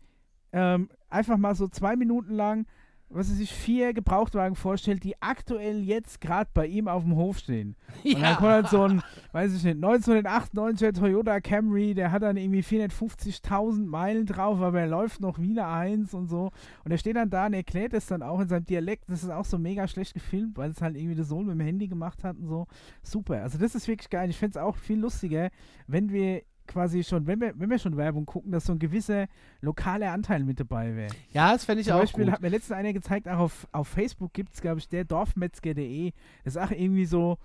ähm, 0.52 0.88
einfach 1.08 1.36
mal 1.36 1.54
so 1.54 1.68
zwei 1.68 1.96
Minuten 1.96 2.34
lang, 2.34 2.66
was 3.14 3.28
er 3.28 3.36
sich 3.36 3.52
vier 3.52 3.92
Gebrauchtwagen 3.92 4.56
vorstellt, 4.56 5.04
die 5.04 5.20
aktuell 5.20 5.82
jetzt 5.82 6.20
gerade 6.20 6.50
bei 6.52 6.66
ihm 6.66 6.88
auf 6.88 7.02
dem 7.02 7.16
Hof 7.16 7.38
stehen. 7.38 7.76
Und 8.04 8.20
dann 8.20 8.36
kommt 8.36 8.50
halt 8.50 8.68
so 8.68 8.82
ein, 8.82 9.02
weiß 9.32 9.54
ich 9.54 9.64
nicht, 9.64 9.78
1998er 9.78 10.92
Toyota 10.92 11.40
Camry, 11.40 11.94
der 11.94 12.10
hat 12.10 12.22
dann 12.22 12.36
irgendwie 12.36 12.62
450.000 12.62 13.86
Meilen 13.86 14.26
drauf, 14.26 14.60
aber 14.60 14.80
er 14.80 14.86
läuft 14.86 15.20
noch 15.20 15.38
wie 15.38 15.50
eine 15.50 15.66
Eins 15.66 16.14
und 16.14 16.28
so. 16.28 16.50
Und 16.84 16.90
er 16.90 16.98
steht 16.98 17.16
dann 17.16 17.30
da 17.30 17.46
und 17.46 17.54
erklärt 17.54 17.92
es 17.94 18.06
dann 18.06 18.22
auch 18.22 18.40
in 18.40 18.48
seinem 18.48 18.64
Dialekt. 18.64 19.04
Das 19.08 19.22
ist 19.22 19.30
auch 19.30 19.44
so 19.44 19.58
mega 19.58 19.86
schlecht 19.88 20.14
gefilmt, 20.14 20.56
weil 20.56 20.70
es 20.70 20.80
halt 20.80 20.96
irgendwie 20.96 21.14
der 21.16 21.24
Sohn 21.24 21.46
mit 21.46 21.54
dem 21.54 21.60
Handy 21.60 21.88
gemacht 21.88 22.24
hat 22.24 22.36
und 22.36 22.46
so. 22.46 22.66
Super. 23.02 23.42
Also 23.42 23.58
das 23.58 23.74
ist 23.74 23.88
wirklich 23.88 24.10
geil. 24.10 24.30
Ich 24.30 24.38
fände 24.38 24.58
es 24.58 24.64
auch 24.64 24.76
viel 24.76 24.98
lustiger, 24.98 25.50
wenn 25.86 26.10
wir 26.10 26.42
quasi 26.72 27.04
schon, 27.04 27.26
wenn 27.26 27.40
wir, 27.40 27.52
wenn 27.56 27.70
wir 27.70 27.78
schon 27.78 27.96
Werbung 27.96 28.26
gucken, 28.26 28.52
dass 28.52 28.66
so 28.66 28.72
ein 28.72 28.78
gewisser 28.78 29.26
lokaler 29.60 30.12
Anteil 30.12 30.44
mit 30.44 30.58
dabei 30.58 30.96
wäre. 30.96 31.12
Ja, 31.32 31.52
das 31.52 31.64
fände 31.64 31.80
ich 31.82 31.88
Zum 31.88 31.96
auch 31.96 32.00
Beispiel 32.00 32.24
gut. 32.24 32.32
hat 32.32 32.42
mir 32.42 32.48
letztens 32.48 32.76
einer 32.76 32.92
gezeigt, 32.92 33.28
auch 33.28 33.38
auf, 33.38 33.68
auf 33.72 33.88
Facebook 33.88 34.32
gibt 34.32 34.54
es, 34.54 34.60
glaube 34.60 34.78
ich, 34.78 34.88
der 34.88 35.04
Dorfmetzger.de. 35.04 36.12
Das 36.44 36.56
ist 36.56 36.62
auch 36.62 36.70
irgendwie 36.70 37.04
so, 37.04 37.38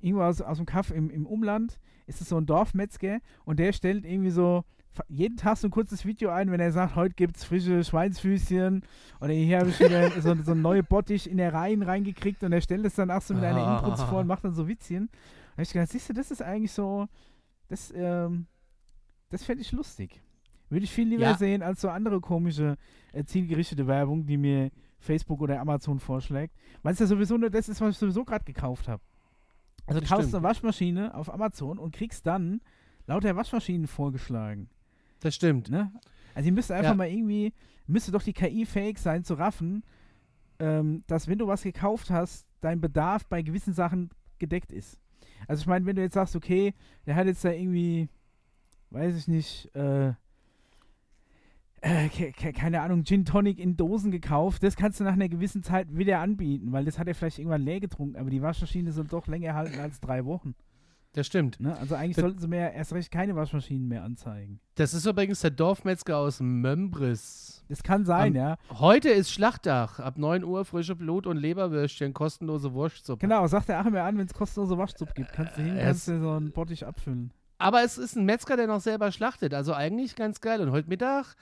irgendwo 0.00 0.24
aus, 0.24 0.40
aus 0.40 0.56
dem 0.56 0.66
Kaff 0.66 0.90
im, 0.90 1.10
im 1.10 1.26
Umland 1.26 1.78
ist 2.06 2.20
es 2.20 2.28
so 2.28 2.36
ein 2.36 2.46
Dorfmetzger 2.46 3.20
und 3.44 3.58
der 3.58 3.72
stellt 3.72 4.04
irgendwie 4.04 4.30
so 4.30 4.64
jeden 5.08 5.36
Tag 5.36 5.56
so 5.56 5.68
ein 5.68 5.70
kurzes 5.70 6.04
Video 6.04 6.30
ein, 6.30 6.50
wenn 6.50 6.60
er 6.60 6.72
sagt, 6.72 6.96
heute 6.96 7.14
gibt 7.14 7.36
es 7.36 7.44
frische 7.44 7.84
Schweinsfüßchen 7.84 8.82
oder 9.20 9.32
hier 9.32 9.60
habe 9.60 9.70
ich 9.70 9.78
wieder 9.78 10.10
so, 10.20 10.34
so 10.42 10.52
ein 10.52 10.62
neue 10.62 10.82
Bottich 10.82 11.30
in 11.30 11.36
der 11.36 11.54
Reihen 11.54 11.82
reingekriegt 11.82 12.42
und 12.42 12.52
er 12.52 12.60
stellt 12.60 12.84
es 12.84 12.96
dann 12.96 13.10
auch 13.10 13.22
so 13.22 13.34
mit 13.34 13.44
einer 13.44 13.78
Inputs 13.78 14.02
vor 14.02 14.20
und 14.20 14.26
macht 14.26 14.44
dann 14.44 14.54
so 14.54 14.66
Witzchen. 14.66 15.08
Da 15.12 15.52
habe 15.52 15.62
ich 15.62 15.72
gedacht, 15.72 15.90
siehst 15.90 16.08
du, 16.08 16.12
das 16.12 16.30
ist 16.30 16.42
eigentlich 16.42 16.72
so, 16.72 17.06
das, 17.68 17.92
ähm, 17.94 18.46
das 19.30 19.44
fände 19.44 19.62
ich 19.62 19.72
lustig. 19.72 20.20
Würde 20.68 20.84
ich 20.84 20.92
viel 20.92 21.08
lieber 21.08 21.22
Ja. 21.22 21.36
sehen 21.36 21.62
als 21.62 21.80
so 21.80 21.88
andere 21.88 22.20
komische, 22.20 22.76
äh, 23.12 23.24
zielgerichtete 23.24 23.86
Werbung, 23.86 24.26
die 24.26 24.36
mir 24.36 24.70
Facebook 25.00 25.40
oder 25.40 25.60
Amazon 25.60 25.98
vorschlägt. 25.98 26.54
Weil 26.82 26.92
es 26.92 27.00
ja 27.00 27.06
sowieso 27.06 27.36
nur 27.36 27.50
das 27.50 27.68
ist, 27.68 27.80
was 27.80 27.94
ich 27.94 27.98
sowieso 27.98 28.24
gerade 28.24 28.44
gekauft 28.44 28.86
habe. 28.86 29.02
Also 29.86 29.98
du 29.98 30.02
Das 30.02 30.08
kaufst 30.10 30.28
stimmt. 30.28 30.34
eine 30.36 30.48
Waschmaschine 30.48 31.14
auf 31.14 31.32
Amazon 31.32 31.78
und 31.78 31.92
kriegst 31.94 32.26
dann 32.26 32.60
lauter 33.06 33.34
Waschmaschinen 33.34 33.86
vorgeschlagen. 33.88 34.68
Das 35.20 35.34
stimmt. 35.34 35.68
Ne? 35.70 35.90
Also 36.34 36.46
ihr 36.48 36.52
müsst 36.52 36.70
einfach 36.70 36.90
Ja. 36.90 36.96
mal 36.96 37.08
irgendwie, 37.08 37.52
müsste 37.86 38.12
doch 38.12 38.22
die 38.22 38.32
KI 38.32 38.64
fähig 38.66 38.98
sein 38.98 39.24
zu 39.24 39.34
raffen, 39.34 39.82
ähm, 40.60 41.02
dass 41.08 41.26
wenn 41.26 41.38
du 41.38 41.46
was 41.48 41.62
gekauft 41.62 42.10
hast, 42.10 42.46
dein 42.60 42.80
Bedarf 42.80 43.26
bei 43.26 43.42
gewissen 43.42 43.72
Sachen 43.72 44.10
gedeckt 44.38 44.70
ist. 44.72 44.98
Also 45.48 45.62
ich 45.62 45.66
meine, 45.66 45.84
wenn 45.86 45.96
du 45.96 46.02
jetzt 46.02 46.14
sagst, 46.14 46.36
okay, 46.36 46.74
der 47.06 47.16
hat 47.16 47.26
jetzt 47.26 47.44
da 47.44 47.50
irgendwie, 47.50 48.08
weiß 48.90 49.16
ich 49.16 49.28
nicht, 49.28 49.74
äh, 49.74 50.12
äh, 51.82 52.08
ke- 52.08 52.32
ke- 52.32 52.52
keine 52.52 52.82
Ahnung, 52.82 53.04
Gin 53.04 53.24
Tonic 53.24 53.58
in 53.58 53.76
Dosen 53.76 54.10
gekauft, 54.10 54.62
das 54.62 54.76
kannst 54.76 55.00
du 55.00 55.04
nach 55.04 55.14
einer 55.14 55.28
gewissen 55.28 55.62
Zeit 55.62 55.96
wieder 55.96 56.18
anbieten, 56.20 56.72
weil 56.72 56.84
das 56.84 56.98
hat 56.98 57.08
er 57.08 57.14
vielleicht 57.14 57.38
irgendwann 57.38 57.62
leer 57.62 57.80
getrunken, 57.80 58.16
aber 58.16 58.28
die 58.30 58.42
Waschmaschine 58.42 58.92
soll 58.92 59.06
doch 59.06 59.26
länger 59.26 59.54
halten 59.54 59.80
als 59.80 60.00
drei 60.00 60.24
Wochen. 60.26 60.54
Das 61.12 61.26
stimmt. 61.26 61.58
Ne? 61.58 61.76
Also 61.76 61.96
eigentlich 61.96 62.14
Das- 62.16 62.22
sollten 62.22 62.38
sie 62.38 62.46
mir 62.46 62.70
erst 62.72 62.92
recht 62.92 63.10
keine 63.10 63.34
Waschmaschinen 63.34 63.88
mehr 63.88 64.04
anzeigen. 64.04 64.60
Das 64.76 64.94
ist 64.94 65.06
übrigens 65.06 65.40
der 65.40 65.50
Dorfmetzger 65.50 66.16
aus 66.18 66.38
Mömbris. 66.38 67.64
Das 67.68 67.82
kann 67.82 68.04
sein, 68.04 68.28
Am- 68.28 68.36
ja. 68.36 68.56
Heute 68.78 69.08
ist 69.08 69.32
Schlachtdach. 69.32 69.98
Ab 69.98 70.18
9 70.18 70.44
Uhr 70.44 70.64
frische 70.64 70.94
Blut- 70.94 71.26
und 71.26 71.36
Leberwürstchen, 71.36 72.12
kostenlose 72.14 72.74
Wurstsuppe. 72.74 73.20
Genau, 73.26 73.44
sagt 73.48 73.68
der 73.70 73.80
Achim 73.80 73.92
mir 73.92 74.02
an, 74.04 74.18
wenn 74.18 74.26
es 74.26 74.34
kostenlose 74.34 74.78
Waschsuppe 74.78 75.12
gibt. 75.14 75.32
Kannst 75.32 75.56
du 75.56 75.62
hin, 75.62 75.78
kannst 75.80 76.06
du 76.06 76.20
so 76.20 76.30
einen 76.30 76.52
Bottich 76.52 76.86
abfüllen. 76.86 77.32
Aber 77.60 77.84
es 77.84 77.98
ist 77.98 78.16
ein 78.16 78.24
Metzger, 78.24 78.56
der 78.56 78.66
noch 78.66 78.80
selber 78.80 79.12
schlachtet. 79.12 79.52
Also 79.52 79.74
eigentlich 79.74 80.16
ganz 80.16 80.40
geil. 80.40 80.62
Und 80.62 80.70
heute 80.72 80.88
Mittag 80.88 81.36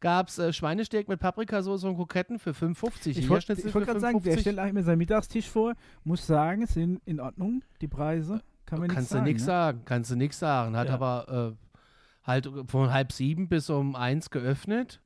gab 0.00 0.28
es 0.28 0.38
äh, 0.38 0.52
Schweinesteak 0.52 1.08
mit 1.08 1.20
Paprikasauce 1.20 1.84
und 1.84 1.96
Kroketten 1.96 2.38
für 2.38 2.52
5,50. 2.52 3.18
Ich 3.18 3.28
wollte 3.28 3.54
gerade 3.54 4.00
sagen, 4.00 4.22
der 4.22 4.36
5,50. 4.36 4.40
stellt 4.40 4.58
Achim 4.58 4.74
mir 4.74 4.82
seinen 4.82 4.98
Mittagstisch 4.98 5.48
vor. 5.48 5.74
Muss 6.04 6.26
sagen, 6.26 6.62
es 6.62 6.72
sind 6.72 7.02
in 7.04 7.20
Ordnung, 7.20 7.62
die 7.82 7.88
Preise. 7.88 8.40
Kann 8.64 8.80
man 8.80 8.88
Kannst 8.88 9.10
du 9.10 9.16
sagen. 9.16 9.26
nichts 9.26 9.42
ne? 9.42 9.46
sagen. 9.46 9.82
Kannst 9.84 10.10
du 10.10 10.16
nichts 10.16 10.38
sagen. 10.38 10.74
Hat 10.74 10.88
Ja. 10.88 10.94
aber 10.94 11.54
äh, 11.54 12.26
halt 12.26 12.50
von 12.66 12.90
halb 12.90 13.12
sieben 13.12 13.48
bis 13.48 13.68
um 13.68 13.94
eins 13.94 14.30
geöffnet. 14.30 15.02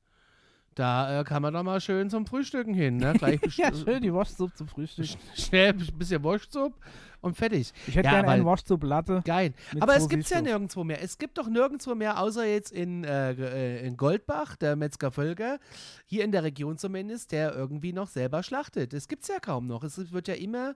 Da 0.75 1.21
äh, 1.21 1.25
kann 1.25 1.43
man 1.43 1.53
doch 1.53 1.63
mal 1.65 1.81
schön 1.81 2.09
zum 2.09 2.25
Frühstücken 2.25 2.73
hin. 2.73 2.99
Ne? 2.99 3.13
Gleich 3.19 3.41
ja, 3.57 3.75
schön, 3.75 4.01
die 4.01 4.15
Waschsuppe 4.15 4.55
zum 4.55 4.69
Frühstück. 4.69 5.07
schnell 5.35 5.71
ein 5.73 5.99
bisschen 5.99 6.23
Wurstsuppe 6.23 6.79
und 7.23 7.37
fertig. 7.37 7.73
Ich 7.87 7.95
hätte 7.97 8.05
Ja, 8.07 8.12
gerne 8.12 8.29
weil- 8.29 8.35
eine 8.41 8.45
Waschsuppe-Latte. 8.45 9.23
Geil. 9.25 9.55
Mit 9.73 9.83
Aber 9.83 9.97
es 9.97 10.09
gibt 10.09 10.25
es 10.25 10.31
ja 10.31 10.43
nirgendwo 10.43 10.85
mehr. 10.85 11.03
Es 11.03 11.16
gibt 11.16 11.39
doch 11.39 11.49
nirgendwo 11.49 11.95
mehr, 11.95 12.20
außer 12.20 12.45
jetzt 12.45 12.70
in, 12.73 13.05
äh, 13.05 13.33
äh, 13.33 13.87
in 13.87 13.97
Goldbach, 13.97 14.57
der 14.57 14.77
Metzger 14.77 15.11
Völker, 15.11 15.59
hier 16.07 16.25
in 16.25 16.33
der 16.33 16.43
Region 16.43 16.77
zumindest, 16.77 17.33
der 17.33 17.55
irgendwie 17.55 17.93
noch 17.95 18.09
selber 18.09 18.43
schlachtet. 18.43 18.93
Das 18.93 19.09
gibt 19.09 19.23
es 19.23 19.29
ja 19.29 19.39
kaum 19.41 19.66
noch. 19.66 19.83
Es 19.85 20.12
wird 20.12 20.29
ja 20.29 20.35
immer, 20.35 20.75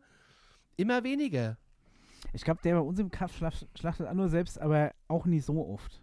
immer 0.77 1.05
weniger. 1.05 1.59
Ich 2.33 2.43
glaube, 2.43 2.61
der 2.65 2.75
bei 2.75 2.81
uns 2.81 2.99
im 2.99 3.11
Kaff 3.11 3.37
schlach- 3.37 3.67
schlachtet 3.79 4.07
auch 4.09 4.15
nur 4.15 4.29
selbst, 4.29 4.61
aber 4.61 4.93
auch 5.09 5.27
nie 5.27 5.41
so 5.41 5.67
oft. 5.69 6.01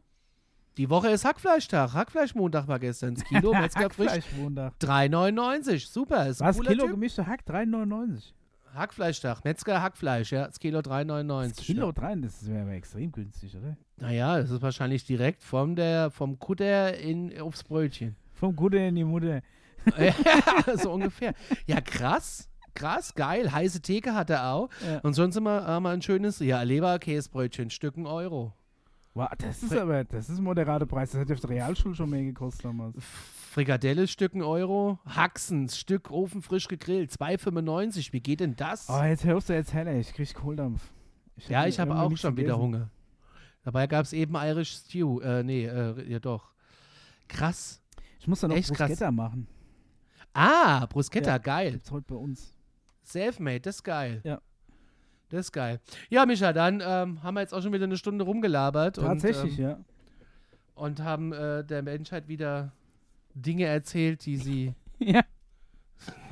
Die 0.78 0.90
Woche 0.90 1.10
ist 1.10 1.24
Hackfleischtag. 1.24 1.94
Hackfleischmontag 1.94 2.68
war 2.68 2.80
gestern. 2.80 3.14
Das 3.16 3.24
Kilo 3.26 3.54
Metzger 3.54 3.90
frisch. 3.92 4.08
Hackfleischmontag. 4.12 4.74
3,99. 4.80 5.88
Super. 5.88 6.28
Ist 6.28 6.40
Was? 6.42 6.60
Kilo 6.60 6.88
gemischte 6.88 7.28
Hack? 7.28 7.42
3,99. 7.48 8.34
Hackfleischtag. 8.74 9.44
Metzger 9.44 9.82
Hackfleisch, 9.82 10.32
ja. 10.32 10.48
Das 10.48 10.60
Kilo 10.60 10.80
3,99. 10.80 11.56
Das 11.56 11.58
Kilo 11.58 11.92
3, 11.92 12.16
das 12.16 12.48
wäre 12.48 12.62
aber 12.64 12.72
extrem 12.72 13.12
günstig, 13.12 13.56
oder? 13.56 13.78
Naja, 13.98 14.40
das 14.40 14.52
ist 14.52 14.62
wahrscheinlich 14.62 15.06
direkt 15.06 15.44
vom, 15.44 15.76
der, 15.76 16.12
vom 16.12 16.40
Kutter 16.40 16.98
in, 16.98 17.40
aufs 17.40 17.64
Brötchen. 17.64 18.16
Vom 18.34 18.56
Gude 18.56 18.86
in 18.88 18.96
die 18.96 19.04
Mutter. 19.04 19.42
ja, 19.98 20.14
so 20.78 20.92
ungefähr. 20.92 21.34
Ja, 21.68 21.82
krass. 21.82 22.50
Krass, 22.74 23.14
geil. 23.14 23.52
Heiße 23.52 23.82
Theke 23.82 24.16
hat 24.16 24.32
er 24.32 24.52
auch. 24.52 24.70
Ja. 24.86 25.00
Und 25.00 25.14
sonst 25.14 25.36
immer 25.36 25.66
haben 25.68 25.84
wir 25.84 25.92
ein 25.92 26.02
schönes, 26.02 26.40
ja, 26.40 26.62
Leberkäsebrötchen, 26.64 27.70
Stücken 27.70 28.08
Euro. 28.08 28.54
Wow, 29.16 29.30
das 29.38 29.62
ist 29.62 29.76
aber, 29.76 30.04
das 30.06 30.30
ist 30.30 30.40
ein 30.40 30.44
moderater 30.44 30.86
Preis. 30.88 31.12
Das 31.12 31.22
hätte 31.22 31.34
auf 31.34 31.40
der 31.40 31.52
Realschule 31.52 31.94
schon 31.94 32.10
mehr 32.10 32.24
gekostet 32.24 32.66
damals. 32.66 32.96
Frikadelle, 33.52 34.08
Stücken 34.08 34.42
Euro. 34.42 34.98
Haxens, 35.06 35.78
Stück 35.78 36.10
ofenfrisch 36.10 36.68
gegrillt, 36.68 37.12
2,95. 37.12 38.12
Wie 38.12 38.22
geht 38.22 38.40
denn 38.40 38.56
das? 38.56 38.90
Oh, 38.90 39.04
jetzt 39.04 39.24
hörst 39.24 39.50
du 39.50 39.54
jetzt 39.54 39.72
heller, 39.74 39.94
ich 39.94 40.14
krieg 40.14 40.34
Kohldampf. 40.34 40.82
ja, 41.48 41.60
hab 41.62 41.68
ich 41.68 41.80
habe 41.80 41.96
auch 41.96 42.16
schon 42.18 42.36
wieder. 42.38 42.58
Hunger. 42.58 42.90
Dabei 43.64 43.86
gab 43.88 44.04
es 44.06 44.14
eben 44.14 44.34
Irish 44.36 44.72
Stew. 44.78 45.20
Äh, 45.22 45.44
nee, 45.44 45.66
äh, 45.66 46.10
ja 46.12 46.20
doch. 46.20 46.52
Krass. 47.28 47.82
Ich 48.20 48.28
muss 48.28 48.40
da 48.42 48.48
noch 48.48 48.56
Echt 48.56 48.74
krass. 48.74 48.90
Bruschetta 48.90 49.12
machen. 49.12 49.48
Ah, 50.34 50.86
Bruschetta, 50.88 51.32
Ja. 51.32 51.38
geil. 51.38 51.72
Gibt's 51.74 51.92
heute 51.92 52.06
bei 52.08 52.16
uns. 52.16 52.58
Selfmade, 53.04 53.62
das 53.62 53.76
ist 53.78 53.84
geil. 53.84 54.22
Ja. 54.24 54.42
Das 55.34 55.48
ist 55.48 55.52
geil. 55.52 55.80
Ja, 56.10 56.28
Micha, 56.28 56.54
dann 56.54 56.76
ähm, 56.86 57.24
haben 57.24 57.34
wir 57.34 57.42
jetzt 57.42 57.56
auch 57.56 57.62
schon 57.64 57.74
wieder 57.74 57.86
eine 57.86 57.98
Stunde 57.98 58.24
rumgelabert. 58.24 58.98
Tatsächlich, 58.98 59.54
und, 59.54 59.60
ähm, 59.60 59.66
ja. 59.66 59.80
Und 60.76 61.00
haben 61.02 61.34
äh, 61.34 61.64
der 61.64 61.82
Menschheit 61.82 62.28
wieder 62.28 62.72
Dinge 63.34 63.66
erzählt, 63.66 64.24
die 64.28 64.38
sie 64.38 64.76
Ja. 65.00 65.24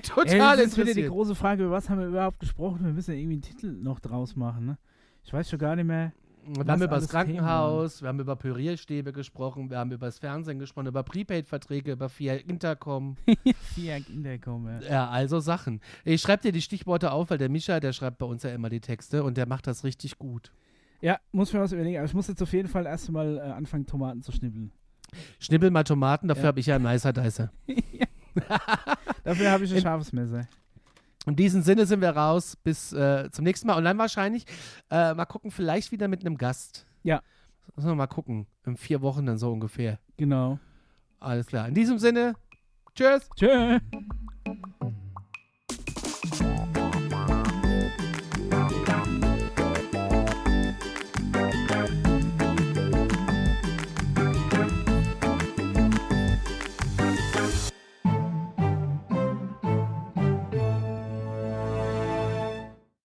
total 0.04 0.60
Ey, 0.60 0.64
das 0.66 0.74
ist 0.74 0.78
wieder 0.78 0.93
die 0.93 1.08
große 1.08 1.34
Frage, 1.34 1.64
über 1.64 1.72
was 1.72 1.89
haben 1.89 1.99
wir 1.99 2.08
überhaupt 2.08 2.39
gesprochen? 2.39 2.86
Wir 2.86 2.93
müssen 2.93 3.12
ja 3.14 3.18
irgendwie 3.18 3.34
einen 3.34 3.41
Titel 3.41 3.72
noch 3.72 3.99
draus 3.99 4.36
machen, 4.36 4.68
ne? 4.68 4.78
Ich 5.24 5.34
weiß 5.34 5.49
schon 5.49 5.58
gar 5.58 5.76
nicht 5.76 5.86
mehr. 5.86 6.12
Wir 6.45 6.65
haben 6.65 6.81
über 6.81 6.95
das 6.95 7.07
Themen 7.07 7.11
Krankenhaus, 7.11 8.01
wir 8.01 8.09
haben 8.09 8.19
über 8.19 8.35
Pürierstäbe 8.35 9.13
gesprochen, 9.13 9.69
wir 9.69 9.77
haben 9.77 9.91
über 9.91 10.07
das 10.07 10.17
Fernsehen 10.19 10.57
gesprochen, 10.59 10.87
über 10.87 11.03
Prepaid-Verträge, 11.03 11.91
über 11.93 12.09
Via 12.09 12.33
Intercom. 12.35 13.15
Vier 13.75 14.01
Kinder 14.01 14.37
kommen. 14.39 14.81
Ja, 14.89 15.09
also 15.09 15.39
Sachen. 15.39 15.81
Ich 16.03 16.21
schreibe 16.21 16.41
dir 16.43 16.51
die 16.51 16.61
Stichworte 16.61 17.11
auf, 17.11 17.29
weil 17.29 17.37
der 17.37 17.49
Micha, 17.49 17.79
der 17.79 17.93
schreibt 17.93 18.17
bei 18.17 18.25
uns 18.25 18.43
ja 18.43 18.49
immer 18.51 18.69
die 18.69 18.79
Texte 18.81 19.23
und 19.23 19.37
der 19.37 19.47
macht 19.47 19.67
das 19.67 19.83
richtig 19.83 20.17
gut. 20.17 20.51
Ja, 21.01 21.19
muss 21.31 21.53
mir 21.53 21.59
was 21.59 21.71
überlegen. 21.71 21.97
Aber 21.97 22.05
ich 22.05 22.13
muss 22.13 22.27
jetzt 22.27 22.41
auf 22.41 22.53
jeden 22.53 22.67
Fall 22.67 22.85
erst 22.85 23.11
mal 23.11 23.37
äh, 23.37 23.41
anfangen, 23.41 23.85
Tomaten 23.85 24.21
zu 24.21 24.31
schnibbeln. 24.31 24.71
Schnibbel 25.39 25.69
mal 25.71 25.83
Tomaten, 25.83 26.27
dafür 26.27 26.43
Ja. 26.43 26.47
habe 26.47 26.59
ich 26.59 26.65
ja 26.67 26.75
einen 26.75 26.85
Nicer 26.85 27.11
Dicer. 27.13 27.51
Dafür 29.23 29.51
habe 29.51 29.65
ich 29.65 29.71
ein 29.71 29.77
In- 29.77 29.83
scharfes 29.83 30.13
Messer. 30.13 30.47
In 31.26 31.36
diesem 31.36 31.61
Sinne 31.61 31.86
sind 31.86 32.01
wir 32.01 32.11
raus. 32.11 32.55
Bis 32.63 32.93
äh, 32.93 33.30
zum 33.32 33.43
nächsten 33.43 33.67
Mal. 33.67 33.76
Und 33.76 33.84
dann 33.84 33.97
wahrscheinlich 33.97 34.45
äh, 34.89 35.13
mal 35.13 35.26
gucken, 35.26 35.51
vielleicht 35.51 35.91
wieder 35.91 36.07
mit 36.07 36.22
einem 36.22 36.38
Gast. 36.38 36.86
Ja. 37.03 37.22
Müssen 37.76 37.89
wir 37.89 37.95
mal 37.95 38.07
gucken. 38.07 38.47
In 38.65 38.76
vier 38.76 39.01
Wochen 39.01 39.26
dann 39.26 39.38
so 39.38 39.51
ungefähr. 39.51 39.99
Genau. 40.17 40.59
Alles 41.19 41.45
klar. 41.45 41.67
In 41.67 41.76
diesem 41.76 41.99
Sinne, 41.99 42.36
tschüss. 42.95 43.30
Tschö. 43.36 43.80